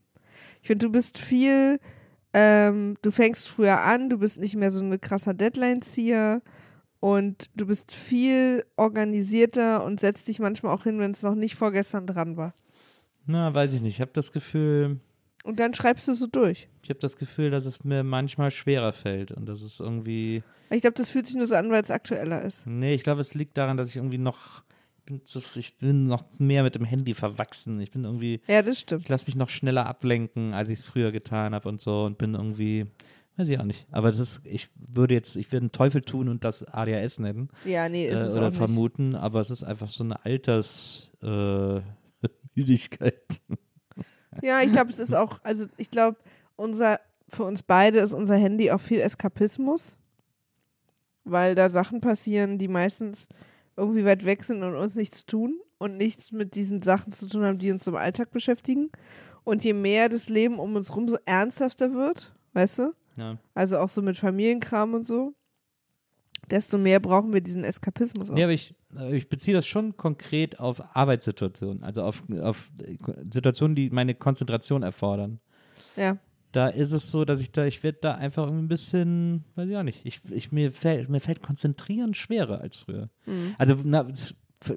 Ich 0.61 0.67
finde, 0.67 0.86
du 0.86 0.91
bist 0.91 1.17
viel, 1.17 1.80
ähm, 2.34 2.95
du 3.01 3.11
fängst 3.11 3.49
früher 3.49 3.82
an, 3.82 4.09
du 4.09 4.17
bist 4.17 4.39
nicht 4.39 4.55
mehr 4.55 4.71
so 4.71 4.82
eine 4.82 4.99
krasser 4.99 5.34
Deadline-Zieher 5.34 6.41
und 7.01 7.49
du 7.55 7.67
bist 7.67 7.91
viel 7.91 8.63
organisierter 8.78 9.84
und 9.84 9.99
setzt 9.99 10.30
dich 10.30 10.39
manchmal 10.39 10.74
auch 10.74 10.84
hin, 10.84 10.99
wenn 10.99 11.11
es 11.11 11.24
noch 11.24 11.36
nicht 11.36 11.55
vorgestern 11.55 12.07
dran 12.07 12.38
war. 12.38 12.53
Na, 13.26 13.53
weiß 13.53 13.74
ich 13.74 13.82
nicht. 13.82 13.95
Ich 13.95 14.01
habe 14.01 14.11
das 14.13 14.32
Gefühl, 14.32 15.01
Und 15.43 15.59
dann 15.59 15.73
schreibst 15.73 16.07
du 16.07 16.13
so 16.13 16.25
durch. 16.27 16.69
ich 16.83 16.89
habe 16.89 16.99
das 16.99 17.17
Gefühl, 17.17 17.51
dass 17.51 17.65
es 17.65 17.83
mir 17.83 18.03
manchmal 18.03 18.49
schwerer 18.49 18.93
fällt 18.93 19.31
und 19.31 19.45
dass 19.45 19.61
es 19.61 19.79
irgendwie, 19.81 20.41
Ich 20.69 20.81
glaube, 20.81 20.95
das 20.95 21.09
fühlt 21.09 21.27
sich 21.27 21.35
nur 21.35 21.47
so 21.47 21.55
an, 21.55 21.69
weil 21.69 21.83
es 21.83 21.91
aktueller 21.91 22.41
ist. 22.43 22.65
nee, 22.65 22.93
ich 22.93 23.03
glaube, 23.03 23.21
es 23.21 23.33
liegt 23.33 23.57
daran, 23.57 23.75
dass 23.77 23.89
ich 23.89 23.97
irgendwie 23.97 24.17
noch 24.17 24.63
bin, 25.05 25.25
zu, 25.25 25.41
ich 25.55 25.77
bin 25.77 26.07
noch 26.07 26.23
mehr 26.39 26.63
mit 26.63 26.75
dem 26.75 26.85
Handy 26.85 27.13
verwachsen. 27.13 27.81
Ich 27.81 27.91
bin 27.91 28.05
irgendwie, 28.05 28.39
Ja, 28.47 28.61
das 28.61 28.79
stimmt. 28.79 29.03
ich 29.03 29.09
lasse 29.09 29.25
mich 29.25 29.35
noch 29.35 29.49
schneller 29.49 29.85
ablenken, 29.85 30.53
als 30.53 30.69
ich 30.69 30.79
es 30.79 30.85
früher 30.85 31.11
getan 31.11 31.53
habe 31.53 31.67
und 31.67 31.81
so 31.81 32.05
und 32.05 32.17
bin 32.17 32.35
irgendwie, 32.35 32.85
weiß 33.35 33.49
ich 33.49 33.59
auch 33.59 33.65
nicht. 33.65 33.85
Aber 33.91 34.07
das 34.07 34.19
ist, 34.19 34.39
ich 34.45 34.69
würde 34.77 35.13
jetzt, 35.13 35.35
ich 35.35 35.51
würde 35.51 35.63
einen 35.63 35.71
Teufel 35.73 36.03
tun 36.03 36.29
und 36.29 36.45
das 36.45 36.63
ADHS 36.63 37.19
nennen 37.19 37.49
Ja, 37.65 37.89
nee, 37.89 38.07
ist 38.07 38.21
äh, 38.21 38.23
es 38.23 38.37
oder 38.37 38.53
vermuten, 38.53 39.15
aber 39.15 39.41
es 39.41 39.49
ist 39.49 39.65
einfach 39.65 39.89
so 39.89 40.05
eine 40.05 40.23
Altersmüdigkeit. 40.23 41.81
Äh, 41.81 41.81
Müdigkeit. 42.55 43.41
Ja, 44.41 44.61
ich 44.61 44.71
glaube, 44.71 44.91
es 44.91 44.99
ist 44.99 45.13
auch, 45.13 45.39
also 45.43 45.65
ich 45.77 45.89
glaube, 45.91 46.17
unser, 46.55 46.99
für 47.29 47.43
uns 47.43 47.63
beide 47.63 47.99
ist 47.99 48.13
unser 48.13 48.36
Handy 48.36 48.71
auch 48.71 48.81
viel 48.81 48.99
Eskapismus, 48.99 49.97
weil 51.23 51.55
da 51.55 51.69
Sachen 51.69 52.01
passieren, 52.01 52.57
die 52.57 52.67
meistens 52.67 53.27
irgendwie 53.75 54.05
weit 54.05 54.25
weg 54.25 54.43
sind 54.43 54.63
und 54.63 54.75
uns 54.75 54.95
nichts 54.95 55.25
tun 55.25 55.59
und 55.77 55.97
nichts 55.97 56.31
mit 56.31 56.55
diesen 56.55 56.81
Sachen 56.81 57.13
zu 57.13 57.27
tun 57.27 57.43
haben, 57.43 57.59
die 57.59 57.71
uns 57.71 57.88
im 57.88 57.95
Alltag 57.95 58.31
beschäftigen. 58.31 58.91
Und 59.43 59.63
je 59.63 59.73
mehr 59.73 60.09
das 60.09 60.29
Leben 60.29 60.59
um 60.59 60.75
uns 60.75 60.95
rum 60.95 61.09
so 61.09 61.17
ernsthafter 61.25 61.93
wird, 61.93 62.34
weißt 62.53 62.79
du, 62.79 62.93
ja. 63.17 63.38
also 63.53 63.79
auch 63.79 63.89
so 63.89 64.01
mit 64.01 64.17
Familienkram 64.17 64.93
und 64.93 65.05
so, 65.05 65.34
desto 66.49 66.77
mehr 66.77 66.99
brauchen 66.99 67.33
wir 67.33 67.41
diesen 67.41 67.63
Eskapismus 67.63 68.29
auch. 68.29 68.35
Nee, 68.35 68.43
aber 68.43 68.53
ich, 68.53 68.75
äh, 68.97 69.15
ich 69.15 69.29
beziehe 69.29 69.55
das 69.55 69.65
schon 69.65 69.97
konkret 69.97 70.59
auf 70.59 70.95
Arbeitssituationen, 70.95 71.83
also 71.83 72.03
auf, 72.03 72.23
auf 72.41 72.71
Situationen, 73.31 73.75
die 73.75 73.89
meine 73.89 74.15
Konzentration 74.15 74.83
erfordern. 74.83 75.39
Ja. 75.95 76.17
Da 76.51 76.67
ist 76.67 76.91
es 76.91 77.09
so, 77.09 77.25
dass 77.25 77.41
ich 77.41 77.51
da, 77.51 77.65
ich 77.65 77.81
werde 77.81 77.97
da 78.01 78.15
einfach 78.15 78.43
irgendwie 78.43 78.65
ein 78.65 78.67
bisschen, 78.67 79.43
weiß 79.55 79.69
ich 79.69 79.77
auch 79.77 79.83
nicht, 79.83 80.05
ich, 80.05 80.21
ich, 80.29 80.51
mir, 80.51 80.71
fällt, 80.71 81.09
mir 81.09 81.19
fällt 81.19 81.41
Konzentrieren 81.41 82.13
schwerer 82.13 82.61
als 82.61 82.77
früher. 82.77 83.09
Mhm. 83.25 83.55
Also, 83.57 83.75
na, 83.83 84.07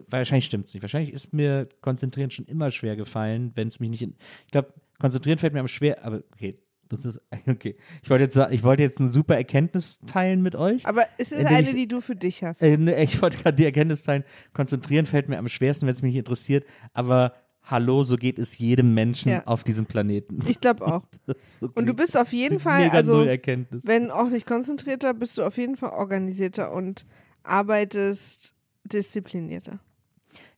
wahrscheinlich 0.09 0.47
stimmt 0.47 0.67
es 0.67 0.75
nicht. 0.75 0.83
Wahrscheinlich 0.83 1.13
ist 1.13 1.33
mir 1.33 1.69
Konzentrieren 1.83 2.31
schon 2.31 2.47
immer 2.47 2.71
schwer 2.71 2.97
gefallen, 2.97 3.53
wenn 3.55 3.69
es 3.69 3.79
mich 3.79 3.91
nicht 3.91 4.03
in. 4.03 4.17
Ich 4.47 4.53
glaube, 4.53 4.73
Konzentrieren 4.99 5.39
fällt 5.39 5.53
mir 5.53 5.61
am 5.61 5.69
schwer, 5.69 6.05
aber 6.05 6.23
okay, 6.33 6.57
das 6.89 7.05
ist, 7.05 7.21
okay. 7.47 7.77
Ich 8.03 8.11
wollte 8.11 8.25
jetzt, 8.25 8.37
ich 8.51 8.63
wollte 8.63 8.83
jetzt 8.83 8.99
eine 9.01 9.09
super 9.11 9.37
Erkenntnis 9.37 9.99
teilen 10.07 10.43
mit 10.43 10.55
euch. 10.57 10.87
Aber 10.87 11.05
es 11.19 11.33
ist 11.33 11.45
eine, 11.45 11.61
ich- 11.63 11.73
die 11.75 11.89
du 11.89 12.01
für 12.01 12.17
dich 12.17 12.43
hast. 12.45 12.63
Äh, 12.63 12.77
ne, 12.77 13.03
ich 13.03 13.21
wollte 13.23 13.39
gerade 13.39 13.57
die 13.57 13.65
Erkenntnis 13.65 14.03
teilen. 14.03 14.25
Konzentrieren 14.53 15.07
fällt 15.07 15.29
mir 15.29 15.39
am 15.39 15.49
schwersten, 15.49 15.87
wenn 15.87 15.95
es 15.95 16.03
mich 16.03 16.15
interessiert. 16.17 16.65
Aber 16.93 17.35
hallo, 17.63 18.05
so 18.05 18.17
geht 18.17 18.39
es 18.39 18.57
jedem 18.59 18.95
Menschen 18.95 19.31
Ja. 19.33 19.43
auf 19.47 19.65
diesem 19.65 19.87
Planeten. 19.87 20.39
Ich 20.49 20.61
glaube 20.61 20.87
auch. 20.87 21.03
So 21.45 21.69
Und 21.75 21.87
du 21.87 21.95
bist 21.95 22.17
auf 22.17 22.33
jeden 22.33 22.61
Fall, 22.61 22.91
also 22.91 23.27
wenn 23.27 24.11
auch 24.13 24.29
nicht 24.29 24.47
konzentrierter, 24.47 25.15
bist 25.15 25.37
du 25.39 25.43
auf 25.43 25.57
jeden 25.59 25.77
Fall 25.77 25.91
organisierter 25.91 26.73
und 26.73 27.05
arbeitest 27.43 28.55
disziplinierter. 28.85 29.81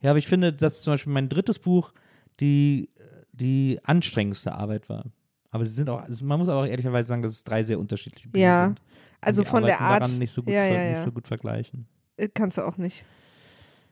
Ja, 0.00 0.10
aber 0.10 0.18
ich 0.18 0.26
finde, 0.26 0.52
dass 0.52 0.82
zum 0.82 0.92
Beispiel 0.94 1.12
mein 1.12 1.28
drittes 1.28 1.58
Buch 1.58 1.92
die, 2.40 2.90
die 3.32 3.78
anstrengendste 3.84 4.52
Arbeit 4.52 4.88
war. 4.88 5.06
Aber 5.50 5.64
sie 5.64 5.72
sind 5.72 5.88
auch, 5.88 6.00
also 6.02 6.24
man 6.24 6.38
muss 6.38 6.48
auch 6.48 6.64
ehrlicherweise 6.66 7.08
sagen, 7.08 7.22
dass 7.22 7.32
es 7.32 7.44
drei 7.44 7.62
sehr 7.64 7.78
unterschiedliche 7.78 8.28
Bücher 8.28 8.44
Ja, 8.44 8.66
sind. 8.66 8.82
Also 9.20 9.42
die 9.42 9.48
von 9.48 9.64
der 9.64 9.80
Art, 9.80 10.02
daran 10.02 10.18
nicht 10.18 10.30
so 10.30 10.42
gut, 10.42 10.52
ja, 10.54 10.60
ver- 10.62 10.74
ja, 10.74 10.84
nicht 10.84 10.98
ja. 10.98 11.04
so 11.04 11.12
gut 11.12 11.26
vergleichen. 11.26 11.86
äh, 12.16 12.28
kannst 12.32 12.58
du 12.58 12.62
auch 12.62 12.76
nicht. 12.76 13.04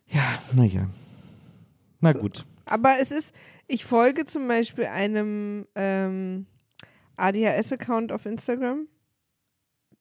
Ja, 0.09 0.39
naja. 0.53 0.89
Na 2.01 2.13
gut. 2.13 2.45
Aber 2.67 2.95
es 3.01 3.11
ist, 3.11 3.35
ich 3.67 3.85
folge 3.85 4.25
zum 4.27 4.47
Beispiel 4.49 4.85
einem 4.85 5.67
ähm, 5.75 6.47
ADHS-Account 7.17 8.13
auf 8.13 8.27
Instagram, 8.27 8.87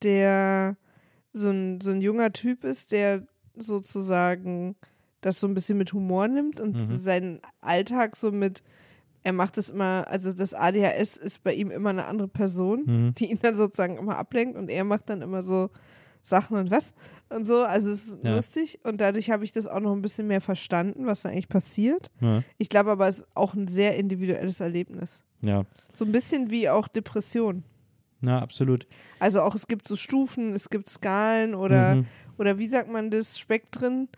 der 0.04 0.78
so 1.34 1.50
ein, 1.50 1.82
so 1.82 1.92
ein 1.92 2.02
junger 2.02 2.32
Typ 2.34 2.64
ist, 2.64 2.92
der 2.92 3.26
sozusagen 3.56 4.76
das 5.22 5.40
so 5.40 5.48
ein 5.48 5.54
bisschen 5.54 5.78
mit 5.78 5.94
Humor 5.94 6.28
nimmt 6.28 6.60
und 6.60 6.76
Mhm. 6.76 6.98
seinen 7.00 7.42
Alltag 7.62 8.16
so 8.16 8.32
mit, 8.32 8.62
er 9.26 9.34
macht 9.34 9.58
es 9.58 9.72
immer, 9.72 10.06
also 10.08 10.32
das 10.34 10.54
ADHS 10.54 11.18
ist 11.18 11.44
bei 11.44 11.54
ihm 11.54 11.72
immer 11.72 11.90
eine 11.90 12.06
andere 12.06 12.28
Person, 12.28 12.84
Mhm. 12.86 13.16
die 13.16 13.32
ihn 13.32 13.40
dann 13.42 13.58
sozusagen 13.58 13.98
immer 13.98 14.18
ablenkt 14.18 14.56
und 14.56 14.70
er 14.70 14.84
macht 14.84 15.10
dann 15.10 15.22
immer 15.24 15.42
so 15.42 15.70
Sachen 16.22 16.58
und 16.58 16.70
was 16.72 16.94
und 17.30 17.46
so. 17.46 17.64
Also 17.64 17.90
es 17.90 18.06
ist 18.08 18.18
Ja. 18.24 18.36
lustig 18.36 18.80
und 18.84 19.02
dadurch 19.02 19.32
habe 19.32 19.44
ich 19.44 19.52
das 19.52 19.66
auch 19.68 19.80
noch 19.80 19.94
ein 19.94 20.02
bisschen 20.04 20.28
mehr 20.28 20.42
verstanden, 20.42 21.08
was 21.08 21.24
da 21.24 21.30
eigentlich 21.30 21.50
passiert. 21.50 22.12
Ja. 22.22 22.44
Ich 22.60 22.70
glaube 22.70 22.92
aber, 22.92 23.08
es 23.08 23.18
ist 23.20 23.28
auch 23.34 23.56
ein 23.56 23.68
sehr 23.68 23.98
individuelles 23.98 24.60
Erlebnis. 24.60 25.22
ja. 25.42 25.66
So 25.94 26.04
ein 26.06 26.12
bisschen 26.12 26.50
wie 26.52 26.70
auch 26.70 26.88
Depression. 26.88 27.64
Na, 28.22 28.42
absolut. 28.42 28.86
Also 29.20 29.42
auch 29.42 29.56
es 29.56 29.66
gibt 29.68 29.88
so 29.88 29.96
Stufen, 29.96 30.54
es 30.54 30.70
gibt 30.70 30.88
Skalen 30.90 31.56
oder, 31.56 31.96
Mhm. 31.96 32.06
oder 32.38 32.58
wie 32.60 32.68
sagt 32.68 32.92
man 32.92 33.10
das, 33.12 33.40
Spektren. 33.40 34.10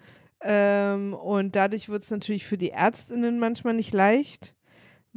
Ähm, 0.42 1.14
und 1.14 1.56
dadurch 1.56 1.90
wird 1.90 2.04
es 2.04 2.12
natürlich 2.12 2.46
für 2.46 2.58
die 2.58 2.70
Ärztinnen 2.72 3.40
manchmal 3.40 3.74
nicht 3.74 3.94
leicht, 3.94 4.56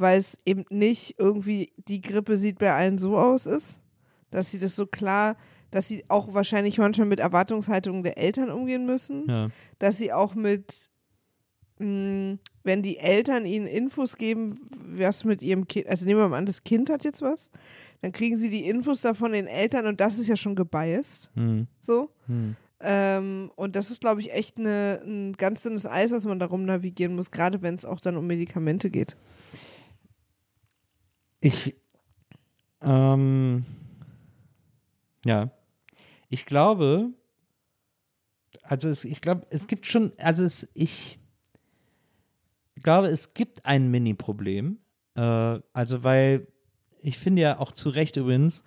weil 0.00 0.18
es 0.18 0.36
eben 0.46 0.64
nicht 0.70 1.16
irgendwie 1.18 1.72
die 1.88 2.00
Grippe 2.00 2.38
sieht 2.38 2.58
bei 2.58 2.72
allen 2.72 2.98
so 2.98 3.16
aus 3.16 3.46
ist, 3.46 3.80
dass 4.30 4.50
sie 4.50 4.58
das 4.58 4.74
so 4.76 4.86
klar, 4.86 5.36
dass 5.70 5.86
sie 5.88 6.04
auch 6.08 6.34
wahrscheinlich 6.34 6.78
manchmal 6.78 7.06
mit 7.06 7.20
Erwartungshaltungen 7.20 8.02
der 8.02 8.18
Eltern 8.18 8.50
umgehen 8.50 8.86
müssen. 8.86 9.26
Ja. 9.28 9.48
dass 9.78 9.98
sie 9.98 10.12
auch 10.12 10.34
mit, 10.34 10.88
mh, 11.78 12.38
wenn 12.64 12.82
die 12.82 12.98
Eltern 12.98 13.44
ihnen 13.46 13.66
Infos 13.66 14.16
geben, 14.16 14.58
was 14.96 15.24
mit 15.24 15.42
ihrem 15.42 15.66
Kind, 15.68 15.86
also 15.86 16.04
nehmen 16.06 16.20
wir 16.20 16.28
mal 16.28 16.38
an, 16.38 16.46
das 16.46 16.62
Kind 16.64 16.90
hat 16.90 17.04
jetzt 17.04 17.22
was, 17.22 17.50
dann 18.02 18.12
kriegen 18.12 18.36
sie 18.38 18.50
die 18.50 18.66
Infos 18.68 19.00
davon 19.00 19.32
den 19.32 19.46
Eltern 19.46 19.86
und 19.86 20.00
das 20.00 20.18
ist 20.18 20.26
ja 20.26 20.36
schon 20.36 20.54
gebiased, 20.56 21.30
Mhm. 21.34 21.66
so. 21.80 22.10
Mhm. 22.26 22.56
Ähm, 22.82 23.50
und 23.56 23.76
das 23.76 23.90
ist, 23.90 24.00
glaube 24.00 24.22
ich, 24.22 24.32
echt 24.32 24.56
eine, 24.56 25.00
ein 25.04 25.34
ganz 25.34 25.62
dünnes 25.62 25.86
Eis, 25.86 26.12
was 26.12 26.24
man 26.24 26.38
darum 26.38 26.64
navigieren 26.64 27.14
muss, 27.14 27.30
gerade 27.30 27.60
wenn 27.60 27.74
es 27.74 27.84
auch 27.84 28.00
dann 28.00 28.16
um 28.16 28.26
Medikamente 28.26 28.88
geht. 28.90 29.16
Ich, 31.40 31.76
ähm, 32.82 33.64
ja, 35.24 35.50
ich 36.28 36.46
glaube, 36.46 37.10
also 38.62 38.88
es, 38.88 39.04
ich 39.04 39.20
glaube, 39.20 39.46
es 39.50 39.66
gibt 39.66 39.86
schon, 39.86 40.12
also 40.18 40.44
es, 40.44 40.68
ich 40.74 41.18
glaube, 42.82 43.08
es 43.08 43.34
gibt 43.34 43.64
ein 43.64 43.90
Mini-Problem, 43.90 44.78
äh, 45.14 45.58
also 45.72 46.04
weil 46.04 46.46
ich 47.02 47.18
finde 47.18 47.42
ja 47.42 47.58
auch 47.58 47.72
zu 47.72 47.88
Recht 47.88 48.16
übrigens, 48.16 48.64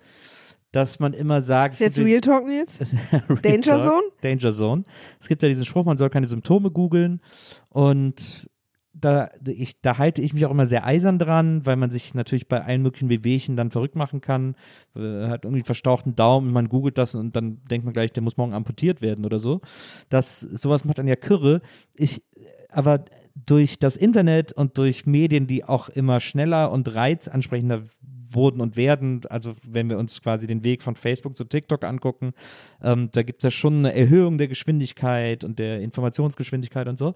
dass 0.72 0.98
man 0.98 1.12
immer 1.12 1.40
sagt, 1.40 1.74
Ist 1.74 1.80
jetzt 1.80 1.98
Real 1.98 2.20
Talk 2.20 2.48
jetzt? 2.48 2.80
Danger 3.42 3.62
Talk, 3.62 3.84
Zone? 3.84 4.02
Danger 4.22 4.52
Zone. 4.52 4.82
Es 5.20 5.28
gibt 5.28 5.40
ja 5.42 5.48
diesen 5.48 5.64
Spruch, 5.64 5.84
man 5.84 5.96
soll 5.96 6.10
keine 6.10 6.26
Symptome 6.26 6.72
googeln. 6.72 7.20
Und 7.68 8.50
da, 8.94 9.30
ich, 9.46 9.80
da 9.80 9.98
halte 9.98 10.22
ich 10.22 10.32
mich 10.32 10.46
auch 10.46 10.50
immer 10.50 10.66
sehr 10.66 10.86
eisern 10.86 11.18
dran, 11.18 11.66
weil 11.66 11.76
man 11.76 11.90
sich 11.90 12.14
natürlich 12.14 12.48
bei 12.48 12.64
allen 12.64 12.82
möglichen 12.82 13.08
Wehwehchen 13.08 13.56
dann 13.56 13.70
verrückt 13.70 13.96
machen 13.96 14.20
kann. 14.20 14.54
Äh, 14.96 15.28
hat 15.28 15.44
irgendwie 15.44 15.60
einen 15.60 15.64
verstauchten 15.64 16.14
Daumen, 16.14 16.52
man 16.52 16.68
googelt 16.68 16.96
das 16.96 17.14
und 17.14 17.34
dann 17.36 17.58
denkt 17.70 17.84
man 17.84 17.92
gleich, 17.92 18.12
der 18.12 18.22
muss 18.22 18.36
morgen 18.36 18.54
amputiert 18.54 19.02
werden 19.02 19.24
oder 19.24 19.38
so. 19.38 19.60
Das, 20.08 20.40
sowas 20.40 20.84
macht 20.84 20.98
dann 20.98 21.08
ja 21.08 21.16
Kirre. 21.16 21.60
Ich, 21.96 22.22
aber 22.70 23.04
durch 23.34 23.78
das 23.78 23.96
Internet 23.96 24.52
und 24.52 24.78
durch 24.78 25.06
Medien, 25.06 25.46
die 25.46 25.64
auch 25.64 25.88
immer 25.88 26.20
schneller 26.20 26.70
und 26.70 26.94
reizansprechender 26.94 27.82
wurden 28.30 28.60
und 28.60 28.76
werden, 28.76 29.22
also 29.28 29.54
wenn 29.64 29.90
wir 29.90 29.98
uns 29.98 30.22
quasi 30.22 30.46
den 30.46 30.64
Weg 30.64 30.82
von 30.82 30.96
Facebook 30.96 31.36
zu 31.36 31.44
TikTok 31.44 31.84
angucken, 31.84 32.32
ähm, 32.82 33.08
da 33.12 33.22
gibt 33.22 33.42
es 33.42 33.44
ja 33.44 33.50
schon 33.50 33.78
eine 33.78 33.94
Erhöhung 33.94 34.38
der 34.38 34.48
Geschwindigkeit 34.48 35.44
und 35.44 35.58
der 35.58 35.80
Informationsgeschwindigkeit 35.80 36.88
und 36.88 36.98
so. 36.98 37.14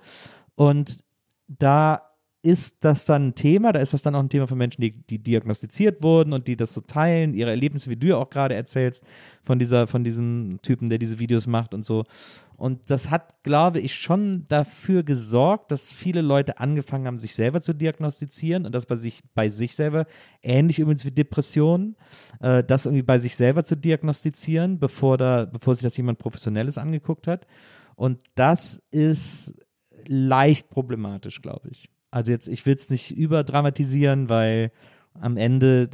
Und 0.55 1.05
da 1.49 2.03
ist 2.43 2.85
das 2.85 3.05
dann 3.05 3.29
ein 3.29 3.35
Thema, 3.35 3.73
da 3.73 3.81
ist 3.81 3.95
das 3.95 4.03
dann 4.03 4.15
auch 4.15 4.21
ein 4.21 4.29
Thema 4.29 4.47
für 4.47 4.55
Menschen, 4.55 4.81
die, 4.81 4.93
die 4.93 5.19
diagnostiziert 5.19 6.03
wurden 6.03 6.33
und 6.33 6.47
die 6.47 6.57
das 6.57 6.73
so 6.73 6.81
teilen, 6.81 7.35
ihre 7.35 7.51
Erlebnisse, 7.51 7.91
wie 7.91 7.97
du 7.97 8.07
ja 8.07 8.17
auch 8.17 8.31
gerade 8.31 8.55
erzählst, 8.55 9.05
von 9.43 9.59
dieser, 9.59 9.89
von 9.89 10.05
diesem 10.05 10.61
Typen, 10.63 10.89
der 10.89 10.99
diese 10.99 11.19
Videos 11.19 11.49
macht 11.49 11.75
und 11.75 11.85
so. 11.85 12.05
Und 12.57 12.91
das 12.91 13.11
hat, 13.11 13.43
glaube 13.43 13.81
ich, 13.81 13.95
schon 13.95 14.45
dafür 14.49 15.03
gesorgt, 15.03 15.73
dass 15.73 15.91
viele 15.91 16.23
Leute 16.23 16.59
angefangen 16.59 17.07
haben, 17.07 17.19
sich 17.19 17.35
selber 17.35 17.61
zu 17.61 17.73
diagnostizieren 17.73 18.67
und 18.67 18.75
das 18.75 18.87
bei 18.87 18.97
sich, 18.97 19.23
bei 19.35 19.49
sich 19.49 19.75
selber, 19.75 20.07
ähnlich 20.43 20.79
übrigens 20.79 21.05
wie 21.05 21.11
Depressionen, 21.11 21.97
äh, 22.41 22.63
das 22.63 22.87
irgendwie 22.87 23.03
bei 23.03 23.19
sich 23.19 23.35
selber 23.37 23.65
zu 23.65 23.77
diagnostizieren, 23.77 24.79
bevor 24.79 25.19
da, 25.19 25.45
bevor 25.45 25.75
sich 25.75 25.83
das 25.83 25.97
jemand 25.97 26.19
Professionelles 26.19 26.79
angeguckt 26.79 27.27
hat. 27.27 27.47
Und 27.97 28.23
das 28.37 28.81
ist 28.91 29.55
leicht 30.09 30.71
problematisch, 30.71 31.43
glaube 31.43 31.69
ich. 31.71 31.89
Also 32.11 32.33
jetzt, 32.33 32.49
ich 32.49 32.65
will 32.67 32.75
es 32.75 32.91
nicht 32.91 33.11
überdramatisieren, 33.11 34.29
weil 34.29 34.73
am 35.21 35.37
Ende 35.37 35.91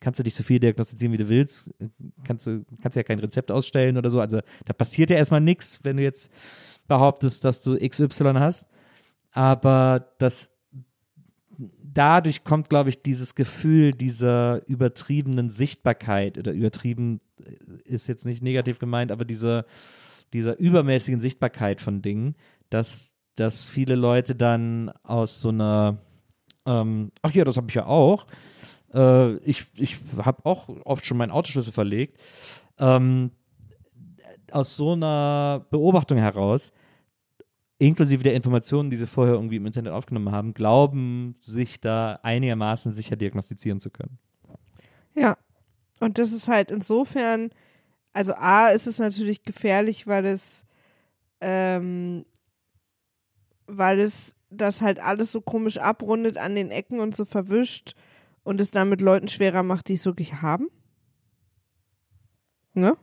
kannst 0.00 0.20
du 0.20 0.24
dich 0.24 0.34
so 0.34 0.42
viel 0.42 0.60
diagnostizieren, 0.60 1.12
wie 1.12 1.18
du 1.18 1.28
willst. 1.28 1.74
Kannst 2.24 2.46
du 2.46 2.64
kannst 2.82 2.96
ja 2.96 3.02
kein 3.02 3.18
Rezept 3.18 3.50
ausstellen 3.50 3.96
oder 3.96 4.10
so. 4.10 4.20
Also 4.20 4.40
da 4.66 4.72
passiert 4.72 5.10
ja 5.10 5.16
erstmal 5.16 5.40
nichts, 5.40 5.80
wenn 5.82 5.96
du 5.96 6.02
jetzt 6.02 6.30
behauptest, 6.86 7.44
dass 7.44 7.62
du 7.62 7.76
XY 7.76 8.34
hast. 8.34 8.68
Aber 9.32 10.14
das 10.18 10.54
dadurch 11.98 12.44
kommt, 12.44 12.68
glaube 12.68 12.90
ich, 12.90 13.02
dieses 13.02 13.34
Gefühl 13.34 13.92
dieser 13.92 14.62
übertriebenen 14.68 15.50
Sichtbarkeit 15.50 16.38
oder 16.38 16.52
übertrieben 16.52 17.20
äh, 17.44 17.92
ist 17.92 18.06
jetzt 18.06 18.24
nicht 18.24 18.42
negativ 18.42 18.78
gemeint, 18.78 19.10
aber 19.10 19.24
dieser, 19.24 19.66
dieser 20.32 20.58
übermäßigen 20.58 21.20
Sichtbarkeit 21.20 21.80
von 21.80 22.02
Dingen, 22.02 22.36
dass 22.70 23.14
dass 23.38 23.66
viele 23.66 23.94
Leute 23.94 24.34
dann 24.34 24.90
aus 25.02 25.40
so 25.40 25.50
einer, 25.50 25.98
ähm, 26.66 27.12
ach 27.22 27.32
ja, 27.32 27.44
das 27.44 27.56
habe 27.56 27.68
ich 27.68 27.74
ja 27.74 27.86
auch. 27.86 28.26
Äh, 28.92 29.36
ich 29.38 29.66
ich 29.74 29.98
habe 30.16 30.44
auch 30.44 30.68
oft 30.84 31.04
schon 31.04 31.16
meinen 31.16 31.30
Autoschlüssel 31.30 31.72
verlegt. 31.72 32.18
Ähm, 32.78 33.30
aus 34.50 34.76
so 34.76 34.92
einer 34.92 35.66
Beobachtung 35.70 36.18
heraus, 36.18 36.72
inklusive 37.78 38.22
der 38.22 38.34
Informationen, 38.34 38.90
die 38.90 38.96
sie 38.96 39.06
vorher 39.06 39.34
irgendwie 39.34 39.56
im 39.56 39.66
Internet 39.66 39.92
aufgenommen 39.92 40.32
haben, 40.32 40.54
glauben, 40.54 41.36
sich 41.40 41.80
da 41.80 42.18
einigermaßen 42.22 42.92
sicher 42.92 43.16
diagnostizieren 43.16 43.78
zu 43.78 43.90
können. 43.90 44.18
Ja. 45.14 45.36
Und 46.00 46.18
das 46.18 46.32
ist 46.32 46.48
halt 46.48 46.70
insofern, 46.70 47.50
also 48.12 48.32
A, 48.34 48.68
ist 48.68 48.86
es 48.86 48.98
natürlich 48.98 49.42
gefährlich, 49.42 50.06
weil 50.06 50.26
es, 50.26 50.64
ähm, 51.40 52.24
weil 53.68 54.00
es 54.00 54.34
das 54.50 54.80
halt 54.80 54.98
alles 54.98 55.30
so 55.30 55.40
komisch 55.40 55.78
abrundet 55.78 56.38
an 56.38 56.54
den 56.54 56.70
Ecken 56.70 57.00
und 57.00 57.14
so 57.14 57.24
verwischt 57.24 57.94
und 58.42 58.60
es 58.60 58.70
damit 58.70 59.00
Leuten 59.00 59.28
schwerer 59.28 59.62
macht, 59.62 59.88
die 59.88 59.92
es 59.92 60.06
wirklich 60.06 60.40
haben. 60.40 60.68
Ne? 62.72 62.96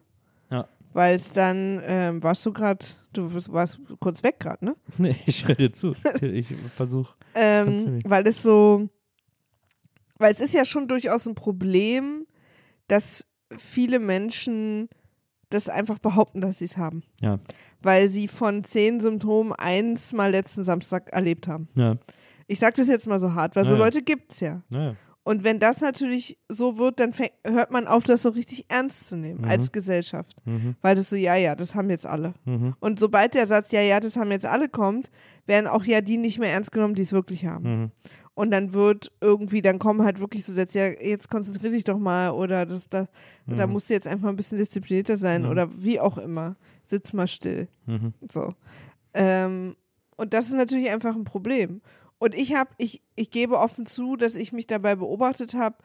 Ja. 0.50 0.68
Weil 0.94 1.16
es 1.16 1.32
dann, 1.32 1.82
ähm, 1.86 2.24
warst 2.24 2.46
du 2.46 2.52
gerade, 2.52 2.86
du 3.14 3.34
warst 3.50 3.80
kurz 4.00 4.24
weg 4.24 4.40
gerade, 4.40 4.66
ne? 4.66 4.76
Nee, 4.98 5.16
ich 5.26 5.48
höre 5.48 5.56
dir 5.56 5.72
zu. 5.72 5.94
Ich 6.22 6.56
versuche. 6.76 7.14
Ähm, 7.36 8.00
weil 8.06 8.28
es 8.28 8.42
so, 8.42 8.90
weil 10.18 10.34
es 10.34 10.42
ist 10.42 10.54
ja 10.54 10.66
schon 10.66 10.88
durchaus 10.88 11.28
ein 11.28 11.36
Problem, 11.36 12.26
dass 12.88 13.28
viele 13.58 14.00
Menschen 14.00 14.90
das 15.50 15.70
einfach 15.70 16.00
behaupten, 16.00 16.42
dass 16.42 16.60
sie 16.60 16.66
es 16.66 16.78
haben. 16.78 17.04
Ja. 17.22 17.40
Weil 17.86 18.08
sie 18.10 18.28
von 18.28 18.64
zehn 18.64 19.00
Symptomen 19.00 19.54
eins 19.54 20.12
mal 20.12 20.32
letzten 20.32 20.64
Samstag 20.64 21.12
erlebt 21.14 21.48
haben. 21.48 21.68
Ja. 21.76 21.96
Ich 22.48 22.58
sage 22.60 22.76
das 22.78 22.88
jetzt 22.88 23.06
mal 23.06 23.20
so 23.20 23.34
hart, 23.34 23.56
weil 23.56 23.64
so 23.66 23.74
Ja. 23.74 23.78
Leute 23.80 24.02
gibt's 24.02 24.40
ja. 24.40 24.62
Naja. 24.70 24.96
Und 25.24 25.44
wenn 25.44 25.60
das 25.60 25.82
natürlich 25.82 26.38
so 26.50 26.78
wird, 26.78 27.00
dann 27.00 27.12
fäng, 27.14 27.30
hört 27.44 27.72
man 27.72 27.88
auf, 27.88 28.04
das 28.04 28.22
so 28.24 28.30
richtig 28.30 28.66
ernst 28.70 29.08
zu 29.08 29.18
nehmen 29.18 29.42
Mhm. 29.42 29.50
als 29.50 29.72
Gesellschaft. 29.72 30.36
Mhm. 30.46 30.76
Weil 30.82 30.96
das 30.96 31.10
so, 31.10 31.16
ja, 31.16 31.36
ja, 31.36 31.56
das 31.56 31.74
haben 31.76 31.90
jetzt 31.90 32.06
alle. 32.06 32.34
Mhm. 32.46 32.76
Und 32.80 33.00
sobald 33.00 33.34
der 33.34 33.48
Satz, 33.48 33.72
ja, 33.72 33.82
ja, 33.82 34.00
das 34.00 34.18
haben 34.18 34.32
jetzt 34.32 34.46
alle 34.46 34.70
kommt, 34.70 35.10
werden 35.48 35.66
auch 35.68 35.84
ja 35.86 36.02
die 36.02 36.18
nicht 36.18 36.38
mehr 36.40 36.52
ernst 36.52 36.72
genommen, 36.72 36.94
die 36.96 37.02
es 37.04 37.12
wirklich 37.14 37.46
haben. 37.48 37.64
Mhm. 37.82 37.92
Und 38.36 38.52
dann 38.52 38.74
wird 38.74 39.12
irgendwie, 39.22 39.62
dann 39.64 39.80
kommen 39.80 40.04
halt 40.04 40.20
wirklich 40.20 40.44
so 40.46 40.54
Sätze, 40.54 40.78
ja, 40.80 40.86
jetzt 40.90 41.30
konzentrier 41.32 41.72
dich 41.72 41.86
doch 41.86 41.98
mal 41.98 42.30
oder 42.32 42.66
das, 42.68 42.90
da, 42.90 43.08
da 43.48 43.66
Mhm. 43.66 43.74
musst 43.74 43.90
du 43.90 43.94
jetzt 43.96 44.08
einfach 44.08 44.30
ein 44.30 44.36
bisschen 44.36 44.58
disziplinierter 44.60 45.18
sein 45.18 45.44
Mhm. 45.44 45.50
oder 45.50 45.70
wie 45.84 46.00
auch 46.00 46.18
immer. 46.20 46.56
Sitz 46.88 47.14
mal 47.14 47.28
still. 47.28 47.68
Mhm. 47.86 48.14
So. 48.32 48.54
Ähm, 49.14 49.76
und 50.18 50.34
das 50.34 50.46
ist 50.46 50.54
natürlich 50.54 50.90
einfach 50.90 51.16
ein 51.16 51.24
Problem. 51.24 51.82
Und 52.18 52.34
ich 52.34 52.56
habe, 52.56 52.70
ich, 52.78 53.02
ich 53.16 53.30
gebe 53.30 53.58
offen 53.60 53.86
zu, 53.86 54.16
dass 54.16 54.36
ich 54.36 54.54
mich 54.54 54.68
dabei 54.68 54.96
beobachtet 54.96 55.54
habe. 55.56 55.76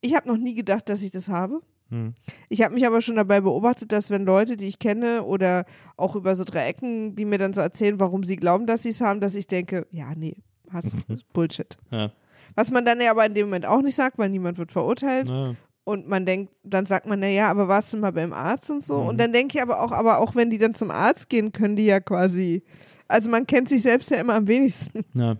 Ich 0.00 0.14
habe 0.14 0.28
noch 0.28 0.36
nie 0.36 0.54
gedacht, 0.54 0.88
dass 0.88 1.02
ich 1.02 1.10
das 1.10 1.28
habe. 1.28 1.60
Mhm. 1.90 2.14
Ich 2.48 2.62
habe 2.62 2.74
mich 2.74 2.86
aber 2.86 3.00
schon 3.00 3.16
dabei 3.16 3.40
beobachtet, 3.40 3.92
dass 3.92 4.10
wenn 4.10 4.24
Leute, 4.24 4.56
die 4.56 4.68
ich 4.68 4.78
kenne 4.78 5.24
oder 5.24 5.64
auch 5.96 6.16
über 6.16 6.36
so 6.36 6.44
drei 6.44 6.66
Ecken, 6.66 7.16
die 7.16 7.24
mir 7.24 7.38
dann 7.38 7.52
so 7.52 7.60
erzählen, 7.60 7.98
warum 8.00 8.22
sie 8.22 8.36
glauben, 8.36 8.66
dass 8.66 8.82
sie 8.82 8.90
es 8.90 9.00
haben, 9.00 9.20
dass 9.20 9.34
ich 9.34 9.46
denke, 9.46 9.86
ja, 9.90 10.14
nee, 10.14 10.36
hast 10.70 10.96
Bullshit. 11.32 11.76
Ja. 11.90 12.12
Was 12.54 12.70
man 12.70 12.84
dann 12.84 13.00
ja 13.00 13.10
aber 13.10 13.26
in 13.26 13.34
dem 13.34 13.46
Moment 13.46 13.66
auch 13.66 13.82
nicht 13.82 13.94
sagt, 13.94 14.18
weil 14.18 14.30
niemand 14.30 14.58
wird 14.58 14.72
verurteilt. 14.72 15.28
Ja. 15.28 15.54
Und 15.84 16.08
man 16.08 16.26
denkt, 16.26 16.52
dann 16.62 16.86
sagt 16.86 17.06
man, 17.06 17.20
naja, 17.20 17.50
aber 17.50 17.66
warst 17.66 17.92
du 17.92 17.96
mal 17.96 18.12
beim 18.12 18.32
Arzt 18.32 18.70
und 18.70 18.84
so? 18.84 19.02
Mhm. 19.02 19.08
Und 19.08 19.18
dann 19.18 19.32
denke 19.32 19.56
ich 19.56 19.62
aber 19.62 19.80
auch, 19.80 19.92
aber 19.92 20.18
auch 20.18 20.34
wenn 20.34 20.50
die 20.50 20.58
dann 20.58 20.74
zum 20.74 20.90
Arzt 20.90 21.28
gehen, 21.28 21.52
können 21.52 21.76
die 21.76 21.86
ja 21.86 22.00
quasi, 22.00 22.62
also 23.08 23.30
man 23.30 23.46
kennt 23.46 23.68
sich 23.68 23.82
selbst 23.82 24.10
ja 24.10 24.18
immer 24.18 24.34
am 24.34 24.46
wenigsten. 24.46 25.04
Ja. 25.14 25.36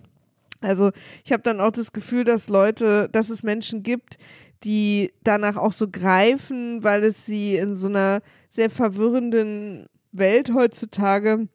Also 0.61 0.91
ich 1.25 1.33
habe 1.33 1.43
dann 1.43 1.61
auch 1.61 1.71
das 1.71 1.93
Gefühl, 1.93 2.25
dass 2.25 2.49
Leute, 2.49 3.09
dass 3.13 3.31
es 3.31 3.43
Menschen 3.43 3.83
gibt, 3.83 4.19
die 4.65 5.13
danach 5.25 5.57
auch 5.57 5.73
so 5.73 5.89
greifen, 5.89 6.85
weil 6.85 7.05
es 7.05 7.25
sie 7.25 7.57
in 7.57 7.75
so 7.75 7.89
einer 7.89 8.21
sehr 8.49 8.69
verwirrenden 8.69 9.87
Welt 10.13 10.53
heutzutage 10.55 11.49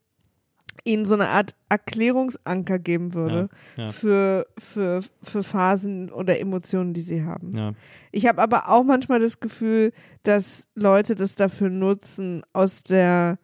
ihnen 0.84 1.05
so 1.05 1.15
eine 1.15 1.30
Art 1.30 1.55
Erklärungsanker 1.69 2.80
geben 2.80 3.13
würde 3.13 3.49
Ja, 3.78 3.84
ja. 3.86 3.91
Für, 3.91 4.47
für, 4.57 5.01
für 5.23 5.43
Phasen 5.43 6.11
oder 6.11 6.39
Emotionen, 6.39 6.93
die 6.93 7.01
sie 7.01 7.23
haben. 7.23 7.55
Ja. 7.55 7.73
Ich 8.11 8.28
habe 8.28 8.41
aber 8.41 8.69
auch 8.69 8.84
manchmal 8.84 9.19
das 9.19 9.39
Gefühl, 9.39 9.93
dass 10.23 10.67
Leute 10.76 11.15
das 11.15 11.36
dafür 11.36 11.69
nutzen, 11.69 12.43
aus 12.53 12.84
der, 12.84 13.39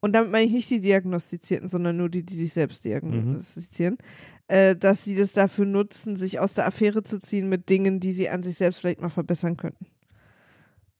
und 0.00 0.12
damit 0.12 0.30
meine 0.30 0.46
ich 0.46 0.52
nicht 0.52 0.70
die 0.70 0.80
Diagnostizierten, 0.80 1.68
sondern 1.68 1.96
nur 1.96 2.08
die, 2.08 2.22
die 2.22 2.36
sich 2.36 2.52
selbst 2.52 2.84
diagnostizieren, 2.84 3.98
äh, 4.48 4.76
dass 4.76 5.04
sie 5.04 5.16
das 5.16 5.32
dafür 5.32 5.66
nutzen, 5.66 6.16
sich 6.16 6.38
aus 6.38 6.54
der 6.54 6.66
Affäre 6.66 7.02
zu 7.02 7.18
ziehen 7.18 7.48
mit 7.48 7.68
Dingen, 7.68 8.00
die 8.00 8.12
sie 8.12 8.28
an 8.28 8.42
sich 8.42 8.56
selbst 8.56 8.80
vielleicht 8.80 9.00
mal 9.00 9.08
verbessern 9.08 9.56
könnten. 9.56 9.86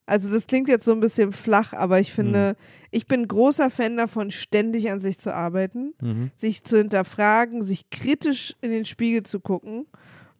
Also 0.06 0.30
das 0.30 0.46
klingt 0.46 0.68
jetzt 0.68 0.84
so 0.84 0.92
ein 0.92 1.00
bisschen 1.00 1.32
flach, 1.32 1.72
aber 1.72 1.98
ich 1.98 2.12
finde, 2.12 2.56
ich 2.92 3.06
bin 3.08 3.26
großer 3.26 3.70
Fan 3.70 3.96
davon, 3.96 4.30
ständig 4.30 4.90
an 4.90 5.00
sich 5.00 5.18
zu 5.18 5.34
arbeiten 5.34 5.94
Mhm. 6.00 6.30
sich 6.36 6.62
zu 6.62 6.78
hinterfragen, 6.78 7.64
sich 7.66 7.90
kritisch 7.90 8.54
in 8.60 8.70
den 8.70 8.84
Spiegel 8.84 9.24
zu 9.24 9.40
gucken 9.40 9.86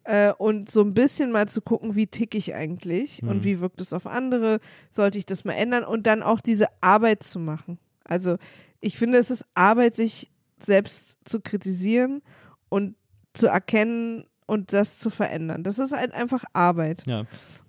äh, 0.05 0.33
und 0.39 0.71
so 0.71 0.83
ein 0.83 0.95
bisschen 0.95 1.33
mal 1.33 1.49
zu 1.49 1.61
gucken, 1.61 1.97
wie 1.97 2.07
tick 2.07 2.37
ich 2.37 2.55
eigentlich 2.55 3.23
Mhm. 3.23 3.29
und 3.29 3.45
wie 3.45 3.59
wirkt 3.61 3.81
es 3.81 3.93
auf 3.93 4.07
andere, 4.07 4.61
sollte 4.89 5.19
ich 5.19 5.27
das 5.27 5.45
mal 5.45 5.55
ändern 5.55 5.83
und 5.85 6.07
dann 6.07 6.23
auch 6.23 6.41
diese 6.41 6.67
Arbeit 6.81 7.25
zu 7.25 7.41
machen. 7.41 7.79
Also 8.05 8.37
ich 8.81 8.97
finde, 8.97 9.19
es 9.19 9.33
ist 9.33 9.45
Arbeit, 9.55 9.97
sich 9.97 10.31
selbst 10.65 11.19
zu 11.25 11.41
kritisieren 11.41 12.23
und 12.69 12.95
zu 13.35 13.49
erkennen 13.49 14.27
und 14.47 14.73
das 14.73 14.99
zu 14.99 15.11
verändern. 15.11 15.65
Das 15.65 15.81
ist 15.81 15.91
halt 15.93 16.15
einfach 16.15 16.45
Arbeit. 16.53 17.03
Ja. 17.07 17.25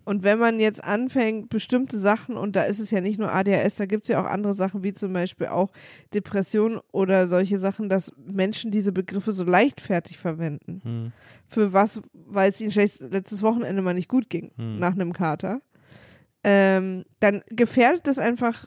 Und 0.08 0.24
wenn 0.24 0.40
man 0.40 0.62
jetzt 0.62 0.82
anfängt, 0.82 1.50
bestimmte 1.50 2.00
Sachen, 2.00 2.38
und 2.38 2.56
da 2.56 2.64
ist 2.64 2.80
es 2.80 2.92
ja 2.92 3.02
nicht 3.02 3.20
nur 3.20 3.30
ADHS, 3.30 3.76
da 3.76 3.86
gibt 3.86 4.06
es 4.06 4.10
ja 4.10 4.22
auch 4.22 4.26
andere 4.26 4.54
Sachen, 4.54 4.82
wie 4.82 4.94
zum 4.94 5.12
Beispiel 5.12 5.48
auch 5.48 5.70
Depression 6.14 6.80
oder 6.94 7.28
solche 7.28 7.60
Sachen, 7.60 7.90
dass 7.90 8.14
Menschen 8.16 8.72
diese 8.72 8.94
Begriffe 8.94 9.34
so 9.34 9.44
leichtfertig 9.44 10.18
verwenden. 10.18 10.80
Mhm. 10.82 11.12
Für 11.50 11.74
was, 11.74 12.02
weil 12.14 12.52
es 12.52 12.62
ihnen 12.62 12.72
schlecht, 12.72 13.02
letztes 13.02 13.44
Wochenende 13.44 13.82
mal 13.82 13.94
nicht 13.94 14.08
gut 14.08 14.30
ging, 14.30 14.52
Hm. 14.56 14.80
nach 14.80 14.94
einem 14.94 15.12
Kater. 15.12 15.60
Ähm, 16.42 17.04
dann 17.20 17.42
gefährdet 17.50 18.08
das 18.08 18.18
einfach 18.18 18.64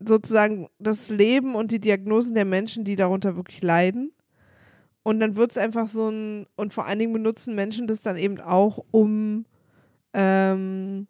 sozusagen 0.00 0.68
das 0.78 1.08
Leben 1.08 1.54
und 1.54 1.70
die 1.70 1.80
Diagnosen 1.80 2.34
der 2.34 2.44
Menschen, 2.44 2.84
die 2.84 2.96
darunter 2.96 3.36
wirklich 3.36 3.62
leiden. 3.62 4.12
Und 5.02 5.18
dann 5.20 5.36
wird 5.36 5.52
es 5.52 5.56
einfach 5.56 5.88
so 5.88 6.10
ein, 6.10 6.46
und 6.56 6.74
vor 6.74 6.84
allen 6.84 6.98
Dingen 6.98 7.14
benutzen 7.14 7.54
Menschen 7.54 7.86
das 7.86 8.02
dann 8.02 8.18
eben 8.18 8.38
auch, 8.38 8.84
um 8.90 9.46
ähm, 10.16 11.06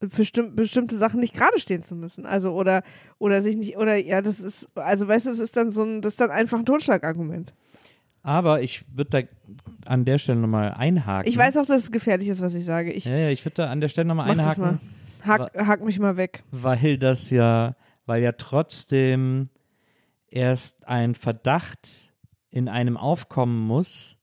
bestimm 0.00 0.56
bestimmte 0.56 0.96
Sachen 0.96 1.20
nicht 1.20 1.34
gerade 1.34 1.58
stehen 1.58 1.82
zu 1.82 1.94
müssen. 1.94 2.24
Also 2.24 2.52
oder 2.54 2.82
oder 3.18 3.42
sich 3.42 3.56
nicht, 3.56 3.76
oder 3.76 3.96
ja, 3.96 4.22
das 4.22 4.40
ist, 4.40 4.68
also 4.74 5.06
weißt 5.06 5.26
du, 5.26 5.30
das 5.30 5.38
ist 5.38 5.56
dann 5.56 5.70
so 5.70 5.82
ein, 5.82 6.00
das 6.00 6.14
ist 6.14 6.20
dann 6.20 6.30
einfach 6.30 6.58
ein 6.58 6.66
Totschlagargument. 6.66 7.52
Aber 8.22 8.62
ich 8.62 8.84
würde 8.94 9.10
da 9.10 9.90
an 9.90 10.04
der 10.04 10.18
Stelle 10.18 10.40
nochmal 10.40 10.74
einhaken. 10.74 11.28
Ich 11.28 11.36
weiß 11.36 11.56
auch, 11.56 11.66
dass 11.66 11.82
es 11.82 11.92
gefährlich 11.92 12.28
ist, 12.28 12.40
was 12.40 12.54
ich 12.54 12.64
sage. 12.64 12.92
Ich 12.92 13.04
Ja, 13.04 13.16
ja, 13.16 13.30
ich 13.30 13.44
würde 13.44 13.54
da 13.54 13.70
an 13.70 13.80
der 13.80 13.88
Stelle 13.88 14.08
nochmal 14.08 14.30
einhaken. 14.30 14.62
mal. 14.62 14.78
Hack, 15.24 15.66
hack 15.66 15.84
mich 15.84 15.98
mal 15.98 16.16
weg. 16.16 16.42
weil 16.50 16.96
das 16.98 17.30
ja, 17.30 17.76
weil 18.06 18.22
ja 18.22 18.32
trotzdem 18.32 19.48
erst 20.28 20.86
ein 20.86 21.14
Verdacht 21.14 22.12
in 22.50 22.68
einem 22.68 22.96
aufkommen 22.96 23.66
muss, 23.66 24.17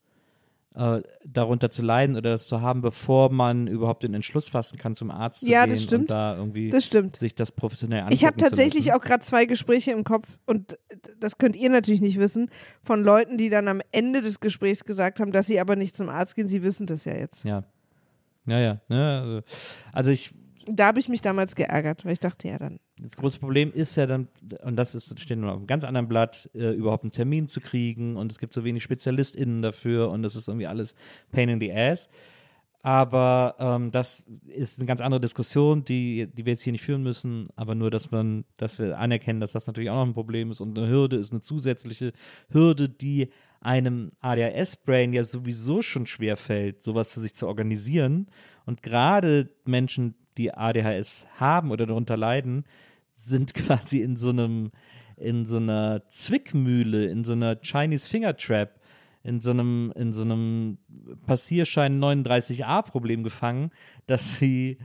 äh, 0.76 1.02
darunter 1.26 1.72
zu 1.72 1.82
leiden 1.82 2.16
oder 2.18 2.32
das 2.32 2.48
zu 2.48 2.62
haben, 2.62 2.82
bevor 2.82 3.32
man 3.32 3.68
überhaupt 3.68 4.04
den 4.04 4.14
Entschluss 4.14 4.50
fassen 4.50 4.78
kann, 4.78 4.96
zum 4.96 5.10
Arzt 5.10 5.42
zu 5.42 5.50
Ja, 5.50 5.66
gehen 5.66 5.74
das 5.74 5.84
stimmt. 5.84 6.02
und 6.04 6.12
da 6.12 6.36
irgendwie 6.36 6.70
Das 6.70 6.86
stimmt. 6.86 7.16
sich 7.18 7.34
das 7.36 7.52
professionell 7.52 8.00
angucken 8.00 8.14
Ich 8.16 8.26
habe 8.26 8.38
tatsächlich 8.38 8.86
zu 8.86 8.96
auch 8.96 9.02
gerade 9.02 9.24
zwei 9.24 9.46
Gespräche 9.46 9.92
im 9.92 10.04
Kopf 10.04 10.28
und 10.46 10.78
das 11.20 11.38
könnt 11.38 11.56
ihr 11.56 11.70
natürlich 11.70 12.02
nicht 12.02 12.20
wissen, 12.20 12.50
von 12.84 13.04
Leuten, 13.04 13.38
die 13.38 13.50
dann 13.50 13.68
am 13.68 13.82
Ende 13.92 14.22
des 14.22 14.40
Gesprächs 14.40 14.84
gesagt 14.84 15.20
haben, 15.20 15.32
dass 15.32 15.48
sie 15.48 15.60
aber 15.60 15.76
nicht 15.76 15.96
zum 15.96 16.10
Arzt 16.10 16.36
gehen. 16.36 16.50
Sie 16.50 16.62
wissen 16.64 16.88
das 16.88 17.06
ja 17.06 17.14
jetzt. 17.16 17.44
Ja. 17.46 17.64
Ja, 18.46 18.60
ja. 18.60 18.82
Ne? 18.90 19.20
Also, 19.22 19.42
also 19.92 20.12
ich, 20.12 20.34
Da 20.68 20.88
habe 20.88 21.00
ich 21.00 21.10
mich 21.10 21.22
damals 21.22 21.56
geärgert, 21.56 22.06
weil 22.06 22.14
ich 22.14 22.20
dachte, 22.20 22.48
ja 22.48 22.58
dann. 22.58 22.80
das 22.98 23.16
große 23.16 23.40
Problem 23.40 23.72
ist 23.74 23.96
ja 23.96 24.08
dann, 24.08 24.28
und 24.64 24.76
das 24.76 24.96
ist, 24.96 25.20
steht 25.20 25.38
nur 25.38 25.52
auf 25.52 25.58
einem 25.58 25.68
ganz 25.68 25.84
anderen 25.84 26.08
Blatt, 26.08 26.50
äh, 26.54 26.72
überhaupt 26.72 27.04
einen 27.04 27.12
Termin 27.12 27.48
zu 27.48 27.62
kriegen 27.62 28.16
und 28.16 28.32
es 28.32 28.40
gibt 28.40 28.54
so 28.54 28.64
wenig 28.64 28.84
SpezialistInnen 28.84 29.62
dafür 29.62 30.10
und 30.10 30.24
das 30.24 30.36
ist 30.36 30.48
irgendwie 30.48 30.68
alles 30.68 30.96
Pain 31.32 31.50
in 31.50 31.60
the 31.60 31.72
Ass. 31.72 32.10
Aber 32.82 33.56
ähm, 33.58 33.92
das 33.92 34.26
ist 34.46 34.78
eine 34.78 34.86
ganz 34.86 35.02
andere 35.02 35.20
Diskussion, 35.20 35.84
die, 35.84 36.28
die 36.32 36.46
wir 36.46 36.54
jetzt 36.54 36.62
hier 36.62 36.72
nicht 36.72 36.84
führen 36.84 37.02
müssen, 37.02 37.48
aber 37.56 37.74
nur, 37.74 37.90
dass 37.90 38.12
man, 38.12 38.46
dass 38.58 38.78
wir 38.78 39.00
anerkennen, 39.00 39.40
dass 39.40 39.54
das 39.54 39.66
natürlich 39.66 39.90
auch 39.90 39.96
noch 39.96 40.06
ein 40.06 40.14
Problem 40.14 40.52
ist 40.52 40.62
und 40.62 40.78
eine 40.78 40.88
Hürde 40.88 41.16
ist 41.16 41.32
eine 41.32 41.42
zusätzliche 41.42 42.14
Hürde, 42.50 42.88
die 42.88 43.30
einem 43.60 44.12
ADHS-Brain 44.22 45.14
ja 45.14 45.24
sowieso 45.24 45.82
schon 45.82 46.06
schwerfällt, 46.06 46.84
sowas 46.84 47.12
für 47.12 47.22
sich 47.22 47.34
zu 47.34 47.48
organisieren. 47.48 48.28
Und 48.68 48.84
gerade 48.84 49.50
Menschen, 49.66 50.14
die 50.38 50.54
ADHS 50.54 51.28
haben 51.36 51.72
oder 51.72 51.86
darunter 51.86 52.18
leiden, 52.18 52.66
sind 53.16 53.54
quasi 53.56 54.02
in 54.02 54.18
so 54.18 54.30
einem 54.30 54.72
in 55.18 55.46
so 55.46 55.58
einer 55.58 56.08
Zwickmühle, 56.10 57.06
in 57.06 57.24
so 57.24 57.34
einer 57.34 57.56
Chinese 57.62 58.10
Finger 58.10 58.36
Trap, 58.36 58.80
in 59.24 59.40
so 59.40 59.52
einem, 59.52 59.92
in 59.96 60.14
so 60.14 60.24
einem 60.24 60.78
Passierschein 61.26 62.00
39a-Problem 62.00 63.24
gefangen, 63.24 63.72
dass 64.06 64.36
sie, 64.36 64.78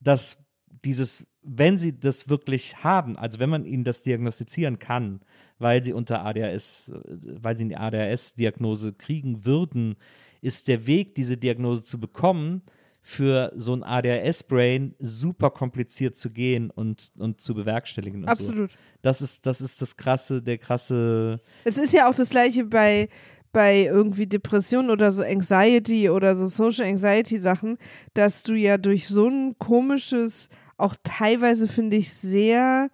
dass 0.00 0.38
dieses, 0.84 1.26
wenn 1.42 1.78
sie 1.78 1.98
das 1.98 2.28
wirklich 2.28 2.84
haben, 2.84 3.16
also 3.16 3.40
wenn 3.40 3.50
man 3.50 3.64
ihnen 3.64 3.84
das 3.84 4.02
diagnostizieren 4.02 4.78
kann, 4.78 5.20
weil 5.58 5.82
sie 5.82 5.92
unter 5.92 6.24
ADHS, 6.24 6.92
weil 6.94 7.56
sie 7.56 7.64
eine 7.64 7.80
ADHS-Diagnose 7.80 8.92
kriegen 8.92 9.44
würden, 9.44 9.96
ist 10.40 10.68
der 10.68 10.86
Weg, 10.86 11.14
diese 11.14 11.36
Diagnose 11.36 11.82
zu 11.82 11.98
bekommen, 11.98 12.62
für 13.02 13.52
so 13.56 13.74
ein 13.74 13.82
ADHS-Brain 13.82 14.94
super 15.00 15.50
kompliziert 15.50 16.16
zu 16.16 16.30
gehen 16.30 16.70
und, 16.70 17.12
und 17.18 17.40
zu 17.40 17.52
bewerkstelligen. 17.52 18.22
Und 18.22 18.28
Absolut. 18.28 18.72
So. 18.72 18.78
Das 19.02 19.20
ist, 19.20 19.44
das 19.44 19.60
ist 19.60 19.82
das 19.82 19.96
krasse, 19.96 20.40
der 20.40 20.58
krasse. 20.58 21.40
Es 21.64 21.78
ist 21.78 21.92
ja 21.92 22.08
auch 22.08 22.14
das 22.14 22.30
gleiche 22.30 22.64
bei, 22.64 23.08
bei 23.52 23.84
irgendwie 23.86 24.26
Depressionen 24.26 24.90
oder 24.90 25.10
so 25.10 25.22
Anxiety 25.22 26.10
oder 26.10 26.36
so 26.36 26.46
Social 26.46 26.86
Anxiety 26.86 27.38
Sachen, 27.38 27.76
dass 28.14 28.44
du 28.44 28.54
ja 28.54 28.78
durch 28.78 29.08
so 29.08 29.28
ein 29.28 29.56
komisches, 29.58 30.48
auch 30.76 30.94
teilweise 31.02 31.66
finde 31.66 31.96
ich 31.96 32.14
sehr, 32.14 32.88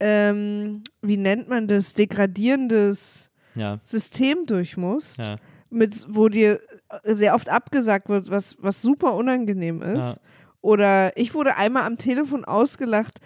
ähm, 0.00 0.82
wie 1.00 1.16
nennt 1.16 1.48
man 1.48 1.68
das, 1.68 1.92
degradierendes 1.92 3.30
Ja, 3.54 3.78
System 3.84 4.46
durch 4.46 4.76
musst, 4.76 5.18
ja, 5.18 5.36
mit, 5.70 6.06
wo 6.08 6.28
dir 6.28 6.60
sehr 7.02 7.34
oft 7.34 7.48
abgesagt 7.48 8.08
wird, 8.08 8.30
was, 8.30 8.56
was 8.60 8.80
super 8.82 9.14
unangenehm 9.14 9.82
ist. 9.82 9.96
Ja. 9.96 10.14
Oder 10.60 11.16
ich 11.16 11.34
wurde 11.34 11.56
einmal 11.56 11.82
am 11.84 11.96
Telefon 11.98 12.44
ausgelacht 12.44 13.20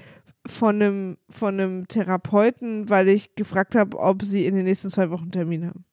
von 0.47 0.77
einem, 0.77 1.19
von 1.29 1.55
einem 1.61 1.89
Therapeuten, 1.89 2.89
weil 2.89 3.09
ich 3.09 3.35
gefragt 3.35 3.75
habe, 3.75 3.99
ob 3.99 4.23
sie 4.23 4.47
in 4.47 4.55
den 4.55 4.65
nächsten 4.65 4.91
zwei 4.91 5.11
Wochen 5.11 5.31
Termin 5.31 5.67
haben. 5.67 5.85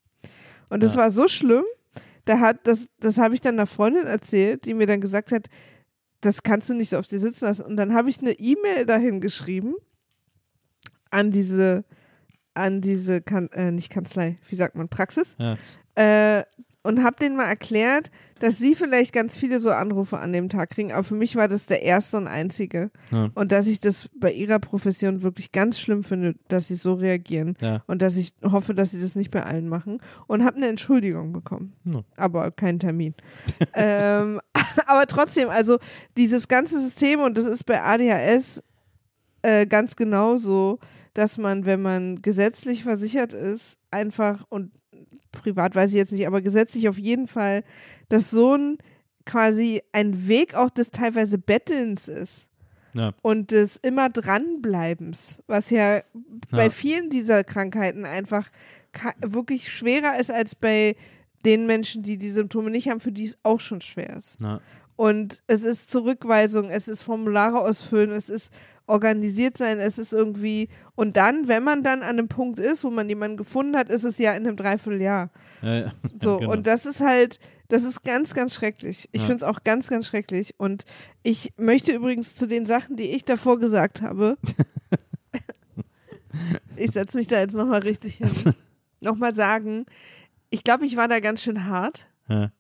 Und 0.70 0.82
das 0.82 0.96
Ja. 0.96 1.02
war 1.02 1.12
so 1.12 1.28
schlimm, 1.28 1.64
da 2.26 2.40
hat, 2.40 2.60
das, 2.64 2.88
das 3.00 3.18
habe 3.18 3.36
ich 3.36 3.42
dann 3.42 3.56
einer 3.56 3.68
Freundin 3.68 4.08
erzählt, 4.08 4.66
die 4.66 4.74
mir 4.74 4.88
dann 4.88 5.02
gesagt 5.02 5.32
hat, 5.32 5.48
das 6.22 6.42
kannst 6.42 6.70
du 6.70 6.74
nicht 6.74 6.90
so 6.90 6.98
auf 6.98 7.06
dir 7.06 7.20
sitzen 7.20 7.46
lassen. 7.46 7.64
Und 7.64 7.78
dann 7.78 7.94
habe 7.94 8.10
ich 8.10 8.20
eine 8.20 8.32
E-Mail 8.32 8.86
dahin 8.88 9.22
geschrieben 9.22 9.76
an 11.12 11.30
diese, 11.32 11.84
an 12.56 12.82
diese, 12.82 13.22
kan 13.22 13.50
äh, 13.50 13.72
nicht 13.72 13.92
Kanzlei, 13.92 14.38
wie 14.50 14.56
sagt 14.56 14.76
man, 14.76 14.90
Praxis, 14.90 15.36
ja, 15.38 15.56
äh, 15.96 16.44
und 16.86 17.04
habe 17.04 17.18
denen 17.20 17.36
mal 17.36 17.48
erklärt, 17.48 18.12
dass 18.40 18.58
sie 18.58 18.76
vielleicht 18.76 19.12
ganz 19.12 19.36
viele 19.36 19.60
so 19.60 19.72
Anrufe 19.72 20.20
an 20.20 20.32
dem 20.34 20.50
Tag 20.50 20.70
kriegen, 20.70 20.92
aber 20.92 21.04
für 21.04 21.16
mich 21.16 21.36
war 21.36 21.48
das 21.48 21.66
der 21.66 21.82
erste 21.82 22.18
und 22.18 22.28
einzige. 22.28 22.92
Ja. 23.12 23.32
Und 23.34 23.52
dass 23.52 23.66
ich 23.66 23.80
das 23.80 24.10
bei 24.20 24.32
ihrer 24.32 24.60
Profession 24.60 25.24
wirklich 25.24 25.52
ganz 25.52 25.80
schlimm 25.80 26.04
finde, 26.04 26.36
dass 26.48 26.68
sie 26.68 26.76
so 26.76 26.94
reagieren. 26.94 27.56
ja. 27.60 27.82
Und 27.88 28.04
dass 28.04 28.16
ich 28.18 28.36
hoffe, 28.44 28.76
dass 28.76 28.92
sie 28.92 29.02
das 29.02 29.16
nicht 29.16 29.32
bei 29.32 29.44
allen 29.44 29.68
machen. 29.68 30.00
Und 30.28 30.46
habe 30.46 30.58
eine 30.58 30.68
Entschuldigung 30.68 31.34
bekommen. 31.34 31.74
Ja. 31.86 32.02
Aber 32.18 32.52
keinen 32.52 32.80
Termin. 32.80 33.16
ähm, 33.74 34.40
aber 34.86 35.08
trotzdem, 35.08 35.50
also 35.50 35.80
dieses 36.18 36.48
ganze 36.48 36.80
System, 36.80 37.22
und 37.22 37.38
das 37.38 37.46
ist 37.46 37.66
bei 37.66 37.82
ADHS 37.82 38.62
äh, 39.42 39.66
ganz 39.66 39.96
genauso, 39.96 40.80
dass 41.16 41.38
man, 41.40 41.66
wenn 41.66 41.82
man 41.82 42.22
gesetzlich 42.22 42.84
versichert 42.84 43.34
ist, 43.34 43.80
einfach 43.90 44.44
und 44.50 44.72
privat 45.32 45.76
weiß 45.76 45.92
ich 45.92 45.98
jetzt 45.98 46.12
nicht, 46.12 46.28
aber 46.28 46.42
gesetzlich 46.42 46.90
auf 46.90 46.98
jeden 46.98 47.28
Fall, 47.28 47.64
dass 48.10 48.32
so 48.32 48.56
ein 48.56 48.78
quasi 49.26 49.82
ein 49.92 50.28
Weg 50.28 50.56
auch 50.56 50.70
des 50.70 50.92
teilweise 50.92 51.38
Bettelns 51.38 52.08
ist 52.08 52.48
ja. 52.94 53.14
und 53.22 53.52
des 53.52 53.78
immer 53.78 54.10
dranbleibens, 54.10 55.42
was 55.48 55.70
ja, 55.70 56.02
bei 56.52 56.66
Ja. 56.66 56.70
vielen 56.70 57.10
dieser 57.10 57.44
Krankheiten 57.44 58.06
einfach 58.06 58.50
wirklich 59.22 59.72
schwerer 59.72 60.20
ist 60.20 60.32
als 60.32 60.56
bei 60.56 60.96
den 61.44 61.66
Menschen, 61.68 62.02
die 62.04 62.18
die 62.18 62.30
Symptome 62.30 62.70
nicht 62.72 62.90
haben, 62.90 63.00
für 63.00 63.12
die 63.12 63.26
es 63.26 63.38
auch 63.44 63.60
schon 63.60 63.82
schwer 63.82 64.16
ist. 64.16 64.42
ja. 64.42 64.60
Und 64.96 65.44
es 65.48 65.64
ist 65.64 65.90
Zurückweisung, 65.92 66.70
es 66.70 66.88
ist 66.88 67.04
Formulare 67.04 67.60
ausfüllen, 67.60 68.12
es 68.12 68.30
ist 68.30 68.52
organisiert 68.88 69.58
sein, 69.58 69.80
es 69.80 69.98
ist 69.98 70.14
irgendwie. 70.14 70.70
Und 70.96 71.18
dann, 71.18 71.48
wenn 71.48 71.64
man 71.64 71.82
dann 71.84 72.02
an 72.04 72.10
einem 72.20 72.28
Punkt 72.28 72.60
ist, 72.60 72.84
wo 72.84 72.92
man 72.92 73.10
jemanden 73.10 73.36
gefunden 73.38 73.76
hat, 73.76 73.90
ist 73.90 74.04
es 74.04 74.18
ja 74.20 74.32
in 74.34 74.46
einem 74.48 74.56
Dreivierteljahr. 74.56 75.30
ja, 75.62 75.76
ja. 75.76 75.92
So, 76.22 76.38
genau. 76.40 76.52
und 76.54 76.68
das 76.68 76.86
ist 76.86 77.02
halt, 77.02 77.40
das 77.68 77.84
ist 77.84 78.04
ganz, 78.04 78.34
ganz 78.36 78.54
schrecklich. 78.54 79.10
Ich 79.12 79.22
Ja. 79.22 79.28
finde 79.28 79.38
es 79.38 79.44
auch 79.44 79.64
ganz, 79.64 79.88
ganz 79.90 80.06
schrecklich. 80.08 80.54
Und 80.58 80.86
ich 81.24 81.52
möchte 81.58 81.94
übrigens 81.94 82.36
zu 82.36 82.46
den 82.48 82.66
Sachen, 82.68 82.96
die 82.96 83.10
ich 83.12 83.26
davor 83.26 83.60
gesagt 83.60 84.02
habe, 84.04 84.38
ich 86.76 86.92
setze 86.92 87.18
mich 87.18 87.28
da 87.28 87.40
jetzt 87.40 87.54
nochmal 87.56 87.82
richtig 87.82 88.16
hin, 88.18 88.30
nochmal 89.02 89.34
sagen, 89.36 89.86
ich 90.50 90.64
glaube, 90.64 90.86
ich 90.86 90.96
war 90.96 91.08
da 91.08 91.20
ganz 91.20 91.42
schön 91.42 91.66
hart. 91.66 92.08
ja, 92.30 92.52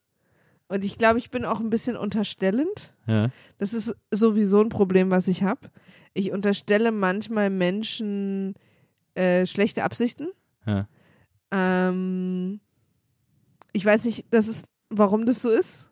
Und 0.67 0.83
ich 0.83 0.97
glaube, 0.97 1.19
ich 1.19 1.29
bin 1.29 1.45
auch 1.45 1.59
ein 1.59 1.69
bisschen 1.69 1.95
unterstellend. 1.95 2.93
ja, 3.07 3.29
Das 3.59 3.73
ist 3.73 3.95
sowieso 4.11 4.61
ein 4.61 4.69
Problem, 4.69 5.11
was 5.11 5.27
ich 5.27 5.43
habe. 5.43 5.69
Ich 6.13 6.31
unterstelle 6.31 6.91
manchmal 6.91 7.49
Menschen 7.49 8.55
äh, 9.15 9.45
schlechte 9.45 9.83
Absichten. 9.83 10.29
ja, 10.65 10.87
Ähm, 11.51 12.59
ich 13.73 13.85
weiß 13.85 14.05
nicht, 14.05 14.25
das 14.31 14.47
ist, 14.47 14.65
warum 14.89 15.25
das 15.25 15.41
so 15.41 15.49
ist, 15.49 15.89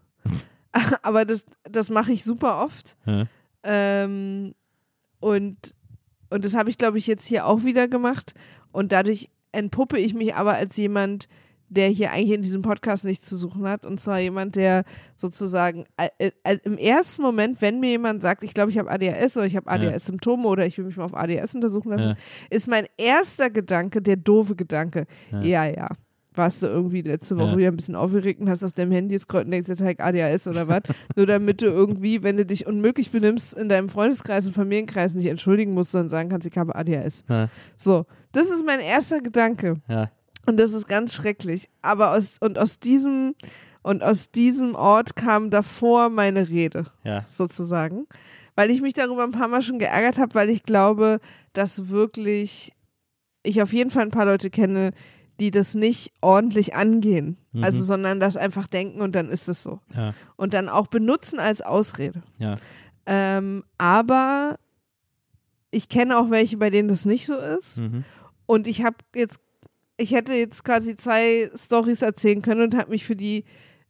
aber 1.04 1.26
das, 1.26 1.44
das 1.64 1.90
mache 1.90 2.12
ich 2.14 2.24
super 2.24 2.64
oft. 2.64 2.96
ja, 3.06 3.28
Ähm, 3.64 4.56
und, 5.20 5.76
und 6.30 6.44
das 6.46 6.54
habe 6.56 6.70
ich, 6.70 6.78
glaube 6.78 6.98
ich, 6.98 7.08
jetzt 7.08 7.26
hier 7.26 7.46
auch 7.46 7.64
wieder 7.64 7.88
gemacht. 7.88 8.34
Und 8.72 8.92
dadurch 8.92 9.30
entpuppe 9.52 10.00
ich 10.00 10.14
mich 10.14 10.36
aber 10.36 10.54
als 10.56 10.76
jemand, 10.78 11.28
der 11.74 11.90
hier 11.90 12.12
eigentlich 12.12 12.32
in 12.36 12.42
diesem 12.42 12.62
Podcast 12.62 13.04
nichts 13.04 13.28
zu 13.28 13.36
suchen 13.36 13.68
hat. 13.68 13.86
Und 13.86 14.00
zwar 14.00 14.20
jemand, 14.20 14.56
der 14.56 14.84
sozusagen 15.16 15.86
äh, 15.98 16.32
äh, 16.44 16.58
im 16.64 16.78
ersten 16.78 17.22
Moment, 17.22 17.62
wenn 17.62 17.80
mir 17.80 17.90
jemand 17.92 18.22
sagt, 18.22 18.44
ich 18.44 18.54
glaube, 18.54 18.72
ich 18.72 18.78
habe 18.78 18.90
ADHS 18.92 19.36
oder 19.38 19.46
ich 19.46 19.56
habe 19.56 19.68
Ja. 19.70 19.74
ADHS-Symptome 19.76 20.48
oder 20.48 20.66
ich 20.66 20.78
will 20.78 20.86
mich 20.86 20.98
mal 20.98 21.06
auf 21.06 21.16
ADHS 21.16 21.56
untersuchen 21.56 21.90
lassen, 21.90 22.10
Ja. 22.10 22.16
ist 22.50 22.68
mein 22.68 22.86
erster 22.98 23.50
Gedanke 23.50 24.02
der 24.02 24.16
doofe 24.18 24.56
Gedanke. 24.56 25.06
Ja. 25.32 25.42
Ja, 25.42 25.66
ja. 25.66 25.88
Warst 26.36 26.64
du 26.64 26.68
irgendwie 26.68 27.02
letzte 27.04 27.38
Woche 27.38 27.52
Ja. 27.52 27.58
wieder 27.58 27.68
ein 27.68 27.76
bisschen 27.76 27.96
aufgeregt 27.96 28.42
und 28.42 28.50
hast 28.50 28.64
auf 28.64 28.74
deinem 28.74 28.92
Handy 28.92 29.14
gescrollt 29.14 29.46
und 29.46 29.52
denkst, 29.52 29.70
jetzt 29.70 29.82
ich 29.82 30.00
ADHS 30.02 30.48
oder 30.48 30.68
was? 30.68 30.82
Nur 31.16 31.28
damit 31.28 31.62
du 31.62 31.68
irgendwie, 31.68 32.24
wenn 32.24 32.38
du 32.38 32.46
dich 32.46 32.66
unmöglich 32.66 33.12
benimmst, 33.12 33.54
in 33.54 33.70
deinem 33.70 33.88
Freundeskreis 33.88 34.46
und 34.48 34.54
Familienkreis 34.54 35.14
nicht 35.14 35.28
entschuldigen 35.28 35.74
musst, 35.76 35.92
sondern 35.92 36.10
sagen 36.10 36.30
kannst, 36.30 36.48
ich 36.48 36.58
habe 36.58 36.76
ADHS. 36.76 37.24
ja, 37.30 37.50
So, 37.78 38.06
das 38.32 38.50
ist 38.50 38.66
mein 38.66 38.80
erster 38.80 39.22
Gedanke. 39.22 39.76
ja, 39.88 40.10
Und 40.46 40.58
das 40.58 40.74
ist 40.74 40.88
ganz 40.88 41.14
schrecklich. 41.14 41.70
Aber 41.82 42.12
aus, 42.12 42.36
und 42.40 42.60
aus 42.60 42.80
diesem, 42.80 43.36
und 43.82 44.04
aus 44.04 44.30
diesem 44.32 44.76
Ort 44.76 45.16
kam 45.16 45.50
davor 45.50 46.10
meine 46.10 46.50
Rede 46.50 46.86
ja, 47.04 47.26
sozusagen, 47.28 48.08
weil 48.56 48.70
ich 48.72 48.82
mich 48.82 48.94
darüber 48.94 49.24
ein 49.24 49.32
paar 49.32 49.48
Mal 49.48 49.62
schon 49.62 49.80
geärgert 49.80 50.18
habe, 50.18 50.36
weil 50.36 50.50
ich 50.50 50.64
glaube, 50.64 51.20
dass 51.54 51.90
wirklich 51.90 52.74
ich 53.44 53.62
auf 53.62 53.74
jeden 53.74 53.92
Fall 53.92 54.04
ein 54.04 54.12
paar 54.12 54.26
Leute 54.26 54.50
kenne, 54.50 54.92
die 55.40 55.52
das 55.52 55.74
nicht 55.76 56.12
ordentlich 56.22 56.76
angehen, 56.76 57.38
Mhm. 57.52 57.64
also 57.64 57.84
sondern 57.84 58.20
das 58.20 58.38
einfach 58.38 58.68
denken 58.68 59.02
und 59.02 59.14
dann 59.16 59.30
ist 59.30 59.48
es 59.50 59.62
so 59.64 59.80
ja, 59.96 60.14
und 60.38 60.54
dann 60.54 60.70
auch 60.70 60.88
benutzen 60.88 61.40
als 61.40 61.62
Ausrede. 61.62 62.24
ja, 62.38 62.56
Ähm, 63.06 63.64
aber 63.78 64.58
ich 65.72 65.90
kenne 65.90 66.18
auch 66.18 66.30
welche, 66.30 66.58
bei 66.58 66.70
denen 66.70 66.88
das 66.90 67.06
nicht 67.06 67.26
so 67.26 67.36
ist. 67.36 67.78
mhm. 67.78 68.04
Und 68.46 68.68
ich 68.68 68.84
habe 68.84 68.96
jetzt, 69.16 69.40
ich 69.98 70.12
hätte 70.12 70.34
jetzt 70.34 70.64
quasi 70.64 70.96
zwei 70.96 71.50
Stories 71.56 72.02
erzählen 72.02 72.42
können 72.42 72.62
und 72.62 72.76
habe 72.76 72.92
mich 72.92 73.06
für 73.06 73.16
die, 73.16 73.46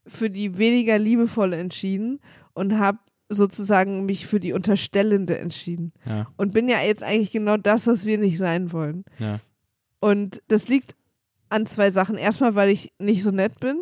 für 0.05 0.29
die 0.29 0.57
weniger 0.57 0.97
liebevolle 0.97 1.57
entschieden 1.57 2.19
und 2.53 2.77
habe 2.77 2.99
sozusagen 3.29 4.05
mich 4.05 4.27
für 4.27 4.39
die 4.39 4.53
unterstellende 4.53 5.37
entschieden. 5.39 5.93
ja, 6.05 6.27
Und 6.37 6.53
bin 6.53 6.67
ja 6.67 6.81
jetzt 6.81 7.03
eigentlich 7.03 7.31
genau 7.31 7.57
das, 7.57 7.87
was 7.87 8.05
wir 8.05 8.17
nicht 8.17 8.37
sein 8.37 8.71
wollen. 8.71 9.05
ja, 9.17 9.39
Und 9.99 10.41
das 10.49 10.67
liegt 10.67 10.95
an 11.49 11.65
zwei 11.65 11.91
Sachen. 11.91 12.17
Erstmal, 12.17 12.55
weil 12.55 12.69
ich 12.69 12.91
nicht 12.99 13.23
so 13.23 13.31
nett 13.31 13.59
bin 13.59 13.81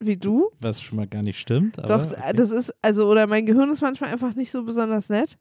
wie 0.00 0.16
du. 0.16 0.50
was 0.60 0.82
schon 0.82 0.96
mal 0.96 1.06
gar 1.06 1.22
nicht 1.22 1.40
stimmt. 1.40 1.78
Aber 1.78 1.88
Doch, 1.88 2.12
okay. 2.12 2.32
das 2.36 2.50
ist, 2.50 2.74
also, 2.82 3.08
oder 3.08 3.26
mein 3.26 3.46
Gehirn 3.46 3.70
ist 3.70 3.80
manchmal 3.80 4.10
einfach 4.10 4.34
nicht 4.34 4.50
so 4.50 4.64
besonders 4.64 5.08
nett. 5.08 5.38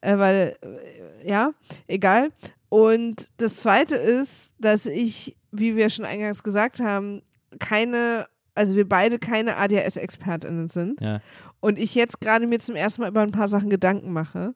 Äh, 0.00 0.18
weil, 0.18 0.56
äh, 0.62 1.28
ja, 1.30 1.52
egal. 1.86 2.30
Und 2.68 3.28
das 3.36 3.56
zweite 3.56 3.94
ist, 3.94 4.50
dass 4.58 4.86
ich, 4.86 5.36
wie 5.52 5.76
wir 5.76 5.90
schon 5.90 6.04
eingangs 6.04 6.42
gesagt 6.42 6.80
haben, 6.80 7.22
keine, 7.58 8.26
also 8.54 8.76
wir 8.76 8.88
beide 8.88 9.18
keine 9.18 9.56
ADHS-ExpertInnen 9.56 10.70
sind. 10.70 11.00
ja, 11.00 11.20
Und 11.60 11.78
ich 11.78 11.94
jetzt 11.94 12.20
gerade 12.20 12.46
mir 12.46 12.58
zum 12.60 12.76
ersten 12.76 13.02
Mal 13.02 13.08
über 13.10 13.22
ein 13.22 13.32
paar 13.32 13.48
Sachen 13.48 13.70
Gedanken 13.70 14.12
mache. 14.12 14.54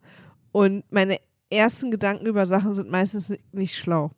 Und 0.53 0.84
meine 0.90 1.18
ersten 1.51 1.90
Gedanken 1.90 2.26
über 2.26 2.47
Sachen 2.47 2.74
sind 2.74 2.90
meistens 2.90 3.28
ni- 3.28 3.40
nicht 3.53 3.76
schlau. 3.76 4.11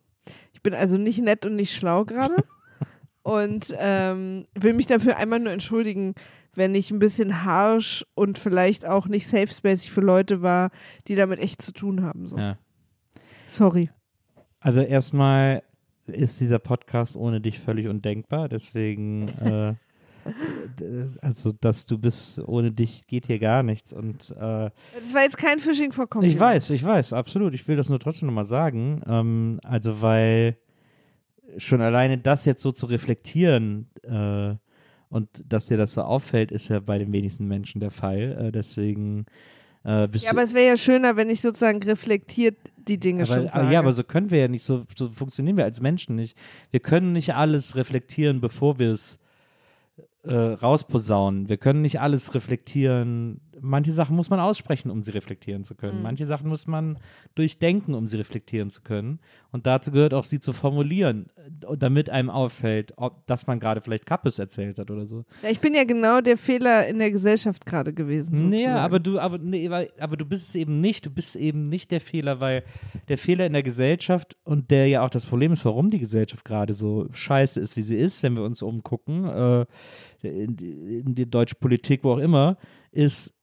Ich 0.53 0.61
bin 0.61 0.73
also 0.73 0.97
nicht 0.97 1.19
nett 1.19 1.45
und 1.45 1.55
nicht 1.55 1.75
schlau 1.75 2.05
gerade. 2.05 2.35
und 3.23 3.73
ähm, 3.79 4.45
will 4.55 4.73
mich 4.73 4.85
dafür 4.87 5.17
einmal 5.17 5.39
nur 5.39 5.51
entschuldigen, 5.51 6.13
wenn 6.55 6.73
ich 6.75 6.89
ein 6.91 6.99
bisschen 6.99 7.43
harsh 7.43 8.05
und 8.15 8.39
vielleicht 8.39 8.85
auch 8.85 9.07
nicht 9.07 9.27
safe 9.27 9.47
spacig 9.47 9.91
für 9.91 10.01
Leute 10.01 10.41
war, 10.41 10.71
die 11.07 11.15
damit 11.15 11.39
echt 11.39 11.61
zu 11.61 11.71
tun 11.71 12.03
haben. 12.03 12.27
So. 12.27 12.37
ja. 12.37 12.57
Sorry. 13.45 13.89
Also 14.59 14.81
erstmal 14.81 15.61
ist 16.07 16.39
dieser 16.39 16.59
Podcast 16.59 17.15
ohne 17.15 17.41
dich 17.41 17.59
völlig 17.59 17.87
undenkbar, 17.87 18.49
deswegen 18.49 19.27
äh, 19.39 19.73
also 21.21 21.51
dass 21.61 21.85
du 21.85 21.97
bist, 21.97 22.39
ohne 22.39 22.71
dich 22.71 23.07
geht 23.07 23.27
hier 23.27 23.39
gar 23.39 23.63
nichts 23.63 23.93
und 23.93 24.31
äh, 24.31 24.69
Das 24.99 25.13
war 25.13 25.23
jetzt 25.23 25.37
kein 25.37 25.59
Fishing 25.59 25.91
for 25.91 26.07
Compliments. 26.07 26.35
ich 26.35 26.39
weiß, 26.41 26.69
ich 26.71 26.83
weiß, 26.83 27.13
absolut. 27.13 27.53
Ich 27.53 27.67
will 27.67 27.77
das 27.77 27.89
nur 27.89 27.99
trotzdem 27.99 28.27
nochmal 28.27 28.45
sagen. 28.45 29.01
Ähm, 29.07 29.59
also, 29.63 30.01
weil 30.01 30.57
schon 31.57 31.81
alleine 31.81 32.17
das 32.17 32.45
jetzt 32.45 32.61
so 32.61 32.71
zu 32.71 32.85
reflektieren 32.87 33.89
äh, 34.03 34.55
und 35.09 35.29
dass 35.45 35.67
dir 35.67 35.77
das 35.77 35.93
so 35.93 36.01
auffällt, 36.01 36.51
ist 36.51 36.67
ja 36.67 36.79
bei 36.81 36.97
den 36.97 37.13
wenigsten 37.13 37.47
Menschen 37.47 37.79
der 37.79 37.91
Fall. 37.91 38.47
Äh, 38.47 38.51
deswegen 38.51 39.25
äh, 39.85 40.07
Ja, 40.13 40.31
aber 40.31 40.43
es 40.43 40.53
wäre 40.53 40.67
ja 40.67 40.77
schöner, 40.77 41.15
wenn 41.15 41.29
ich 41.29 41.41
sozusagen 41.41 41.81
reflektiert 41.83 42.57
die 42.77 42.99
Dinge 42.99 43.23
aber, 43.23 43.33
schon 43.33 43.41
aber 43.41 43.49
sage. 43.49 43.73
ja, 43.73 43.79
aber 43.79 43.93
so 43.93 44.03
können 44.03 44.31
wir 44.31 44.39
ja 44.39 44.47
nicht, 44.47 44.63
so, 44.63 44.83
so 44.95 45.09
funktionieren 45.09 45.57
wir 45.57 45.65
als 45.65 45.81
Menschen 45.81 46.15
nicht. 46.15 46.37
Wir 46.71 46.79
können 46.79 47.11
nicht 47.13 47.35
alles 47.35 47.75
reflektieren, 47.75 48.39
bevor 48.41 48.79
wir 48.79 48.91
es 48.91 49.19
äh, 50.23 50.33
rausposaunen. 50.33 51.49
Wir 51.49 51.57
können 51.57 51.81
nicht 51.81 51.99
alles 51.99 52.33
reflektieren. 52.33 53.41
Manche 53.61 53.91
Sachen 53.91 54.15
muss 54.15 54.29
man 54.29 54.39
aussprechen, 54.39 54.91
um 54.91 55.03
sie 55.03 55.11
reflektieren 55.11 55.63
zu 55.63 55.73
Mhm. 55.73 55.77
können. 55.77 56.01
Manche 56.01 56.25
Sachen 56.25 56.47
muss 56.49 56.67
man 56.67 56.97
durchdenken, 57.35 57.93
um 57.95 58.07
sie 58.07 58.17
reflektieren 58.17 58.69
zu 58.69 58.81
können. 58.81 59.19
Und 59.51 59.65
dazu 59.65 59.91
gehört 59.91 60.13
auch, 60.13 60.23
sie 60.23 60.39
zu 60.39 60.53
formulieren, 60.53 61.27
äh, 61.35 61.77
damit 61.77 62.09
einem 62.09 62.29
auffällt, 62.29 62.93
ob, 62.97 63.25
dass 63.27 63.47
man 63.47 63.59
gerade 63.59 63.81
vielleicht 63.81 64.05
Kappes 64.05 64.39
erzählt 64.39 64.77
hat 64.79 64.91
oder 64.91 65.05
so. 65.05 65.25
ja, 65.43 65.49
ich 65.49 65.59
bin 65.59 65.73
ja 65.73 65.83
genau 65.83 66.21
der 66.21 66.37
Fehler 66.37 66.87
in 66.87 66.99
der 66.99 67.11
Gesellschaft 67.11 67.65
gerade 67.65 67.93
gewesen. 67.93 68.35
Sozusagen. 68.35 68.49
Nee, 68.49 68.67
aber 68.67 68.99
du, 68.99 69.19
aber, 69.19 69.37
nee, 69.37 69.69
aber 69.99 70.17
du 70.17 70.25
bist 70.25 70.47
es 70.49 70.55
eben 70.55 70.79
nicht. 70.81 71.05
Du 71.05 71.09
bist 71.09 71.35
eben 71.35 71.65
nicht 71.67 71.91
der 71.91 72.01
Fehler, 72.01 72.39
weil 72.41 72.63
der 73.07 73.17
Fehler 73.17 73.45
in 73.45 73.53
der 73.53 73.63
Gesellschaft 73.63 74.37
und 74.43 74.71
der 74.71 74.87
ja 74.87 75.03
auch 75.03 75.09
das 75.09 75.25
Problem 75.25 75.51
ist, 75.53 75.65
warum 75.65 75.89
die 75.89 75.99
Gesellschaft 75.99 76.45
gerade 76.45 76.73
so 76.73 77.07
scheiße 77.11 77.59
ist, 77.59 77.75
wie 77.77 77.81
sie 77.81 77.97
ist, 77.97 78.23
wenn 78.23 78.35
wir 78.35 78.43
uns 78.43 78.61
umgucken, 78.61 79.25
äh, 79.25 79.65
in, 80.21 80.57
in 80.57 81.15
die 81.15 81.29
deutsche 81.29 81.55
Politik, 81.55 82.03
wo 82.03 82.13
auch 82.13 82.17
immer, 82.17 82.57
ist 82.91 83.33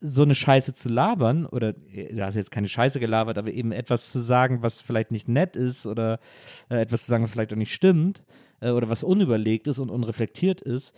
so 0.00 0.22
eine 0.22 0.34
Scheiße 0.34 0.74
zu 0.74 0.88
labern 0.88 1.46
oder 1.46 1.72
du 1.72 2.20
hast 2.20 2.34
jetzt 2.34 2.50
keine 2.50 2.68
Scheiße 2.68 3.00
gelabert, 3.00 3.38
aber 3.38 3.50
eben 3.50 3.72
etwas 3.72 4.10
zu 4.12 4.20
sagen, 4.20 4.62
was 4.62 4.82
vielleicht 4.82 5.10
nicht 5.10 5.28
nett 5.28 5.56
ist 5.56 5.86
oder 5.86 6.20
äh, 6.68 6.80
etwas 6.80 7.04
zu 7.04 7.10
sagen, 7.10 7.24
was 7.24 7.32
vielleicht 7.32 7.52
auch 7.52 7.58
nicht 7.58 7.72
stimmt 7.72 8.24
äh, 8.60 8.70
oder 8.70 8.90
was 8.90 9.02
unüberlegt 9.02 9.66
ist 9.66 9.78
und 9.78 9.90
unreflektiert 9.90 10.60
ist. 10.60 10.94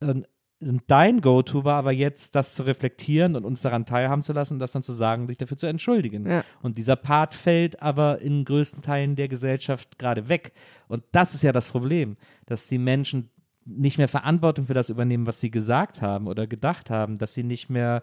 Und, 0.00 0.26
und 0.60 0.82
dein 0.86 1.22
Go-To 1.22 1.64
war 1.64 1.76
aber 1.76 1.92
jetzt, 1.92 2.34
das 2.34 2.54
zu 2.54 2.62
reflektieren 2.64 3.36
und 3.36 3.44
uns 3.44 3.62
daran 3.62 3.86
teilhaben 3.86 4.22
zu 4.22 4.34
lassen 4.34 4.54
und 4.54 4.58
das 4.58 4.72
dann 4.72 4.82
zu 4.82 4.92
sagen, 4.92 5.28
sich 5.28 5.38
dafür 5.38 5.56
zu 5.56 5.66
entschuldigen. 5.66 6.28
Ja. 6.28 6.44
Und 6.62 6.76
dieser 6.76 6.96
Part 6.96 7.34
fällt 7.34 7.80
aber 7.80 8.20
in 8.20 8.44
größten 8.44 8.82
Teilen 8.82 9.16
der 9.16 9.28
Gesellschaft 9.28 9.98
gerade 9.98 10.28
weg. 10.28 10.52
Und 10.88 11.04
das 11.12 11.34
ist 11.34 11.42
ja 11.42 11.52
das 11.52 11.70
Problem, 11.70 12.16
dass 12.44 12.68
die 12.68 12.78
Menschen 12.78 13.30
nicht 13.66 13.98
mehr 13.98 14.08
Verantwortung 14.08 14.66
für 14.66 14.74
das 14.74 14.90
übernehmen, 14.90 15.26
was 15.26 15.40
sie 15.40 15.50
gesagt 15.50 16.00
haben 16.00 16.26
oder 16.28 16.46
gedacht 16.46 16.90
haben, 16.90 17.18
dass 17.18 17.34
sie 17.34 17.42
nicht 17.42 17.68
mehr 17.68 18.02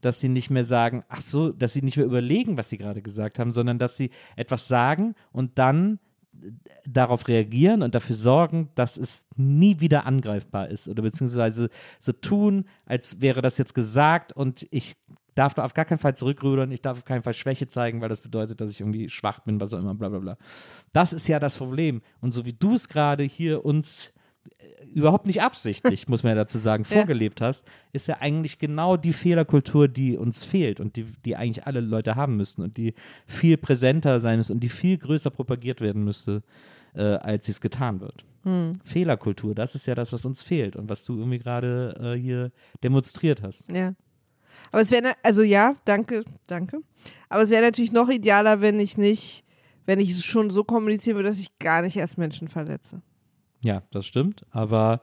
dass 0.00 0.20
sie 0.20 0.28
nicht 0.28 0.50
mehr 0.50 0.64
sagen, 0.64 1.02
ach 1.08 1.22
so, 1.22 1.50
dass 1.50 1.72
sie 1.72 1.80
nicht 1.80 1.96
mehr 1.96 2.04
überlegen, 2.04 2.58
was 2.58 2.68
sie 2.68 2.76
gerade 2.76 3.00
gesagt 3.00 3.38
haben, 3.38 3.52
sondern 3.52 3.78
dass 3.78 3.96
sie 3.96 4.10
etwas 4.36 4.68
sagen 4.68 5.14
und 5.32 5.58
dann 5.58 5.98
äh, 6.42 6.50
darauf 6.86 7.26
reagieren 7.26 7.82
und 7.82 7.94
dafür 7.94 8.16
sorgen, 8.16 8.68
dass 8.74 8.98
es 8.98 9.26
nie 9.36 9.80
wieder 9.80 10.04
angreifbar 10.04 10.68
ist 10.68 10.88
oder 10.88 11.02
beziehungsweise 11.02 11.70
so 12.00 12.12
tun, 12.12 12.66
als 12.84 13.22
wäre 13.22 13.40
das 13.40 13.56
jetzt 13.56 13.74
gesagt 13.74 14.34
und 14.34 14.66
ich 14.70 14.96
darf 15.34 15.54
da 15.54 15.64
auf 15.64 15.74
gar 15.74 15.84
keinen 15.84 15.98
Fall 15.98 16.14
zurückrudern, 16.14 16.70
ich 16.70 16.82
darf 16.82 16.98
auf 16.98 17.04
keinen 17.04 17.22
Fall 17.22 17.34
Schwäche 17.34 17.66
zeigen, 17.66 18.00
weil 18.00 18.08
das 18.08 18.20
bedeutet, 18.20 18.60
dass 18.60 18.70
ich 18.70 18.80
irgendwie 18.80 19.08
schwach 19.08 19.40
bin, 19.40 19.60
was 19.60 19.72
auch 19.72 19.78
immer, 19.78 19.94
bla 19.94 20.08
bla 20.08 20.18
bla. 20.18 20.36
Das 20.92 21.12
ist 21.12 21.26
ja 21.28 21.38
das 21.38 21.58
Problem. 21.58 22.02
Und 22.20 22.32
so 22.32 22.44
wie 22.44 22.52
du 22.52 22.74
es 22.74 22.88
gerade 22.88 23.24
hier 23.24 23.64
uns 23.64 24.13
überhaupt 24.92 25.26
nicht 25.26 25.42
absichtlich, 25.42 26.08
muss 26.08 26.22
man 26.22 26.30
ja 26.30 26.36
dazu 26.36 26.58
sagen, 26.58 26.84
Ja. 26.88 26.96
vorgelebt 26.96 27.40
hast, 27.40 27.66
ist 27.92 28.06
ja 28.06 28.18
eigentlich 28.20 28.58
genau 28.58 28.96
die 28.96 29.12
Fehlerkultur, 29.12 29.88
die 29.88 30.16
uns 30.16 30.44
fehlt 30.44 30.78
und 30.80 30.96
die, 30.96 31.04
die 31.24 31.36
eigentlich 31.36 31.66
alle 31.66 31.80
Leute 31.80 32.14
haben 32.16 32.36
müssten 32.36 32.62
und 32.62 32.76
die 32.76 32.94
viel 33.26 33.56
präsenter 33.56 34.20
sein 34.20 34.38
müsste 34.38 34.52
und 34.52 34.60
die 34.60 34.68
viel 34.68 34.98
größer 34.98 35.30
propagiert 35.30 35.80
werden 35.80 36.04
müsste, 36.04 36.42
äh, 36.94 37.02
als 37.02 37.48
es 37.48 37.60
getan 37.60 38.00
wird. 38.00 38.24
Fehlerkultur, 38.84 39.54
das 39.54 39.74
ist 39.74 39.86
ja 39.86 39.94
das, 39.94 40.12
was 40.12 40.26
uns 40.26 40.42
fehlt 40.42 40.76
und 40.76 40.90
was 40.90 41.06
du 41.06 41.16
irgendwie 41.16 41.38
gerade 41.38 41.94
äh, 42.14 42.20
hier 42.20 42.52
demonstriert 42.82 43.42
hast. 43.42 43.70
Ja. 43.72 43.94
Aber 44.70 44.82
es 44.82 44.90
wäre, 44.90 45.14
also 45.22 45.42
ja, 45.42 45.76
danke, 45.86 46.24
danke. 46.46 46.80
Aber 47.30 47.42
es 47.44 47.50
wäre 47.50 47.62
natürlich 47.62 47.92
noch 47.92 48.10
idealer, 48.10 48.60
wenn 48.60 48.78
ich 48.80 48.98
nicht, 48.98 49.44
wenn 49.86 49.98
ich 49.98 50.10
es 50.10 50.24
schon 50.24 50.50
so 50.50 50.62
kommunizieren 50.62 51.16
würde, 51.16 51.30
dass 51.30 51.38
ich 51.38 51.58
gar 51.58 51.80
nicht 51.80 51.96
erst 51.96 52.18
Menschen 52.18 52.48
verletze. 52.48 53.00
Ja, 53.64 53.82
das 53.90 54.04
stimmt. 54.04 54.44
Aber 54.50 55.00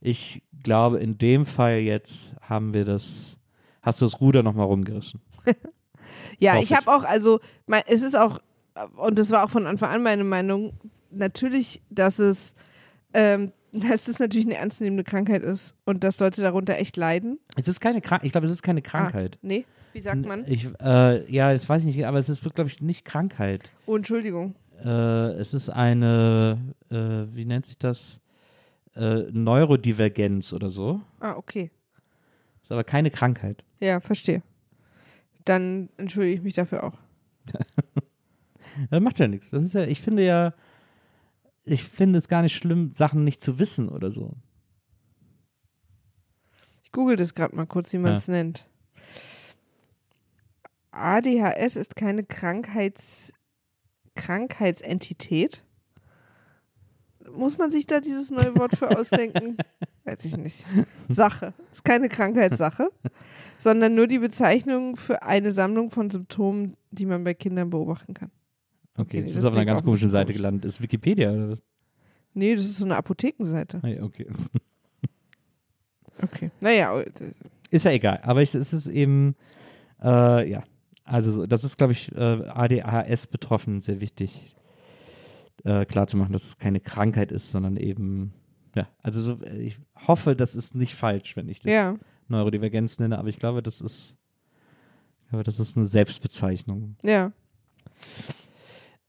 ich 0.00 0.42
glaube, 0.64 0.98
in 0.98 1.16
dem 1.16 1.46
Fall 1.46 1.78
jetzt 1.78 2.34
haben 2.42 2.74
wir 2.74 2.84
das, 2.84 3.38
hast 3.82 4.00
du 4.02 4.04
das 4.04 4.20
Ruder 4.20 4.42
nochmal 4.42 4.66
rumgerissen. 4.66 5.20
Ja, 6.38 6.54
Hoffe 6.54 6.64
ich 6.64 6.72
habe 6.72 6.90
auch, 6.90 7.04
also, 7.04 7.38
mein, 7.66 7.82
es 7.86 8.00
ist 8.02 8.16
auch, 8.16 8.40
und 8.96 9.18
das 9.18 9.30
war 9.30 9.44
auch 9.44 9.50
von 9.50 9.66
Anfang 9.66 9.90
an 9.90 10.02
meine 10.02 10.24
Meinung, 10.24 10.72
natürlich, 11.10 11.82
dass 11.90 12.18
es, 12.18 12.54
ähm, 13.12 13.52
dass 13.72 14.04
das 14.04 14.18
natürlich 14.18 14.46
eine 14.46 14.56
ernstzunehmende 14.56 15.04
Krankheit 15.04 15.42
ist 15.42 15.74
und 15.84 16.02
dass 16.02 16.18
Leute 16.18 16.40
darunter 16.40 16.78
echt 16.78 16.96
leiden. 16.96 17.38
Es 17.56 17.68
ist 17.68 17.80
keine 17.80 18.00
Krankheit, 18.00 18.24
ich 18.26 18.32
glaube, 18.32 18.46
es 18.46 18.52
ist 18.52 18.62
keine 18.62 18.80
Krankheit. 18.80 19.36
Ah, 19.36 19.46
nee, 19.46 19.66
wie 19.92 20.00
sagt 20.00 20.24
man? 20.24 20.44
Ich, 20.48 20.66
äh, 20.80 21.30
ja, 21.30 21.52
das 21.52 21.68
weiß 21.68 21.84
ich 21.84 21.94
nicht, 21.94 22.06
aber 22.06 22.18
es 22.18 22.30
ist, 22.30 22.42
glaube 22.54 22.70
ich, 22.70 22.80
nicht 22.80 23.04
Krankheit. 23.04 23.70
Oh, 23.86 23.96
Entschuldigung. 23.96 24.54
Äh, 24.84 25.32
es 25.38 25.54
ist 25.54 25.68
eine, 25.70 26.74
äh, 26.90 27.34
wie 27.34 27.44
nennt 27.44 27.66
sich 27.66 27.78
das? 27.78 28.20
Äh, 28.94 29.24
Neurodivergenz 29.30 30.52
oder 30.52 30.70
so. 30.70 31.00
Ah, 31.20 31.34
okay. 31.36 31.70
Ist 32.62 32.72
aber 32.72 32.84
keine 32.84 33.10
Krankheit. 33.10 33.64
Ja, 33.80 34.00
verstehe. 34.00 34.42
Dann 35.44 35.88
entschuldige 35.96 36.34
ich 36.36 36.42
mich 36.42 36.54
dafür 36.54 36.84
auch. 36.84 36.98
Das 38.90 39.00
macht 39.00 39.18
ja 39.18 39.28
nichts. 39.28 39.50
Das 39.50 39.64
ist 39.64 39.74
ja, 39.74 39.84
ich 39.84 40.00
finde 40.00 40.24
ja, 40.24 40.54
ich 41.64 41.84
finde 41.84 42.18
es 42.18 42.28
gar 42.28 42.42
nicht 42.42 42.56
schlimm, 42.56 42.92
Sachen 42.94 43.24
nicht 43.24 43.40
zu 43.40 43.58
wissen 43.58 43.88
oder 43.88 44.10
so. 44.10 44.34
Ich 46.82 46.92
google 46.92 47.16
das 47.16 47.34
gerade 47.34 47.54
mal 47.54 47.66
kurz, 47.66 47.92
wie 47.92 47.98
man 47.98 48.12
Ja. 48.12 48.18
es 48.18 48.28
nennt. 48.28 48.68
ADHS 50.92 51.76
ist 51.76 51.94
keine 51.96 52.24
Krankheits 52.24 53.32
Krankheitsentität. 54.14 55.64
Muss 57.32 57.58
man 57.58 57.70
sich 57.70 57.86
da 57.86 58.00
dieses 58.00 58.30
neue 58.30 58.56
Wort 58.56 58.76
für 58.76 58.98
ausdenken? 58.98 59.56
Weiß 60.04 60.24
ich 60.24 60.36
nicht. 60.36 60.64
Sache. 61.08 61.54
Ist 61.72 61.84
keine 61.84 62.08
Krankheitssache, 62.08 62.90
sondern 63.58 63.94
nur 63.94 64.06
die 64.06 64.18
Bezeichnung 64.18 64.96
für 64.96 65.22
eine 65.22 65.52
Sammlung 65.52 65.90
von 65.90 66.10
Symptomen, 66.10 66.76
die 66.90 67.06
man 67.06 67.22
bei 67.22 67.34
Kindern 67.34 67.70
beobachten 67.70 68.14
kann. 68.14 68.30
Okay, 68.96 69.20
nee, 69.20 69.26
das 69.28 69.36
ist 69.36 69.44
auf 69.44 69.54
einer 69.54 69.64
ganz 69.64 69.82
komischen 69.82 70.08
Seite 70.08 70.32
gelandet. 70.32 70.64
Ist 70.64 70.82
Wikipedia 70.82 71.30
oder 71.32 71.50
was? 71.50 71.58
Nee, 72.34 72.54
das 72.56 72.66
ist 72.66 72.78
so 72.78 72.84
eine 72.84 72.96
Apothekenseite. 72.96 73.80
Ah, 73.82 74.04
Okay. 74.04 74.26
Okay. 76.22 76.50
Naja, 76.60 77.02
Ist 77.70 77.84
ja 77.86 77.92
egal, 77.92 78.20
aber 78.22 78.42
ich, 78.42 78.54
es 78.54 78.72
ist 78.74 78.88
eben, 78.88 79.36
äh, 80.02 80.50
ja, 80.50 80.62
also 81.12 81.30
so- 81.32 81.46
das 81.46 81.64
ist, 81.64 81.76
glaube 81.76 81.92
ich, 81.92 82.12
äh, 82.12 82.18
ADHS-Betroffenen 82.48 83.80
sehr 83.80 84.00
wichtig 84.00 84.54
äh, 85.64 85.84
klarzumachen, 85.84 86.32
dass 86.32 86.44
es 86.46 86.56
keine 86.58 86.80
Krankheit 86.80 87.32
ist, 87.32 87.50
sondern 87.50 87.76
eben, 87.76 88.32
ja, 88.74 88.88
also 89.02 89.20
so, 89.20 89.44
äh, 89.44 89.58
ich 89.58 89.78
hoffe, 90.06 90.34
das 90.34 90.54
ist 90.54 90.74
nicht 90.74 90.94
falsch, 90.94 91.36
wenn 91.36 91.48
ich 91.48 91.60
das 91.60 91.70
ja. 91.72 91.96
Neurodivergenz 92.28 92.98
nenne, 92.98 93.18
aber 93.18 93.28
ich 93.28 93.38
glaube, 93.38 93.62
das 93.62 93.80
ist, 93.80 94.16
glaube, 95.28 95.44
das 95.44 95.60
ist 95.60 95.76
eine 95.76 95.86
Selbstbezeichnung. 95.86 96.96
Ja. 97.04 97.32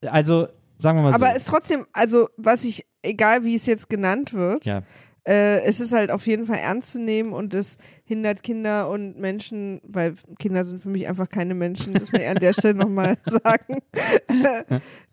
Also, 0.06 0.47
sagen 0.78 0.97
wir 0.97 1.04
mal 1.04 1.14
Aber 1.14 1.28
so. 1.28 1.32
es 1.32 1.38
ist 1.43 1.47
trotzdem, 1.47 1.86
also 1.93 2.28
was 2.38 2.64
ich, 2.64 2.86
egal 3.02 3.43
wie 3.43 3.56
es 3.56 3.66
jetzt 3.66 3.89
genannt 3.89 4.34
wird, 4.34 4.66
ja, 4.66 4.84
äh, 5.28 5.61
es 5.61 5.80
ist 5.80 5.93
halt 5.93 6.09
auf 6.09 6.26
jeden 6.26 6.47
Fall 6.47 6.57
ernst 6.57 6.93
zu 6.93 6.99
nehmen 6.99 7.34
und 7.34 7.53
es 7.53 7.78
hindert 8.03 8.41
Kinder 8.41 8.89
und 8.89 9.19
Menschen, 9.19 9.80
weil 9.84 10.15
Kinder 10.39 10.63
sind 10.63 10.82
für 10.82 10.89
mich 10.89 11.07
einfach 11.07 11.30
keine 11.30 11.53
Menschen, 11.53 11.93
das 11.93 12.11
will 12.11 12.22
ich 12.22 12.28
an 12.28 12.38
der 12.38 12.53
Stelle 12.53 12.74
nochmal 12.74 13.17
sagen, 13.26 13.80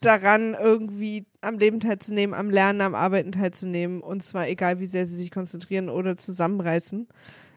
daran 0.00 0.56
irgendwie 0.60 1.26
am 1.42 1.58
Leben 1.58 1.80
teilzunehmen, 1.80 2.34
am 2.34 2.48
Lernen, 2.48 2.80
am 2.80 2.94
Arbeiten 2.94 3.32
teilzunehmen 3.32 4.00
und 4.00 4.22
zwar 4.22 4.48
egal, 4.48 4.80
wie 4.80 4.86
sehr 4.86 5.06
sie 5.06 5.16
sich 5.16 5.30
konzentrieren 5.30 5.90
oder 5.90 6.16
zusammenreißen. 6.16 7.06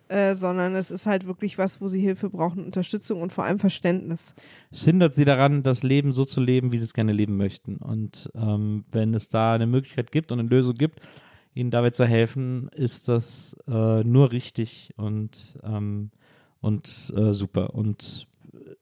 Äh, 0.10 0.36
sondern 0.36 0.76
es 0.76 0.92
ist 0.92 1.06
halt 1.06 1.26
wirklich 1.26 1.58
was, 1.58 1.80
wo 1.80 1.88
sie 1.88 2.02
Hilfe 2.02 2.30
brauchen, 2.30 2.66
Unterstützung 2.66 3.22
und 3.22 3.32
vor 3.32 3.46
allem 3.46 3.60
Verständnis. 3.60 4.36
es 4.70 4.84
hindert 4.84 5.14
sie 5.14 5.24
daran, 5.24 5.64
das 5.64 5.84
Leben 5.84 6.12
so 6.12 6.26
zu 6.26 6.42
leben, 6.42 6.74
wie 6.74 6.80
sie 6.80 6.84
es 6.84 6.94
gerne 6.94 7.14
leben 7.14 7.38
möchten. 7.38 7.78
Und 7.78 8.30
ähm, 8.36 8.84
wenn 8.92 9.14
es 9.14 9.30
da 9.30 9.54
eine 9.54 9.68
Möglichkeit 9.68 10.12
gibt 10.12 10.34
und 10.34 10.40
eine 10.40 10.50
Lösung 10.50 10.76
gibt, 10.76 11.00
ihnen 11.54 11.72
dabei 11.72 11.90
zu 11.92 12.06
helfen, 12.06 12.70
ist 12.70 13.08
das 13.08 13.56
äh, 13.68 14.04
nur 14.04 14.32
richtig 14.32 14.92
und, 14.98 15.58
ähm, 15.64 16.12
und 16.62 17.14
äh, 17.16 17.34
super. 17.34 17.74
Und 17.76 18.28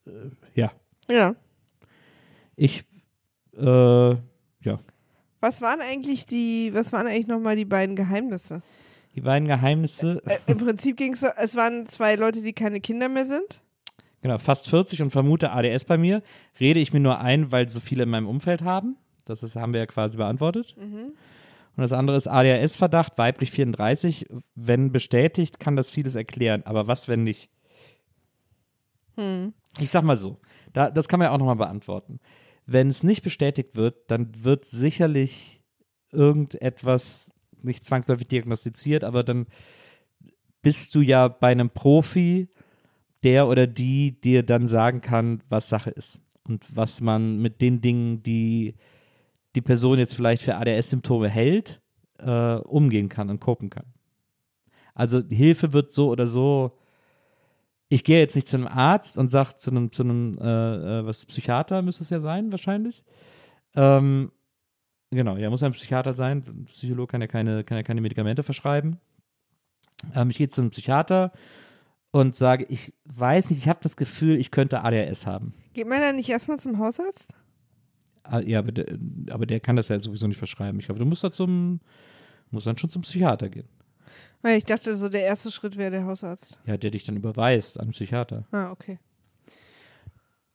äh, 0.05 0.11
ja, 0.53 0.72
Ja. 1.09 1.36
ich 2.55 2.84
äh, 3.57 4.09
ja. 4.11 4.80
Was 5.41 5.61
waren 5.61 5.80
eigentlich 5.82 6.26
die, 6.26 6.72
was 6.74 6.91
waren 6.93 7.07
eigentlich 7.07 7.28
nochmal 7.28 7.55
die 7.55 7.65
beiden 7.65 7.95
Geheimnisse? 7.95 8.61
Die 9.15 9.22
beiden 9.22 9.47
Geheimnisse, 9.47 10.22
Äh, 10.26 10.38
Im 10.51 10.57
Prinzip 10.59 10.97
ging 10.97 11.13
es, 11.13 11.24
es 11.24 11.55
waren 11.55 11.88
zwei 11.88 12.15
Leute, 12.15 12.41
die 12.41 12.53
keine 12.53 12.80
Kinder 12.82 13.09
mehr 13.09 13.26
sind. 13.26 13.61
genau, 14.22 14.38
fast 14.38 14.70
40 14.70 15.01
und 15.01 15.09
vermute 15.11 15.51
ADS 15.51 15.86
bei 15.86 15.97
mir. 15.97 16.22
Rede 16.59 16.80
ich 16.80 16.93
mir 16.93 16.99
nur 16.99 17.20
ein, 17.20 17.51
weil 17.51 17.70
so 17.70 17.80
viele 17.80 18.03
in 18.03 18.09
meinem 18.09 18.28
Umfeld 18.28 18.61
haben. 18.63 18.97
Das 19.26 19.41
ist, 19.43 19.55
haben 19.55 19.74
wir 19.74 19.80
ja 19.80 19.86
quasi 19.86 20.17
beantwortet. 20.17 20.76
Und 21.80 21.84
das 21.84 21.94
andere 21.94 22.18
ist 22.18 22.28
ADHS-Verdacht, 22.28 23.18
weiblich 23.18 23.52
34. 23.52 24.28
Wenn 24.54 24.92
bestätigt, 24.92 25.62
kann 25.62 25.78
das 25.78 25.90
vieles 25.90 26.14
erklären. 26.14 26.64
Aber 26.66 26.88
was, 26.88 27.08
wenn 27.08 27.24
nicht? 27.24 27.50
Ich 29.80 29.90
sag 29.90 30.04
mal 30.04 30.18
so, 30.18 30.42
da, 30.74 30.92
das 30.92 31.08
kann 31.08 31.20
man 31.20 31.28
ja 31.28 31.32
auch 31.32 31.38
nochmal 31.38 31.56
beantworten. 31.56 32.20
Wenn 32.66 32.90
es 32.90 33.04
nicht 33.04 33.24
bestätigt 33.24 33.78
wird, 33.78 34.12
dann 34.12 34.44
wird 34.44 34.66
sicherlich 34.66 35.62
irgendetwas 36.12 37.32
nicht 37.62 37.86
zwangsläufig 37.86 38.28
diagnostiziert, 38.28 39.06
aber 39.06 39.24
dann 39.24 39.48
bist 40.62 40.94
du 40.96 41.00
ja 41.00 41.30
bei 41.30 41.54
einem 41.54 41.70
Profi, 41.70 42.50
der 43.24 43.48
oder 43.48 43.68
die 43.68 44.20
dir 44.20 44.44
dann 44.44 44.68
sagen 44.68 45.00
kann, 45.00 45.44
was 45.48 45.70
Sache 45.70 45.92
ist 45.92 46.20
und 46.44 46.66
was 46.76 47.00
man 47.00 47.42
mit 47.42 47.62
den 47.62 47.80
Dingen, 47.80 48.22
die 48.22 48.76
die 49.56 49.62
Person 49.62 50.00
jetzt 50.00 50.16
vielleicht 50.16 50.41
für 50.41 50.56
ADS-Symptome 50.56 51.30
hält, 51.30 51.82
äh, 52.20 52.56
umgehen 52.56 53.10
kann 53.10 53.30
und 53.30 53.39
kopen 53.39 53.70
kann. 53.70 53.86
Also 54.93 55.22
Hilfe 55.30 55.74
wird 55.74 55.91
so 55.91 56.10
oder 56.10 56.28
so. 56.28 56.78
Ich 57.88 58.04
gehe 58.04 58.20
jetzt 58.20 58.36
nicht 58.36 58.47
zu 58.47 58.58
einem 58.58 58.68
Arzt 58.68 59.18
und 59.18 59.30
sage 59.30 59.56
zu 59.56 59.72
einem, 59.72 59.91
zu 59.91 60.04
einem 60.04 60.38
äh, 60.39 61.00
äh, 61.00 61.06
was 61.06 61.26
Psychiater 61.26 61.82
müsste 61.82 62.04
es 62.04 62.10
ja 62.10 62.20
sein, 62.20 62.52
wahrscheinlich. 62.52 63.04
Ähm, 63.76 64.32
genau, 65.10 65.38
ja, 65.38 65.50
muss 65.50 65.64
ein 65.64 65.72
Psychiater 65.72 66.14
sein. 66.14 66.43
Ein 66.45 66.66
Psychologe 66.66 67.12
kann 67.12 67.22
ja 67.22 67.28
keine, 67.28 67.64
kann 67.64 67.78
ja 67.78 67.84
keine 67.84 68.02
Medikamente 68.02 68.43
verschreiben. 68.43 69.00
Ähm, 70.14 70.30
ich 70.30 70.38
gehe 70.38 70.50
zu 70.50 70.62
einem 70.62 70.70
Psychiater 70.70 71.32
und 72.12 72.36
sage, 72.36 72.66
ich 72.70 72.93
weiß 73.06 73.50
nicht, 73.50 73.60
ich 73.60 73.70
habe 73.70 73.80
das 73.82 73.95
Gefühl, 73.95 74.39
ich 74.39 74.52
könnte 74.52 74.84
ADHS 74.84 75.26
haben. 75.26 75.54
Geht 75.74 75.88
man 75.88 76.02
dann 76.02 76.16
nicht 76.16 76.30
erstmal 76.30 76.60
zum 76.60 76.78
Hausarzt? 76.80 77.36
Ah, 78.24 78.39
Ja, 78.39 78.59
aber 78.59 78.72
der, 78.72 78.97
aber 79.30 79.45
der 79.45 79.59
kann 79.59 79.76
das 79.76 79.89
ja 79.89 79.99
sowieso 80.01 80.28
nicht 80.28 80.38
verschreiben. 80.38 80.80
Ich 80.80 80.86
glaube, 80.86 80.99
du 80.99 81.05
musst 81.05 81.24
da 81.24 81.32
zum, 81.32 81.80
musst 82.51 82.67
dann 82.67 82.78
schon 82.78 82.89
zum 82.89 83.01
Psychiater 83.03 83.49
gehen. 83.49 83.67
Weil 84.41 84.57
ich 84.57 84.65
dachte, 84.65 84.95
so 84.95 85.09
der 85.09 85.24
erste 85.24 85.51
Schritt 85.51 85.78
wäre 85.78 85.91
der 85.91 86.05
Hausarzt. 86.05 86.59
Ja, 86.65 86.78
der 86.78 86.91
dich 86.91 87.03
dann 87.03 87.15
überweist 87.17 87.80
an 87.80 87.88
den 87.88 87.91
Psychiater. 87.91 88.45
Ah, 88.51 88.72
okay. 88.72 88.99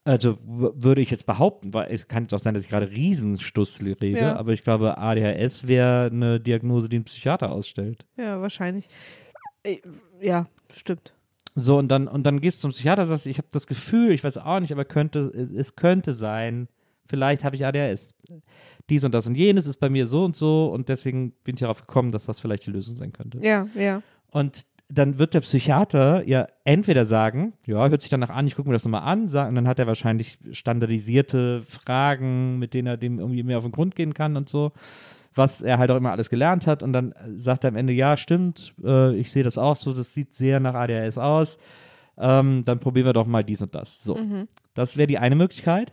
Also 0.06 0.38
würde 0.44 1.00
ich 1.00 1.10
jetzt 1.10 1.24
behaupten, 1.24 1.72
weil 1.72 1.90
es 1.90 2.08
kann 2.08 2.26
auch 2.32 2.38
sein, 2.38 2.52
dass 2.52 2.64
ich 2.64 2.68
gerade 2.68 2.90
Riesenstuss 2.90 3.80
rede, 3.80 4.10
Ja. 4.18 4.36
aber 4.36 4.52
ich 4.52 4.62
glaube, 4.62 4.98
ADHS 4.98 5.66
wäre 5.66 6.06
eine 6.12 6.40
Diagnose, 6.40 6.90
die 6.90 6.98
ein 6.98 7.04
Psychiater 7.04 7.50
ausstellt. 7.50 8.04
Ja, 8.18 8.38
wahrscheinlich. 8.40 8.88
Äh, 9.62 9.78
Ja, 10.20 10.46
stimmt. 10.74 11.14
So, 11.54 11.78
und 11.78 11.88
dann, 11.88 12.06
und 12.08 12.24
dann 12.24 12.40
gehst 12.40 12.58
du 12.58 12.62
zum 12.62 12.72
Psychiater, 12.72 13.06
sagst, 13.06 13.26
ich 13.26 13.38
habe 13.38 13.48
das 13.50 13.66
Gefühl, 13.66 14.10
ich 14.12 14.22
weiß 14.24 14.38
auch 14.38 14.60
nicht, 14.60 14.72
aber 14.72 14.84
könnte, 14.84 15.20
es 15.56 15.74
könnte 15.76 16.12
sein, 16.12 16.68
vielleicht 17.06 17.44
habe 17.44 17.56
ich 17.56 17.64
ADHS. 17.64 18.14
Dies 18.90 19.04
und 19.04 19.14
das 19.14 19.26
und 19.26 19.36
jenes 19.36 19.66
ist 19.66 19.78
bei 19.78 19.88
mir 19.88 20.06
so 20.06 20.24
und 20.24 20.36
so 20.36 20.66
und 20.66 20.88
deswegen 20.88 21.32
bin 21.44 21.54
ich 21.54 21.60
darauf 21.60 21.86
gekommen, 21.86 22.12
dass 22.12 22.26
das 22.26 22.40
vielleicht 22.40 22.66
die 22.66 22.70
Lösung 22.70 22.96
sein 22.96 23.12
könnte. 23.12 23.38
Ja, 23.42 23.66
ja. 23.74 24.02
Und 24.30 24.66
dann 24.88 25.18
wird 25.18 25.34
der 25.34 25.40
Psychiater 25.40 26.26
ja 26.26 26.46
entweder 26.64 27.06
sagen, 27.06 27.54
ja, 27.66 27.88
hört 27.88 28.02
sich 28.02 28.10
danach 28.10 28.30
an, 28.30 28.46
ich 28.46 28.54
gucke 28.54 28.68
mir 28.68 28.74
das 28.74 28.84
nochmal 28.84 29.02
an, 29.02 29.22
und 29.22 29.54
dann 29.54 29.66
hat 29.66 29.78
er 29.78 29.86
wahrscheinlich 29.86 30.38
standardisierte 30.52 31.62
Fragen, 31.62 32.58
mit 32.58 32.74
denen 32.74 32.88
er 32.88 32.96
dem 32.96 33.18
irgendwie 33.18 33.42
mehr 33.42 33.58
auf 33.58 33.64
den 33.64 33.72
Grund 33.72 33.94
gehen 33.94 34.12
kann 34.12 34.36
und 34.36 34.48
so, 34.48 34.72
was 35.34 35.62
er 35.62 35.78
halt 35.78 35.90
auch 35.90 35.96
immer 35.96 36.12
alles 36.12 36.30
gelernt 36.30 36.66
hat. 36.66 36.82
Und 36.82 36.92
dann 36.92 37.14
sagt 37.34 37.64
er 37.64 37.68
am 37.68 37.76
Ende, 37.76 37.92
ja, 37.92 38.16
stimmt, 38.16 38.74
äh, 38.84 39.14
ich 39.16 39.32
sehe 39.32 39.42
das 39.42 39.58
auch 39.58 39.76
so, 39.76 39.92
das 39.92 40.12
sieht 40.12 40.34
sehr 40.34 40.60
nach 40.60 40.74
ADHS 40.74 41.18
aus. 41.18 41.58
Ähm, 42.16 42.62
dann 42.64 42.78
probieren 42.78 43.06
wir 43.06 43.12
doch 43.12 43.26
mal 43.26 43.42
dies 43.42 43.62
und 43.62 43.74
das. 43.74 44.04
So, 44.04 44.16
das 44.74 44.96
wäre 44.96 45.08
die 45.08 45.18
eine 45.18 45.34
Möglichkeit. 45.34 45.92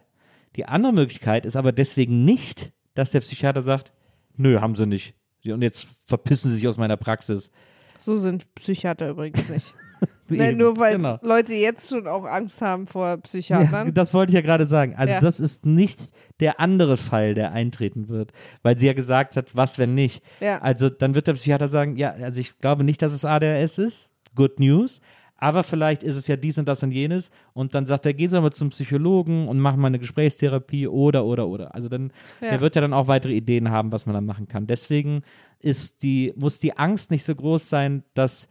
Die 0.56 0.66
andere 0.66 0.93
Möglichkeit 0.93 1.45
ist 1.45 1.56
aber 1.56 1.72
deswegen 1.72 2.26
nicht, 2.26 2.72
dass 2.93 3.12
der 3.12 3.22
Psychiater 3.22 3.62
sagt, 3.62 3.93
nö, 4.36 4.60
haben 4.60 4.76
sie 4.76 4.86
nicht. 4.86 5.16
Und 5.45 5.62
jetzt 5.62 5.88
verpissen 6.06 6.49
sie 6.49 6.58
sich 6.58 6.68
aus 6.68 6.78
meiner 6.78 6.97
Praxis. 6.97 7.52
So 7.97 8.18
sind 8.18 8.54
Psychiater 8.56 9.10
übrigens 9.10 9.49
nicht. 9.49 9.74
Eben, 10.30 10.58
nur 10.58 10.78
weil 10.78 10.95
genau. 10.95 11.20
Leute 11.22 11.54
jetzt 11.54 11.89
schon 11.89 12.08
auch 12.08 12.24
Angst 12.26 12.62
haben 12.62 12.88
vor 12.88 13.08
Ja, 13.08 13.18
Psychiatern. 13.18 13.93
das 13.93 14.14
wollte 14.14 14.32
ich 14.32 14.36
ja 14.36 14.41
gerade 14.41 14.66
sagen. 14.66 14.95
Also 14.95 15.14
Ja. 15.14 15.20
das 15.20 15.39
ist 15.41 15.66
nicht 15.66 15.99
der 16.39 16.60
andere 16.60 16.95
Fall, 16.97 17.34
der 17.34 17.52
eintreten 17.52 18.08
wird, 18.08 18.32
weil 18.64 18.78
sie 18.78 18.88
ja 18.88 18.93
gesagt 18.93 19.36
hat, 19.36 19.56
was 19.56 19.78
wenn 19.78 19.93
nicht. 19.93 20.24
Ja. 20.39 20.60
Also 20.62 20.89
dann 20.89 21.16
wird 21.16 21.28
der 21.28 21.34
Psychiater 21.34 21.68
sagen, 21.68 21.97
ja, 21.97 22.12
also 22.12 22.39
ich 22.39 22.58
glaube 22.60 22.84
nicht, 22.86 23.02
dass 23.02 23.12
es 23.12 23.26
ADHS 23.26 23.78
ist. 23.78 24.12
Good 24.34 24.60
News. 24.60 25.02
Aber 25.42 25.64
vielleicht 25.64 26.04
ist 26.04 26.16
es 26.18 26.28
ja 26.28 26.36
dies 26.36 26.60
und 26.60 26.68
das 26.68 26.84
und 26.84 26.92
jenes. 26.92 27.32
Und 27.54 27.74
dann 27.74 27.88
sagt 27.88 28.06
er, 28.06 28.14
geh 28.14 28.28
mal 28.28 28.52
zum 28.52 28.70
Psychologen 28.70 29.48
und 29.48 29.60
mach 29.60 29.76
mal 29.76 29.88
eine 29.88 29.98
Gesprächstherapie 29.98 30.88
oder, 30.88 31.26
oder, 31.26 31.48
oder. 31.48 31.74
Also 31.74 31.89
dann, 31.89 32.14
Ja. 32.42 32.52
der 32.52 32.62
wird 32.62 32.76
ja 32.76 32.82
dann 32.82 32.94
auch 32.94 33.08
weitere 33.08 33.34
Ideen 33.34 33.72
haben, 33.72 33.92
was 33.92 34.06
man 34.06 34.14
dann 34.14 34.28
machen 34.28 34.48
kann. 34.48 34.68
Deswegen 34.68 35.24
ist 35.60 36.04
die, 36.04 36.32
muss 36.36 36.60
die 36.60 36.78
Angst 36.78 37.10
nicht 37.10 37.24
so 37.24 37.34
groß 37.34 37.68
sein, 37.68 38.04
dass 38.14 38.50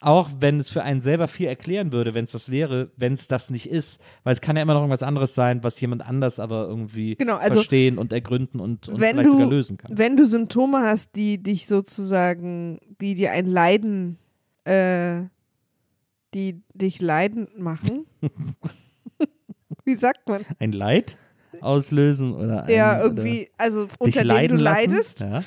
auch 0.00 0.28
wenn 0.40 0.58
es 0.58 0.72
für 0.72 0.82
einen 0.82 1.00
selber 1.00 1.28
viel 1.28 1.46
erklären 1.46 1.92
würde, 1.92 2.14
wenn 2.14 2.24
es 2.24 2.32
das 2.32 2.50
wäre, 2.50 2.90
wenn 2.96 3.12
es 3.12 3.28
das 3.28 3.48
nicht 3.48 3.70
ist, 3.70 4.02
weil 4.24 4.32
es 4.32 4.40
kann 4.40 4.56
ja 4.56 4.62
immer 4.62 4.74
noch 4.74 4.80
irgendwas 4.80 5.04
anderes 5.04 5.36
sein, 5.36 5.62
was 5.62 5.80
jemand 5.80 6.04
anders 6.04 6.40
aber 6.40 6.66
irgendwie 6.66 7.14
Genau, 7.14 7.36
also 7.36 7.54
verstehen 7.54 7.96
und 7.96 8.12
ergründen 8.12 8.60
und, 8.60 8.88
und 8.88 8.98
wenn 8.98 9.10
vielleicht 9.12 9.28
du, 9.28 9.32
sogar 9.32 9.48
lösen 9.48 9.76
kann. 9.76 9.96
Wenn 9.96 10.16
du 10.16 10.26
Symptome 10.26 10.78
hast, 10.78 11.14
die 11.14 11.40
dich 11.40 11.68
sozusagen, 11.68 12.80
die 13.00 13.14
dir 13.14 13.30
ein 13.32 13.46
Leiden, 13.46 14.18
äh, 14.64 15.22
die 16.34 16.62
dich 16.74 17.00
leidend 17.00 17.58
machen. 17.58 18.06
Wie 19.84 19.94
sagt 19.96 20.28
man? 20.28 20.44
Ein 20.58 20.72
Leid 20.72 21.16
auslösen 21.60 22.34
oder 22.34 22.64
ein, 22.64 22.70
ja, 22.70 23.00
irgendwie, 23.02 23.50
also 23.56 23.88
unter 23.98 24.22
dem 24.22 24.48
du 24.48 24.56
leidest. 24.56 25.20
Ja. 25.20 25.42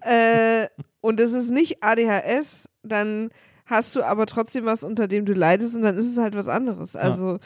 äh, 0.00 0.66
und 1.00 1.20
es 1.20 1.32
ist 1.32 1.50
nicht 1.50 1.82
ADHS, 1.84 2.68
dann 2.82 3.30
hast 3.66 3.94
du 3.94 4.02
aber 4.02 4.26
trotzdem 4.26 4.64
was, 4.64 4.82
unter 4.82 5.08
dem 5.08 5.24
du 5.24 5.32
leidest 5.32 5.76
und 5.76 5.82
dann 5.82 5.96
ist 5.96 6.06
es 6.06 6.18
halt 6.18 6.34
was 6.34 6.48
anderes. 6.48 6.96
Also 6.96 7.38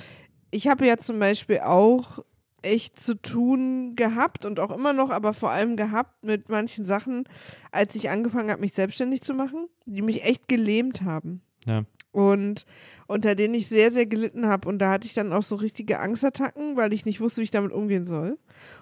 ich 0.51 0.69
habe 0.69 0.87
ja 0.87 0.97
zum 0.99 1.19
Beispiel 1.19 1.61
auch 1.61 2.21
echt 2.63 2.99
zu 2.99 3.15
tun 3.15 3.95
gehabt 3.97 4.45
und 4.45 4.59
auch 4.61 4.75
immer 4.75 4.93
noch, 4.93 5.11
aber 5.11 5.35
vor 5.35 5.51
allem 5.51 5.77
gehabt 5.77 6.25
mit 6.25 6.49
manchen 6.49 6.85
Sachen, 6.87 7.25
als 7.71 7.95
ich 7.95 8.11
angefangen 8.11 8.51
habe, 8.51 8.61
mich 8.61 8.73
selbstständig 8.73 9.23
zu 9.23 9.35
machen, 9.35 9.69
die 9.85 10.03
mich 10.03 10.25
echt 10.25 10.49
gelähmt 10.49 11.03
haben 11.03 11.43
Ja. 11.65 11.85
Und 12.17 12.65
unter 13.09 13.35
denen 13.35 13.53
ich 13.53 13.69
sehr, 13.69 13.93
sehr 13.93 14.07
gelitten 14.07 14.47
habe. 14.47 14.67
Und 14.71 14.79
da 14.79 14.91
hatte 14.91 15.07
ich 15.07 15.13
dann 15.13 15.35
auch 15.35 15.43
so 15.43 15.55
richtige 15.55 15.99
Angstattacken, 15.99 16.75
weil 16.75 16.95
ich 16.95 17.05
nicht 17.05 17.21
wusste, 17.21 17.43
wie 17.43 17.45
ich 17.45 17.51
damit 17.51 17.73
umgehen 17.73 18.07
soll. 18.07 18.39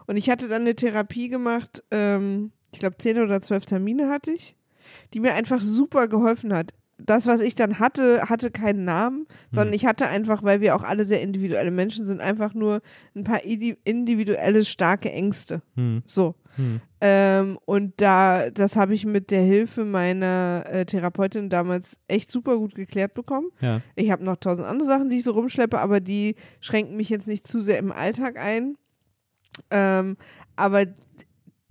Und 0.06 0.16
ich 0.16 0.30
hatte 0.30 0.46
dann 0.46 0.62
eine 0.62 0.76
Therapie 0.76 1.28
gemacht, 1.28 1.82
ähm, 1.90 2.52
ich 2.70 2.78
glaube 2.78 2.96
zehn 2.98 3.20
oder 3.20 3.40
zwölf 3.40 3.66
Termine 3.66 4.08
hatte 4.08 4.30
ich, 4.30 4.56
die 5.12 5.18
mir 5.18 5.34
einfach 5.34 5.60
super 5.60 6.06
geholfen 6.06 6.54
hat. 6.54 6.74
Das, 6.98 7.26
was 7.26 7.40
ich 7.40 7.56
dann 7.56 7.80
hatte, 7.80 8.22
hatte 8.28 8.52
keinen 8.52 8.84
Namen, 8.84 9.26
sondern 9.50 9.74
ich 9.74 9.84
hatte 9.84 10.06
einfach, 10.06 10.44
weil 10.44 10.60
wir 10.60 10.76
auch 10.76 10.84
alle 10.84 11.04
sehr 11.04 11.20
individuelle 11.22 11.72
Menschen 11.72 12.06
sind, 12.06 12.20
einfach 12.20 12.54
nur 12.54 12.82
ein 13.16 13.24
paar 13.24 13.40
indi- 13.40 13.78
individuelle, 13.84 14.64
starke 14.64 15.10
Ängste. 15.10 15.60
Hm. 15.74 16.02
So. 16.06 16.36
Hm. 16.54 16.80
Ähm, 17.00 17.58
und 17.64 17.94
da, 18.00 18.48
das 18.50 18.76
habe 18.76 18.94
ich 18.94 19.04
mit 19.06 19.32
der 19.32 19.42
Hilfe 19.42 19.84
meiner 19.84 20.64
äh, 20.68 20.86
Therapeutin 20.86 21.50
damals 21.50 21.98
echt 22.06 22.30
super 22.30 22.56
gut 22.58 22.76
geklärt 22.76 23.14
bekommen. 23.14 23.48
Ja. 23.60 23.80
Ich 23.96 24.12
habe 24.12 24.22
noch 24.22 24.36
tausend 24.36 24.66
andere 24.66 24.88
Sachen, 24.88 25.10
die 25.10 25.18
ich 25.18 25.24
so 25.24 25.32
rumschleppe, 25.32 25.80
aber 25.80 25.98
die 25.98 26.36
schränken 26.60 26.96
mich 26.96 27.08
jetzt 27.08 27.26
nicht 27.26 27.44
zu 27.44 27.60
sehr 27.60 27.78
im 27.78 27.90
Alltag 27.90 28.38
ein. 28.38 28.76
Ähm, 29.70 30.16
aber 30.54 30.84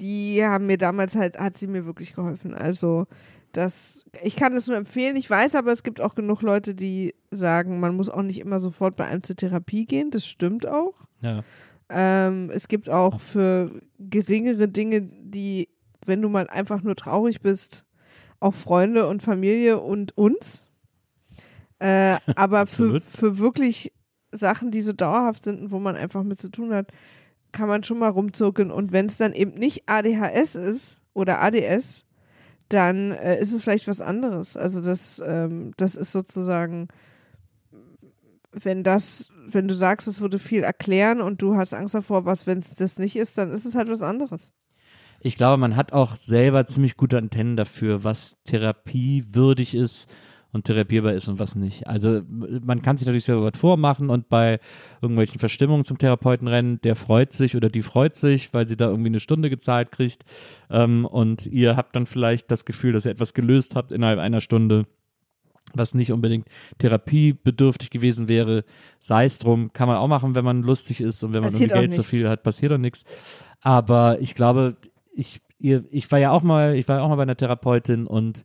die 0.01 0.43
haben 0.43 0.65
mir 0.65 0.77
damals 0.77 1.15
halt, 1.15 1.39
hat 1.39 1.57
sie 1.57 1.67
mir 1.67 1.85
wirklich 1.85 2.13
geholfen. 2.13 2.53
Also 2.53 3.07
das, 3.53 4.03
ich 4.23 4.35
kann 4.35 4.53
das 4.53 4.67
nur 4.67 4.75
empfehlen. 4.75 5.15
Ich 5.15 5.29
weiß 5.29 5.55
aber, 5.55 5.71
es 5.71 5.83
gibt 5.83 6.01
auch 6.01 6.15
genug 6.15 6.41
Leute, 6.41 6.75
die 6.75 7.13
sagen, 7.31 7.79
man 7.79 7.95
muss 7.95 8.09
auch 8.09 8.23
nicht 8.23 8.39
immer 8.39 8.59
sofort 8.59 8.95
bei 8.95 9.05
einem 9.05 9.23
zur 9.23 9.35
Therapie 9.35 9.85
gehen. 9.85 10.11
Das 10.11 10.25
stimmt 10.25 10.67
auch. 10.67 10.93
Ja. 11.21 11.43
Ähm, 11.89 12.49
es 12.53 12.67
gibt 12.67 12.89
auch 12.89 13.21
für 13.21 13.71
geringere 13.99 14.67
Dinge, 14.67 15.01
die, 15.01 15.69
wenn 16.05 16.21
du 16.21 16.29
mal 16.29 16.49
einfach 16.49 16.81
nur 16.81 16.95
traurig 16.95 17.41
bist, 17.41 17.85
auch 18.39 18.55
Freunde 18.55 19.07
und 19.07 19.21
Familie 19.21 19.79
und 19.79 20.17
uns. 20.17 20.65
Äh, 21.79 22.17
aber 22.35 22.65
für, 22.65 22.99
für 23.01 23.37
wirklich 23.37 23.93
Sachen, 24.31 24.71
die 24.71 24.81
so 24.81 24.93
dauerhaft 24.93 25.43
sind 25.43 25.61
und 25.61 25.71
wo 25.71 25.79
man 25.79 25.95
einfach 25.95 26.23
mit 26.23 26.39
zu 26.39 26.49
tun 26.49 26.73
hat, 26.73 26.91
kann 27.51 27.67
man 27.67 27.83
schon 27.83 27.99
mal 27.99 28.09
rumzuckeln. 28.09 28.71
Und 28.71 28.91
wenn 28.91 29.05
es 29.05 29.17
dann 29.17 29.33
eben 29.33 29.53
nicht 29.53 29.83
ADHS 29.85 30.55
ist 30.55 31.01
oder 31.13 31.41
ADS, 31.41 32.03
dann 32.69 33.11
äh, 33.11 33.39
ist 33.39 33.53
es 33.53 33.63
vielleicht 33.63 33.87
was 33.87 34.01
anderes. 34.01 34.57
Also 34.57 34.81
das, 34.81 35.21
ähm, 35.25 35.71
das 35.77 35.95
ist 35.95 36.11
sozusagen 36.11 36.87
wenn 38.53 38.83
das, 38.83 39.29
wenn 39.47 39.67
du 39.67 39.75
sagst, 39.75 40.07
es 40.07 40.21
würde 40.21 40.39
viel 40.39 40.63
erklären 40.63 41.21
und 41.21 41.41
du 41.41 41.55
hast 41.55 41.73
Angst 41.73 41.95
davor, 41.95 42.25
was, 42.25 42.47
wenn 42.47 42.59
es 42.59 42.73
das 42.73 42.99
nicht 42.99 43.15
ist, 43.15 43.37
dann 43.37 43.51
ist 43.51 43.65
es 43.65 43.75
halt 43.75 43.89
was 43.89 44.01
anderes. 44.01 44.53
Ich 45.19 45.35
glaube, 45.35 45.57
man 45.57 45.75
hat 45.75 45.93
auch 45.93 46.15
selber 46.15 46.67
ziemlich 46.67 46.97
gute 46.97 47.17
Antennen 47.17 47.55
dafür, 47.55 48.03
was 48.03 48.37
therapiewürdig 48.43 49.73
ist 49.73 50.09
und 50.53 50.65
therapierbar 50.65 51.13
ist 51.13 51.27
und 51.27 51.39
was 51.39 51.55
nicht. 51.55 51.87
Also 51.87 52.21
man 52.29 52.81
kann 52.81 52.95
sich 52.95 53.05
natürlich 53.05 53.25
selber 53.25 53.43
was 53.43 53.59
vormachen 53.59 54.09
und 54.09 54.29
bei 54.29 54.59
irgendwelchen 55.01 55.39
Verstimmungen 55.39 55.83
zum 55.83 55.97
Therapeuten 55.97 56.47
rennen, 56.47 56.79
der 56.81 56.95
freut 56.95 57.33
sich 57.33 57.57
oder 57.57 57.69
die 57.69 57.81
freut 57.81 58.15
sich, 58.15 58.53
weil 58.53 58.67
sie 58.67 58.77
da 58.77 58.89
irgendwie 58.89 59.09
eine 59.09 59.19
Stunde 59.19 59.49
gezahlt 59.49 59.91
kriegt 59.91 60.23
ähm, 60.69 61.05
und 61.05 61.47
ihr 61.47 61.75
habt 61.75 61.95
dann 61.95 62.05
vielleicht 62.05 62.51
das 62.51 62.65
Gefühl, 62.65 62.93
dass 62.93 63.05
ihr 63.05 63.11
etwas 63.11 63.33
gelöst 63.33 63.75
habt 63.75 63.91
innerhalb 63.91 64.19
einer 64.19 64.39
Stunde 64.41 64.85
was 65.73 65.95
nicht 65.95 66.11
unbedingt 66.11 66.47
therapiebedürftig 66.77 67.89
gewesen 67.89 68.27
wäre, 68.27 68.63
sei 68.99 69.25
es 69.25 69.39
drum, 69.39 69.73
kann 69.73 69.87
man 69.87 69.97
auch 69.97 70.07
machen, 70.07 70.35
wenn 70.35 70.45
man 70.45 70.61
lustig 70.61 71.01
ist 71.01 71.23
und 71.23 71.33
wenn 71.33 71.41
man 71.41 71.51
Passiert 71.51 71.71
irgendwie 71.71 71.87
Geld 71.87 71.93
so 71.93 72.01
nichts. 72.01 72.09
viel 72.11 72.29
hat, 72.29 72.43
passiert 72.43 72.71
doch 72.71 72.77
nichts. 72.77 73.05
Aber 73.61 74.19
ich 74.21 74.35
glaube, 74.35 74.75
ich, 75.13 75.41
ihr, 75.57 75.83
ich 75.89 76.11
war 76.11 76.19
ja 76.19 76.29
auch 76.29 76.43
mal, 76.43 76.75
ich 76.75 76.87
war 76.87 76.97
ja 76.97 77.03
auch 77.03 77.09
mal 77.09 77.15
bei 77.15 77.23
einer 77.23 77.37
Therapeutin 77.37 78.05
und 78.05 78.43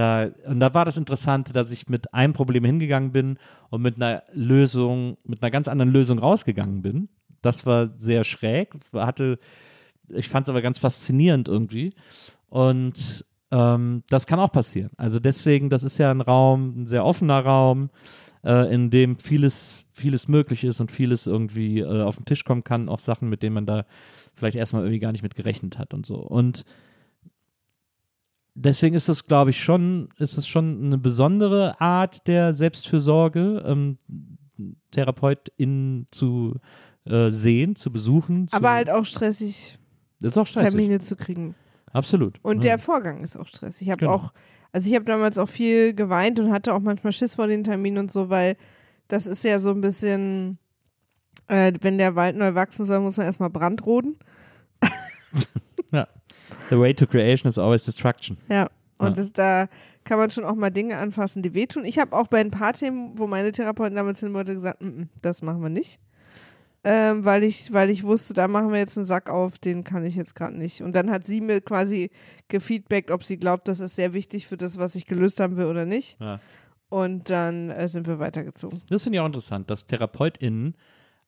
da, 0.00 0.30
und 0.46 0.60
da 0.60 0.72
war 0.72 0.86
das 0.86 0.96
Interessante, 0.96 1.52
dass 1.52 1.70
ich 1.70 1.88
mit 1.88 2.14
einem 2.14 2.32
Problem 2.32 2.64
hingegangen 2.64 3.12
bin 3.12 3.38
und 3.68 3.82
mit 3.82 3.96
einer 3.96 4.22
Lösung, 4.32 5.18
mit 5.24 5.42
einer 5.42 5.50
ganz 5.50 5.68
anderen 5.68 5.92
Lösung 5.92 6.18
rausgegangen 6.18 6.80
bin. 6.80 7.10
Das 7.42 7.66
war 7.66 7.90
sehr 7.98 8.24
schräg, 8.24 8.74
hatte, 8.94 9.38
ich 10.08 10.28
fand 10.28 10.46
es 10.46 10.48
aber 10.48 10.62
ganz 10.62 10.78
faszinierend 10.78 11.48
irgendwie. 11.48 11.92
Und 12.48 13.26
ähm, 13.50 14.02
das 14.08 14.26
kann 14.26 14.40
auch 14.40 14.52
passieren. 14.52 14.90
Also 14.96 15.20
deswegen, 15.20 15.68
das 15.68 15.82
ist 15.82 15.98
ja 15.98 16.10
ein 16.10 16.22
Raum, 16.22 16.82
ein 16.82 16.86
sehr 16.86 17.04
offener 17.04 17.40
Raum, 17.40 17.90
äh, 18.42 18.72
in 18.72 18.88
dem 18.88 19.18
vieles, 19.18 19.74
vieles 19.92 20.28
möglich 20.28 20.64
ist 20.64 20.80
und 20.80 20.90
vieles 20.90 21.26
irgendwie 21.26 21.80
äh, 21.80 22.02
auf 22.02 22.16
den 22.16 22.24
Tisch 22.24 22.44
kommen 22.44 22.64
kann, 22.64 22.88
auch 22.88 23.00
Sachen, 23.00 23.28
mit 23.28 23.42
denen 23.42 23.54
man 23.54 23.66
da 23.66 23.84
vielleicht 24.34 24.56
erstmal 24.56 24.82
irgendwie 24.82 25.00
gar 25.00 25.12
nicht 25.12 25.22
mit 25.22 25.34
gerechnet 25.34 25.78
hat 25.78 25.92
und 25.92 26.06
so. 26.06 26.16
Und 26.16 26.64
deswegen 28.54 28.94
ist 28.94 29.08
das, 29.08 29.26
glaube 29.26 29.50
ich, 29.50 29.62
schon, 29.62 30.08
ist 30.18 30.36
es 30.38 30.46
schon 30.46 30.84
eine 30.84 30.98
besondere 30.98 31.80
Art 31.80 32.26
der 32.26 32.54
Selbstfürsorge, 32.54 33.62
ähm, 33.66 33.98
TherapeutInnen 34.90 36.06
zu 36.10 36.56
äh, 37.04 37.30
sehen, 37.30 37.76
zu 37.76 37.90
besuchen. 37.92 38.48
Zu, 38.48 38.56
Aber 38.56 38.70
halt 38.70 38.90
auch 38.90 39.04
stressig, 39.04 39.78
ist 40.22 40.36
auch 40.38 40.46
stressig. 40.46 40.70
Termine 40.70 41.00
zu 41.00 41.16
kriegen. 41.16 41.54
Absolut. 41.92 42.38
Und 42.42 42.64
ja. 42.64 42.70
der 42.72 42.78
Vorgang 42.78 43.24
ist 43.24 43.36
auch 43.36 43.46
stressig. 43.46 43.82
Ich 43.82 43.90
habe 43.90 44.00
Genau. 44.00 44.12
auch, 44.12 44.32
also 44.72 44.88
ich 44.88 44.94
habe 44.94 45.04
damals 45.04 45.38
auch 45.38 45.48
viel 45.48 45.94
geweint 45.94 46.38
und 46.38 46.52
hatte 46.52 46.74
auch 46.74 46.80
manchmal 46.80 47.12
Schiss 47.12 47.34
vor 47.34 47.46
den 47.46 47.64
Terminen 47.64 47.98
und 47.98 48.12
so, 48.12 48.28
weil 48.30 48.56
das 49.08 49.26
ist 49.26 49.42
ja 49.44 49.58
so 49.58 49.70
ein 49.70 49.80
bisschen, 49.80 50.58
äh, 51.48 51.72
wenn 51.80 51.98
der 51.98 52.14
Wald 52.14 52.36
neu 52.36 52.54
wachsen 52.54 52.84
soll, 52.84 53.00
muss 53.00 53.16
man 53.16 53.26
erstmal 53.26 53.50
Brand 53.50 53.84
roden. 53.84 54.16
The 56.70 56.78
way 56.78 56.94
to 56.94 57.06
creation 57.06 57.48
is 57.48 57.58
always 57.58 57.84
destruction. 57.84 58.38
Ja. 58.48 58.68
Und 58.98 59.08
Ja. 59.08 59.14
Das, 59.14 59.32
da 59.32 59.68
kann 60.04 60.18
man 60.18 60.30
schon 60.30 60.44
auch 60.44 60.54
mal 60.54 60.70
Dinge 60.70 60.96
anfassen, 60.96 61.42
die 61.42 61.54
wehtun. 61.54 61.84
Ich 61.84 61.98
habe 61.98 62.16
auch 62.16 62.26
bei 62.26 62.40
ein 62.40 62.50
paar 62.50 62.72
Themen, 62.72 63.18
wo 63.18 63.26
meine 63.26 63.52
Therapeutin 63.52 63.96
damals 63.96 64.20
hin 64.20 64.32
wollte, 64.34 64.54
gesagt, 64.54 64.80
"Mm, 64.82 64.86
mm, 65.02 65.08
das 65.22 65.42
machen 65.42 65.62
wir 65.62 65.68
nicht. 65.70 65.98
Ähm, 66.82 67.26
weil 67.26 67.44
ich, 67.44 67.72
weil 67.74 67.90
ich 67.90 68.04
wusste, 68.04 68.32
da 68.32 68.48
machen 68.48 68.72
wir 68.72 68.78
jetzt 68.78 68.96
einen 68.96 69.04
Sack 69.06 69.28
auf, 69.28 69.58
den 69.58 69.84
kann 69.84 70.04
ich 70.06 70.16
jetzt 70.16 70.34
gerade 70.34 70.56
nicht. 70.56 70.82
Und 70.82 70.92
dann 70.94 71.10
hat 71.10 71.24
sie 71.26 71.42
mir 71.42 71.60
quasi 71.60 72.10
gefeedbackt, 72.48 73.10
ob 73.10 73.22
sie 73.22 73.36
glaubt, 73.36 73.68
das 73.68 73.80
ist 73.80 73.96
sehr 73.96 74.14
wichtig 74.14 74.46
für 74.46 74.56
das, 74.56 74.78
was 74.78 74.94
ich 74.94 75.04
gelöst 75.06 75.40
haben 75.40 75.58
will 75.58 75.66
oder 75.66 75.84
nicht. 75.84 76.18
Ja. 76.20 76.40
Und 76.88 77.28
dann 77.28 77.68
äh, 77.70 77.86
sind 77.88 78.06
wir 78.06 78.18
weitergezogen. 78.18 78.80
Das 78.88 79.02
finde 79.02 79.16
ich 79.16 79.20
auch 79.20 79.26
interessant, 79.26 79.70
dass 79.70 79.84
TherapeutInnen 79.86 80.74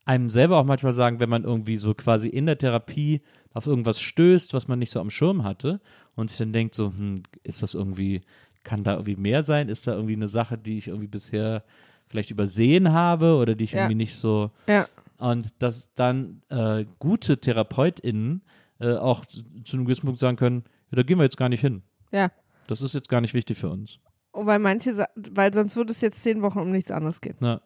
einem 0.05 0.31
selber 0.31 0.59
auch 0.59 0.65
manchmal 0.65 0.93
sagen, 0.93 1.21
wenn 1.21 1.29
man 1.29 1.45
irgendwie 1.45 1.77
so 1.77 1.95
quasi 1.95 2.29
in 2.29 2.47
der 2.47 2.59
Therapie 2.59 3.23
auf 3.55 3.67
irgendwas 3.67 4.01
stößt, 4.01 4.55
was 4.55 4.67
man 4.69 4.79
nicht 4.79 4.91
so 4.91 5.01
am 5.01 5.11
Schirm 5.11 5.45
hatte 5.45 5.81
und 6.17 6.29
sich 6.31 6.39
dann 6.39 6.53
denkt 6.53 6.75
so, 6.75 6.87
hm, 6.89 7.23
ist 7.45 7.63
das 7.63 7.75
irgendwie, 7.75 8.23
kann 8.65 8.83
da 8.85 8.93
irgendwie 8.95 9.17
mehr 9.17 9.43
sein? 9.43 9.69
Ist 9.69 9.87
da 9.87 9.93
irgendwie 9.95 10.15
eine 10.17 10.29
Sache, 10.29 10.59
die 10.59 10.79
ich 10.79 10.89
irgendwie 10.89 11.07
bisher 11.09 11.63
vielleicht 12.09 12.31
übersehen 12.31 12.93
habe 12.93 13.37
oder 13.37 13.55
die 13.55 13.65
ich 13.65 13.73
Ja. 13.73 13.81
irgendwie 13.81 13.95
nicht 13.97 14.17
so 14.17 14.51
Ja. 14.67 14.87
und 15.19 15.63
dass 15.63 15.93
dann 15.95 16.43
äh, 16.49 16.85
gute 16.99 17.39
TherapeutInnen 17.39 18.43
äh, 18.81 18.95
auch 18.97 19.25
zu 19.27 19.43
zu 19.65 19.77
einem 19.77 19.85
gewissen 19.87 20.07
Punkt 20.07 20.19
sagen 20.21 20.37
können, 20.37 20.65
ja, 20.91 20.97
da 20.97 21.03
gehen 21.05 21.19
wir 21.19 21.25
jetzt 21.25 21.37
gar 21.37 21.49
nicht 21.49 21.61
hin. 21.61 21.83
Ja. 22.11 22.31
Das 22.67 22.83
ist 22.83 22.95
jetzt 22.95 23.09
gar 23.09 23.21
nicht 23.21 23.35
wichtig 23.35 23.57
für 23.59 23.71
uns. 23.71 23.99
Und 24.33 24.47
weil 24.47 24.59
manche, 24.59 25.07
weil 25.33 25.53
sonst 25.55 25.77
würde 25.77 25.93
es 25.93 26.01
jetzt 26.01 26.23
zehn 26.23 26.43
Wochen 26.43 26.59
um 26.59 26.71
nichts 26.73 26.91
anderes 26.91 27.21
gehen. 27.21 27.37
Na, 27.41 27.61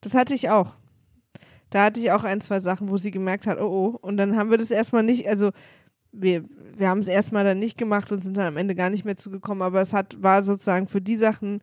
Das 0.00 0.14
hatte 0.14 0.34
ich 0.34 0.50
auch. 0.50 0.74
Da 1.70 1.84
hatte 1.84 2.00
ich 2.00 2.12
auch 2.12 2.24
ein, 2.24 2.40
zwei 2.40 2.60
Sachen, 2.60 2.88
wo 2.88 2.96
sie 2.96 3.10
gemerkt 3.10 3.46
hat, 3.46 3.60
oh 3.60 3.66
oh. 3.66 3.98
Und 4.00 4.16
dann 4.16 4.36
haben 4.36 4.50
wir 4.50 4.58
das 4.58 4.70
erstmal 4.70 5.02
nicht, 5.02 5.28
also 5.28 5.50
wir, 6.12 6.44
wir 6.76 6.88
haben 6.88 7.00
es 7.00 7.08
erstmal 7.08 7.44
dann 7.44 7.58
nicht 7.58 7.78
gemacht 7.78 8.10
und 8.10 8.22
sind 8.22 8.36
dann 8.36 8.46
am 8.46 8.56
Ende 8.56 8.74
gar 8.74 8.90
nicht 8.90 9.04
mehr 9.04 9.16
zugekommen, 9.16 9.62
aber 9.62 9.80
es 9.80 9.92
hat, 9.92 10.20
war 10.22 10.42
sozusagen 10.42 10.88
für 10.88 11.00
die 11.00 11.16
Sachen, 11.16 11.62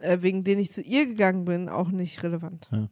äh, 0.00 0.18
wegen 0.20 0.44
denen 0.44 0.60
ich 0.60 0.72
zu 0.72 0.82
ihr 0.82 1.06
gegangen 1.06 1.44
bin, 1.44 1.68
auch 1.68 1.90
nicht 1.90 2.22
relevant. 2.22 2.68
Ja. 2.72 2.88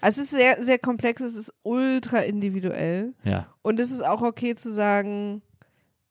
Also 0.00 0.22
es 0.22 0.32
ist 0.32 0.38
sehr, 0.38 0.62
sehr 0.62 0.78
komplex, 0.78 1.20
es 1.20 1.34
ist 1.34 1.54
ultra 1.62 2.18
individuell. 2.20 3.14
ja. 3.24 3.48
Und 3.62 3.80
es 3.80 3.90
ist 3.90 4.04
auch 4.04 4.22
okay 4.22 4.54
zu 4.54 4.72
sagen, 4.72 5.42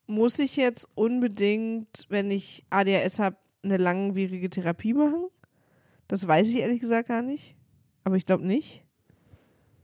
muss 0.08 0.38
ich 0.40 0.56
jetzt 0.56 0.88
unbedingt, 0.96 2.06
wenn 2.10 2.30
ich 2.30 2.66
ADHS 2.70 3.20
habe, 3.20 3.38
eine 3.64 3.78
langwierige 3.78 4.50
Therapie 4.50 4.94
machen? 4.94 5.28
Das 6.08 6.28
weiß 6.28 6.48
ich 6.48 6.58
ehrlich 6.58 6.82
gesagt 6.82 7.08
gar 7.08 7.24
nicht. 7.24 7.56
Aber 8.04 8.16
ich 8.16 8.26
glaube 8.26 8.46
nicht. 8.46 8.85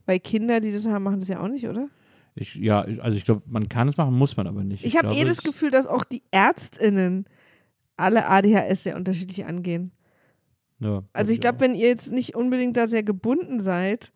Weil 0.06 0.20
Kinder, 0.20 0.60
die 0.60 0.72
das 0.72 0.86
haben, 0.88 1.04
machen 1.04 1.20
das 1.20 1.30
ja 1.30 1.40
auch 1.42 1.48
nicht, 1.48 1.68
oder? 1.68 1.88
Ich, 2.36 2.56
ja, 2.56 2.86
ich- 2.88 3.02
also 3.04 3.18
ich 3.18 3.26
glaube, 3.26 3.42
man 3.46 3.68
kann 3.70 3.88
es 3.88 3.98
machen, 3.98 4.18
muss 4.18 4.38
man 4.38 4.48
aber 4.48 4.64
nicht. 4.64 4.84
Ich, 4.86 4.96
habe 4.98 5.10
glaube, 5.10 5.22
eh 5.22 5.26
das 5.26 5.44
Gefühl, 5.44 5.70
dass 5.72 5.88
auch 5.88 6.04
die 6.04 6.24
ÄrztInnen 6.32 7.26
alle 7.98 8.28
ADHS 8.30 8.84
sehr 8.84 8.96
unterschiedlich 8.96 9.46
angehen. 9.46 9.92
Ja, 10.80 11.04
Also 11.14 11.32
ich 11.32 11.40
glaube, 11.42 11.60
wenn 11.60 11.76
ihr 11.76 11.88
jetzt 11.90 12.12
nicht 12.12 12.36
unbedingt 12.36 12.76
da 12.78 12.88
sehr 12.88 13.04
gebunden 13.04 13.60
seid 13.62 14.12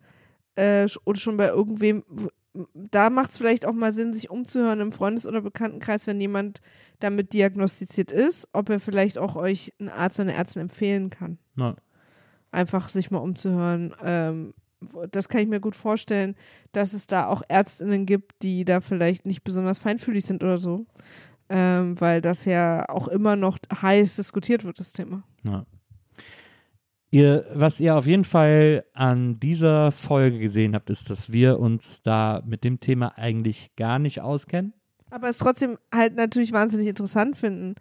äh, 0.56 0.88
oder 1.04 1.18
schon 1.18 1.36
bei 1.36 1.48
irgendwem, 1.48 2.02
da 2.74 3.10
macht 3.10 3.30
es 3.32 3.38
vielleicht 3.38 3.66
auch 3.66 3.74
mal 3.74 3.92
Sinn, 3.92 4.14
sich 4.14 4.30
umzuhören 4.30 4.80
im 4.80 4.90
Freundes- 4.90 5.26
oder 5.26 5.42
Bekanntenkreis, 5.42 6.06
wenn 6.08 6.20
jemand 6.20 6.60
damit 6.98 7.34
diagnostiziert 7.34 8.10
ist, 8.10 8.48
ob 8.52 8.70
er 8.70 8.80
vielleicht 8.80 9.18
auch 9.18 9.36
euch 9.36 9.74
einen 9.78 9.90
Arzt 9.90 10.18
oder 10.18 10.30
eine 10.30 10.38
Ärztin 10.38 10.62
empfehlen 10.62 11.10
kann. 11.10 11.38
Ja. 11.56 11.76
Einfach 12.50 12.88
sich 12.88 13.10
mal 13.10 13.18
umzuhören. 13.18 13.94
Ähm, 14.02 14.54
das 15.10 15.28
kann 15.28 15.40
ich 15.40 15.48
mir 15.48 15.60
gut 15.60 15.76
vorstellen, 15.76 16.34
dass 16.72 16.92
es 16.92 17.06
da 17.06 17.28
auch 17.28 17.42
ÄrztInnen 17.48 18.06
gibt, 18.06 18.42
die 18.42 18.64
da 18.64 18.80
vielleicht 18.80 19.26
nicht 19.26 19.42
besonders 19.44 19.78
feinfühlig 19.78 20.24
sind 20.24 20.42
oder 20.42 20.58
so. 20.58 20.86
Ähm, 21.48 22.00
weil 22.00 22.20
das 22.20 22.44
ja 22.44 22.88
auch 22.88 23.06
immer 23.06 23.36
noch 23.36 23.58
heiß 23.80 24.16
diskutiert 24.16 24.64
wird, 24.64 24.80
das 24.80 24.92
Thema. 24.92 25.22
Ja. 25.44 25.64
Ihr, 27.10 27.46
was 27.54 27.78
ihr 27.78 27.94
auf 27.94 28.06
jeden 28.06 28.24
Fall 28.24 28.84
an 28.92 29.38
dieser 29.38 29.92
Folge 29.92 30.40
gesehen 30.40 30.74
habt, 30.74 30.90
ist, 30.90 31.08
dass 31.08 31.30
wir 31.30 31.60
uns 31.60 32.02
da 32.02 32.42
mit 32.44 32.64
dem 32.64 32.80
Thema 32.80 33.16
eigentlich 33.16 33.76
gar 33.76 34.00
nicht 34.00 34.20
auskennen. 34.20 34.74
aber 35.10 35.28
es 35.28 35.38
trotzdem 35.38 35.78
halt 35.94 36.16
natürlich 36.16 36.52
wahnsinnig 36.52 36.88
interessant 36.88 37.38
finden 37.38 37.76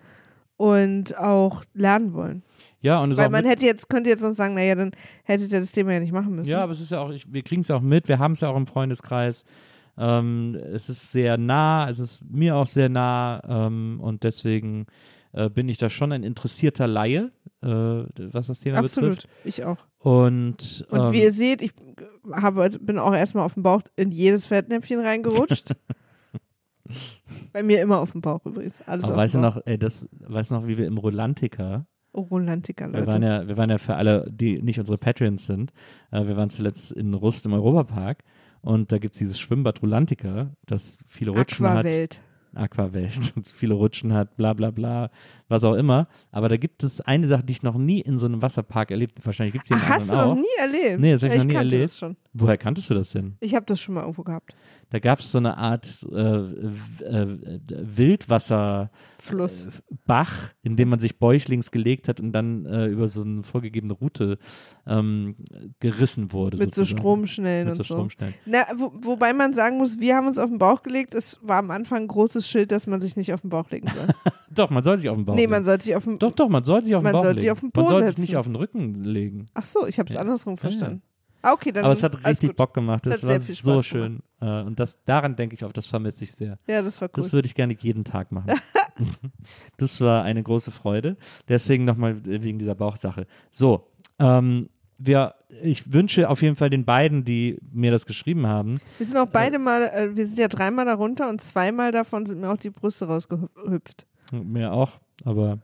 und 0.58 1.18
auch 1.18 1.64
lernen 1.74 2.14
wollen. 2.14 2.43
Ja, 2.86 3.02
und 3.02 3.18
Weil 3.18 3.32
man 3.32 3.46
hätte 3.46 3.66
jetzt, 3.66 3.90
könnte 3.90 4.12
jetzt 4.12 4.22
noch 4.22 4.36
sagen, 4.36 4.54
naja, 4.54 4.76
dann 4.76 4.92
hättet 5.24 5.52
ihr 5.52 5.60
das 5.60 5.72
Thema 5.72 5.94
ja 5.94 6.00
nicht 6.00 6.14
machen 6.14 6.36
müssen. 6.36 6.48
ja, 6.48 6.62
aber 6.62 6.72
es 6.72 6.80
ist 6.80 6.92
ja 6.92 7.00
auch, 7.00 7.10
ich, 7.10 7.34
wir 7.34 7.42
kriegen 7.42 7.62
es 7.62 7.70
ja 7.70 7.78
auch 7.78 7.82
mit, 7.82 8.08
wir 8.08 8.20
haben 8.20 8.34
es 8.34 8.42
ja 8.42 8.50
auch 8.50 8.56
im 8.56 8.68
Freundeskreis. 8.68 9.44
Ähm, 9.98 10.56
es 10.72 10.88
ist 10.88 11.12
sehr 11.12 11.40
nah, 11.40 11.90
es 11.90 11.98
ist 11.98 12.24
mir 12.30 12.56
auch 12.56 12.68
sehr 12.68 12.90
nah 12.90 13.42
ähm, 13.48 14.00
und 14.02 14.24
deswegen 14.24 14.86
äh, 15.32 15.50
bin 15.50 15.68
ich 15.68 15.80
da 15.80 15.90
schon 15.90 16.12
ein 16.12 16.22
interessierter 16.22 16.86
Laie, 16.86 17.32
äh, 17.64 17.68
was 17.68 18.48
das 18.48 18.60
Thema 18.60 18.78
Absolut, 18.78 19.16
betrifft. 19.16 19.30
ich 19.46 19.66
auch. 19.66 19.88
Und, 19.98 20.86
Und 20.92 21.00
ähm, 21.00 21.12
wie 21.12 21.24
ihr 21.24 21.32
seht, 21.32 21.64
ich 21.64 21.72
habe, 22.34 22.70
bin 22.82 23.00
auch 23.00 23.16
erstmal 23.16 23.46
auf 23.46 23.56
dem 23.56 23.64
Bauch 23.64 23.82
in 23.96 24.12
jedes 24.12 24.46
Fettnäpfchen 24.46 25.00
reingerutscht. 25.00 25.72
Bei 27.52 27.64
mir 27.64 27.82
immer 27.82 27.98
auf 27.98 28.12
dem 28.12 28.22
Bauch 28.22 28.46
übrigens. 28.46 28.76
Alles 28.86 29.06
aber 29.06 29.16
weißt 29.16 29.34
du 29.34 29.40
noch, 29.40 29.60
ey, 29.66 29.80
das, 29.80 30.08
weißt 30.20 30.52
du 30.52 30.56
noch, 30.56 30.68
wie 30.68 30.78
wir 30.78 30.86
im 30.86 31.00
Rolantica 31.00 31.88
Oh, 32.16 32.22
Rolantiker, 32.22 32.91
Wir 32.93 33.05
waren, 33.07 33.22
Leute. 33.22 33.34
ja, 33.43 33.47
wir 33.47 33.57
waren 33.57 33.70
ja 33.70 33.78
für 33.78 33.95
alle, 33.95 34.26
die 34.32 34.61
nicht 34.61 34.80
unsere 34.80 34.97
Patreons 34.97 35.45
sind, 35.45 35.72
äh, 36.11 36.26
wir 36.26 36.38
waren 36.38 36.49
zuletzt 36.49 36.91
in 36.91 37.13
Rust 37.13 37.45
im 37.45 37.53
Europapark 37.53 38.24
und 38.61 38.91
da 38.91 38.97
gibt 38.99 39.16
es 39.16 39.20
dieses 39.20 39.39
Schwimmbad 39.39 39.82
Rulantica, 39.82 40.51
das 40.66 40.97
viele 41.07 41.32
Rutschen 41.32 41.66
Aquawelt. 41.66 42.16
hat. 42.16 42.22
Aquawelt. 42.57 43.34
viele 43.57 43.74
Rutschen 43.74 44.13
hat, 44.13 44.38
bla 44.38 44.53
bla 44.53 44.72
bla, 44.72 45.09
was 45.49 45.66
auch 45.66 45.74
immer. 45.74 46.07
Aber 46.32 46.47
da 46.47 46.55
gibt 46.55 46.84
es 46.84 47.01
eine 47.01 47.28
Sache, 47.28 47.43
die 47.43 47.51
ich 47.51 47.63
noch 47.63 47.78
nie 47.78 47.99
in 47.99 48.18
so 48.18 48.28
einem 48.28 48.41
Wasserpark 48.41 48.91
erlebt 48.91 49.18
habe. 49.18 49.26
Wahrscheinlich 49.26 49.51
gibt 49.51 49.66
es 49.66 49.68
hier 49.68 49.78
Ach, 49.78 49.88
in 49.88 49.93
hast 49.93 50.09
du 50.09 50.13
anderen 50.13 50.30
noch 50.30 50.38
auch. 50.38 50.41
nie 50.41 50.78
erlebt? 50.80 51.01
Nee, 51.01 51.11
das 51.11 51.24
hab 51.24 51.30
ich 51.32 51.36
Ja, 51.36 51.43
noch 51.43 51.49
nie 51.49 51.55
erlebt. 51.55 52.05
Woher 52.32 52.57
kanntest 52.57 52.89
du 52.89 52.93
das 52.93 53.09
denn? 53.11 53.36
Ich 53.41 53.55
habe 53.55 53.66
das 53.66 53.82
schon 53.82 53.95
mal 53.95 54.01
irgendwo 54.01 54.24
gehabt. 54.24 54.55
Da 54.96 55.00
gab 55.00 55.20
es 55.20 55.30
so 55.30 55.39
eine 55.39 55.58
Art 55.58 56.08
äh, 56.10 56.16
äh, 56.16 57.60
Wildwasserbach, 57.70 58.89
Fluss. 59.20 59.68
in 60.64 60.78
dem 60.78 60.88
man 60.88 61.00
sich 61.00 61.20
bäuchlings 61.20 61.70
gelegt 61.72 62.08
hat 62.08 62.22
und 62.22 62.32
dann 62.32 62.66
äh, 62.66 62.86
über 62.86 63.10
so 63.10 63.22
eine 63.24 63.43
vorgegebene 63.43 63.91
Route 63.91 64.38
ähm, 64.88 65.36
gerissen 65.82 66.32
wurde. 66.32 66.56
Mit 66.56 66.74
so 66.74 66.84
sozusagen. 66.84 66.98
Stromschnellen 67.02 67.68
Mit 67.68 67.72
und 67.74 67.76
so 67.76 67.84
so. 67.84 67.93
Stromschnellen. 67.96 68.36
Na, 68.46 68.60
wo, 68.78 68.93
wobei 69.02 69.34
man 69.34 69.54
sagen 69.54 69.80
muss, 69.80 70.00
wir 70.00 70.16
haben 70.16 70.28
uns 70.28 70.38
auf 70.38 70.50
den 70.50 70.60
Bauch 70.60 70.82
gelegt. 70.82 71.14
Es 71.14 71.39
war 71.41 71.58
am 71.58 71.72
Anfang 71.72 72.04
ein 72.04 72.08
großes 72.08 72.48
Schild, 72.48 72.72
dass 72.72 72.88
man 72.88 73.02
sich 73.02 73.18
nicht 73.18 73.34
auf 73.34 73.41
den 73.41 73.50
Bauch 73.50 73.70
legen 73.72 73.89
soll. 73.93 74.08
Doch, 74.50 74.70
man 74.70 74.82
soll 74.86 74.98
sich 74.98 75.10
auf 75.10 75.18
den 75.18 75.26
Bauch 75.26 75.36
nee, 75.36 75.41
legen. 75.41 75.52
man 75.52 75.66
sollte 75.66 75.84
sich 75.84 75.96
auf 75.98 76.06
den 76.06 76.20
Doch, 76.20 76.32
doch, 76.32 76.48
man 76.48 76.64
soll 76.64 76.86
sich 76.86 76.96
auf 76.96 77.02
den 77.02 77.12
Man 77.12 77.12
Bauch 77.14 77.20
soll 77.24 77.32
legen. 77.32 77.41
sich 77.41 77.52
auf 77.52 77.60
den 77.60 77.72
man 77.76 77.84
Po 77.84 77.89
soll 77.89 78.08
sich 78.08 78.18
nicht 78.18 78.38
auf 78.38 78.46
den 78.46 78.56
Rücken 78.56 79.04
legen. 79.04 79.48
Ach 79.56 79.66
so, 79.66 79.86
ich 79.88 80.00
habe 80.00 80.08
es 80.08 80.16
Ja. 80.16 80.22
andersrum 80.22 80.54
Ja, 80.54 80.62
verstanden. 80.62 81.02
Ah, 81.06 81.14
okay, 81.54 81.72
dann 81.72 81.86
Aber 81.86 81.93
es 81.93 82.04
hat 82.04 82.26
richtig 82.26 82.50
gut. 82.50 82.58
Bock 82.58 82.74
gemacht. 82.74 83.06
Es 83.06 83.22
Das 83.22 83.28
war 83.28 83.39
so 83.78 83.82
schön. 83.84 84.22
Äh, 84.41 84.62
und 84.62 84.80
das, 84.80 85.04
daran 85.06 85.36
denke 85.36 85.56
ich 85.56 85.64
auf, 85.64 85.74
das 85.74 85.88
vermisse 85.88 86.24
ich 86.24 86.32
sehr. 86.32 86.58
Ja, 86.68 86.82
das 86.82 87.02
war 87.02 87.08
cool. 87.10 87.14
Das 87.16 87.34
würde 87.34 87.48
ich 87.48 87.56
gerne 87.56 87.76
jeden 87.80 88.04
Tag 88.04 88.32
machen. 88.32 88.52
das 89.78 90.02
war 90.02 90.24
eine 90.24 90.43
große 90.43 90.72
Freude. 90.72 91.18
Deswegen 91.48 91.86
nochmal 91.86 92.26
wegen 92.26 92.60
dieser 92.60 92.76
Bauchsache. 92.76 93.28
So, 93.52 93.88
ähm, 94.20 94.70
wir, 94.98 95.36
ich 95.62 95.91
wünsche 95.91 96.30
auf 96.30 96.41
jeden 96.41 96.56
Fall 96.56 96.70
den 96.70 96.86
beiden, 96.86 97.26
die 97.26 97.58
mir 97.72 97.91
das 97.91 98.06
geschrieben 98.06 98.48
haben, 98.48 98.80
Wir 98.98 99.06
sind 99.06 99.18
auch 99.18 99.28
beide 99.28 99.60
mal, 99.60 99.84
äh, 99.84 100.16
wir 100.16 100.26
sind 100.26 100.39
ja 100.39 100.48
dreimal 100.48 100.86
darunter 100.86 101.30
und 101.30 101.41
zweimal 101.41 101.91
davon 101.91 102.26
sind 102.26 102.39
mir 102.39 102.50
auch 102.50 102.58
die 102.58 102.70
Brüste 102.70 103.06
rausgehüpft. 103.06 104.06
mir 104.32 104.72
auch, 104.72 105.00
aber 105.24 105.60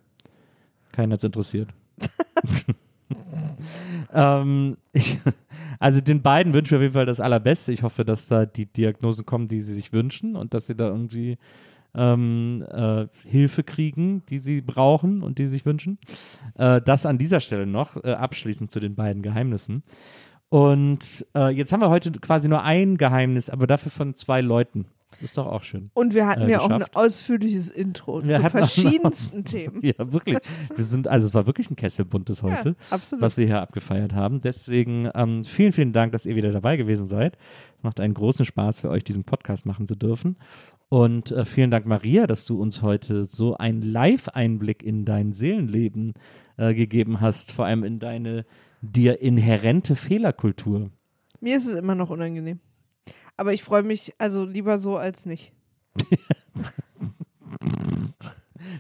keiner 0.92 1.14
hat 1.14 1.24
interessiert. 1.24 1.70
ähm, 4.14 4.78
ich, 4.94 5.20
also 5.80 6.02
den 6.02 6.22
beiden 6.22 6.54
wünsche 6.54 6.76
ich 6.76 6.78
auf 6.78 6.82
jeden 6.82 6.94
Fall 6.94 7.06
das 7.06 7.20
Allerbeste. 7.20 7.72
Ich 7.72 7.84
hoffe, 7.84 8.06
dass 8.06 8.28
da 8.28 8.46
die 8.46 8.66
Diagnosen 8.66 9.26
kommen, 9.26 9.48
die 9.48 9.62
sie 9.62 9.74
sich 9.74 9.94
wünschen 9.94 10.36
und 10.36 10.54
dass 10.54 10.68
sie 10.68 10.76
da 10.76 10.88
irgendwie 10.88 11.38
ähm, 11.94 12.66
äh, 12.70 13.08
Hilfe 13.26 13.64
kriegen, 13.64 14.26
die 14.28 14.40
sie 14.40 14.62
brauchen 14.62 15.24
und 15.24 15.38
die 15.38 15.46
sie 15.46 15.52
sich 15.52 15.66
wünschen. 15.66 15.98
Äh, 16.56 16.82
das 16.82 17.06
an 17.06 17.18
dieser 17.18 17.40
Stelle 17.40 17.66
noch, 17.66 18.04
äh, 18.04 18.12
abschließend 18.12 18.72
zu 18.72 18.80
den 18.80 18.96
beiden 18.96 19.22
Geheimnissen. 19.22 19.84
Und 20.50 21.26
äh, 21.36 21.50
jetzt 21.50 21.72
haben 21.72 21.82
wir 21.82 21.90
heute 21.90 22.12
quasi 22.12 22.50
nur 22.50 22.64
ein 22.64 22.98
Geheimnis, 22.98 23.50
aber 23.50 23.68
dafür 23.68 23.92
von 23.92 24.14
zwei 24.14 24.42
Leuten. 24.42 24.86
Ist 25.22 25.38
doch 25.38 25.46
auch 25.48 25.64
schön. 25.64 25.92
Und 25.94 26.14
wir 26.16 26.26
hatten 26.28 26.44
Äh, 26.44 26.52
ja 26.52 26.60
auch 26.62 26.70
ein 26.70 26.84
ausführliches 26.94 27.70
Intro 27.70 28.24
Wir 28.24 28.42
zu 28.42 28.50
verschiedensten 28.50 29.44
Themen. 29.46 29.80
Ja, 29.84 30.12
wirklich. 30.12 30.38
Wir 30.76 30.84
sind, 30.84 31.08
also 31.08 31.26
es 31.28 31.34
war 31.34 31.46
wirklich 31.46 31.70
ein 31.70 31.76
Kessel 31.76 32.06
buntes 32.06 32.42
heute, 32.44 32.70
Ja, 32.70 32.76
absolut. 32.96 33.22
was 33.22 33.38
wir 33.38 33.46
hier 33.46 33.62
abgefeiert 33.62 34.14
haben. 34.14 34.40
Deswegen 34.40 35.10
ähm, 35.14 35.44
vielen, 35.44 35.74
vielen 35.74 35.94
Dank, 35.94 36.12
dass 36.14 36.26
ihr 36.26 36.36
wieder 36.36 36.52
dabei 36.52 36.78
gewesen 36.78 37.08
seid. 37.08 37.38
Es 37.78 37.84
macht 37.84 38.00
einen 38.00 38.14
großen 38.14 38.46
Spaß 38.46 38.82
für 38.82 38.90
euch, 38.90 39.04
diesen 39.04 39.24
Podcast 39.24 39.66
machen 39.66 39.88
zu 39.88 39.96
dürfen. 39.96 40.38
Und 40.90 41.32
äh, 41.32 41.46
vielen 41.46 41.72
Dank, 41.72 41.86
Maria, 41.86 42.28
dass 42.28 42.46
du 42.46 42.60
uns 42.62 42.82
heute 42.82 43.24
so 43.24 43.56
einen 43.58 43.82
Live-Einblick 43.82 44.84
in 44.84 45.06
dein 45.06 45.32
Seelenleben 45.32 46.14
äh, 46.58 46.74
gegeben 46.74 47.22
hast, 47.22 47.54
vor 47.54 47.66
allem 47.66 47.84
in 47.84 48.00
deine 48.00 48.46
dir 48.82 49.22
inhärente 49.22 49.96
Fehlerkultur. 49.96 50.90
Mir 51.40 51.58
ist 51.58 51.68
es 51.68 51.78
immer 51.78 51.96
noch 51.96 52.10
unangenehm. 52.10 52.60
Aber 53.42 53.54
ich 53.54 53.64
freue 53.64 53.82
mich 53.82 54.14
also 54.20 54.46
lieber 54.46 54.78
so 54.78 54.98
als 54.98 55.26
nicht. 55.26 55.52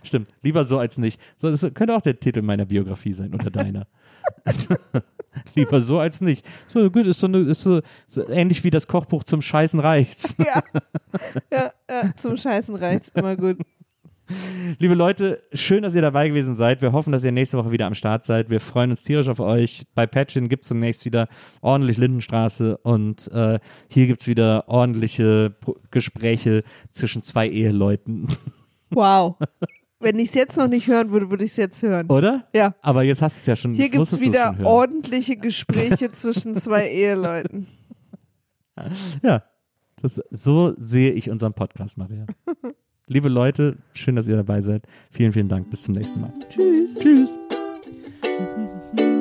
Stimmt, 0.03 0.29
lieber 0.43 0.65
so 0.65 0.77
als 0.77 0.99
nicht. 0.99 1.19
So, 1.35 1.49
das 1.49 1.61
könnte 1.73 1.95
auch 1.95 2.01
der 2.03 2.19
Titel 2.19 2.43
meiner 2.43 2.65
Biografie 2.65 3.13
sein 3.13 3.33
oder 3.33 3.49
deiner. 3.49 3.87
lieber 5.55 5.81
so 5.81 5.97
als 5.97 6.21
nicht. 6.21 6.45
So 6.67 6.91
gut, 6.91 7.07
ist 7.07 7.21
so, 7.21 7.25
eine, 7.25 7.39
ist 7.39 7.63
so, 7.63 7.81
so 8.05 8.29
ähnlich 8.29 8.63
wie 8.63 8.69
das 8.69 8.85
Kochbuch 8.85 9.23
zum 9.23 9.41
Scheißen 9.41 9.79
reicht's. 9.79 10.35
Ja, 10.37 10.61
ja, 11.51 11.73
ja 11.89 12.15
zum 12.17 12.37
Scheißen 12.37 12.75
reicht's 12.75 13.09
immer 13.15 13.35
gut. 13.35 13.57
Liebe 14.79 14.93
Leute, 14.93 15.41
schön, 15.53 15.83
dass 15.83 15.95
ihr 15.95 16.01
dabei 16.01 16.27
gewesen 16.29 16.55
seid. 16.55 16.81
Wir 16.81 16.91
hoffen, 16.91 17.11
dass 17.11 17.23
ihr 17.23 17.31
nächste 17.31 17.57
Woche 17.57 17.71
wieder 17.71 17.87
am 17.87 17.93
Start 17.93 18.23
seid. 18.23 18.49
Wir 18.49 18.59
freuen 18.59 18.91
uns 18.91 19.03
tierisch 19.03 19.27
auf 19.27 19.39
euch. 19.39 19.85
Bei 19.95 20.07
Patreon 20.07 20.49
gibt 20.49 20.63
es 20.63 20.69
demnächst 20.69 21.05
wieder 21.05 21.27
ordentlich 21.61 21.97
Lindenstraße 21.97 22.77
und 22.77 23.31
äh, 23.31 23.59
hier 23.89 24.07
gibt 24.07 24.21
es 24.21 24.27
wieder 24.27 24.67
ordentliche 24.67 25.49
Pro 25.59 25.75
Gespräche 25.91 26.63
zwischen 26.91 27.23
zwei 27.23 27.49
Eheleuten. 27.49 28.27
Wow. 28.93 29.37
Wenn 30.01 30.19
ich 30.19 30.27
es 30.27 30.35
jetzt 30.35 30.57
noch 30.57 30.67
nicht 30.67 30.87
hören 30.87 31.11
würde, 31.11 31.29
würde 31.29 31.45
ich 31.45 31.51
es 31.51 31.57
jetzt 31.57 31.81
hören. 31.81 32.07
Oder? 32.07 32.45
Ja. 32.53 32.75
Aber 32.81 33.03
jetzt 33.03 33.21
hast 33.21 33.37
du 33.37 33.39
es 33.39 33.45
ja 33.45 33.55
schon. 33.55 33.73
Hier 33.73 33.89
gibt 33.89 34.03
es 34.03 34.19
wieder 34.19 34.53
ordentliche 34.65 35.37
Gespräche 35.37 36.11
zwischen 36.11 36.55
zwei 36.55 36.89
Eheleuten. 36.89 37.67
Ja, 39.23 39.43
das, 40.01 40.21
so 40.29 40.73
sehe 40.77 41.11
ich 41.11 41.29
unseren 41.29 41.53
Podcast, 41.53 41.97
Maria. 41.97 42.25
Liebe 43.11 43.27
Leute, 43.27 43.75
schön, 43.93 44.15
dass 44.15 44.29
ihr 44.29 44.37
dabei 44.37 44.61
seid. 44.61 44.83
Vielen, 45.11 45.33
vielen 45.33 45.49
Dank. 45.49 45.69
Bis 45.69 45.83
zum 45.83 45.95
nächsten 45.95 46.21
Mal. 46.21 46.31
Tschüss. 46.49 46.97
Tschüss. 46.97 47.37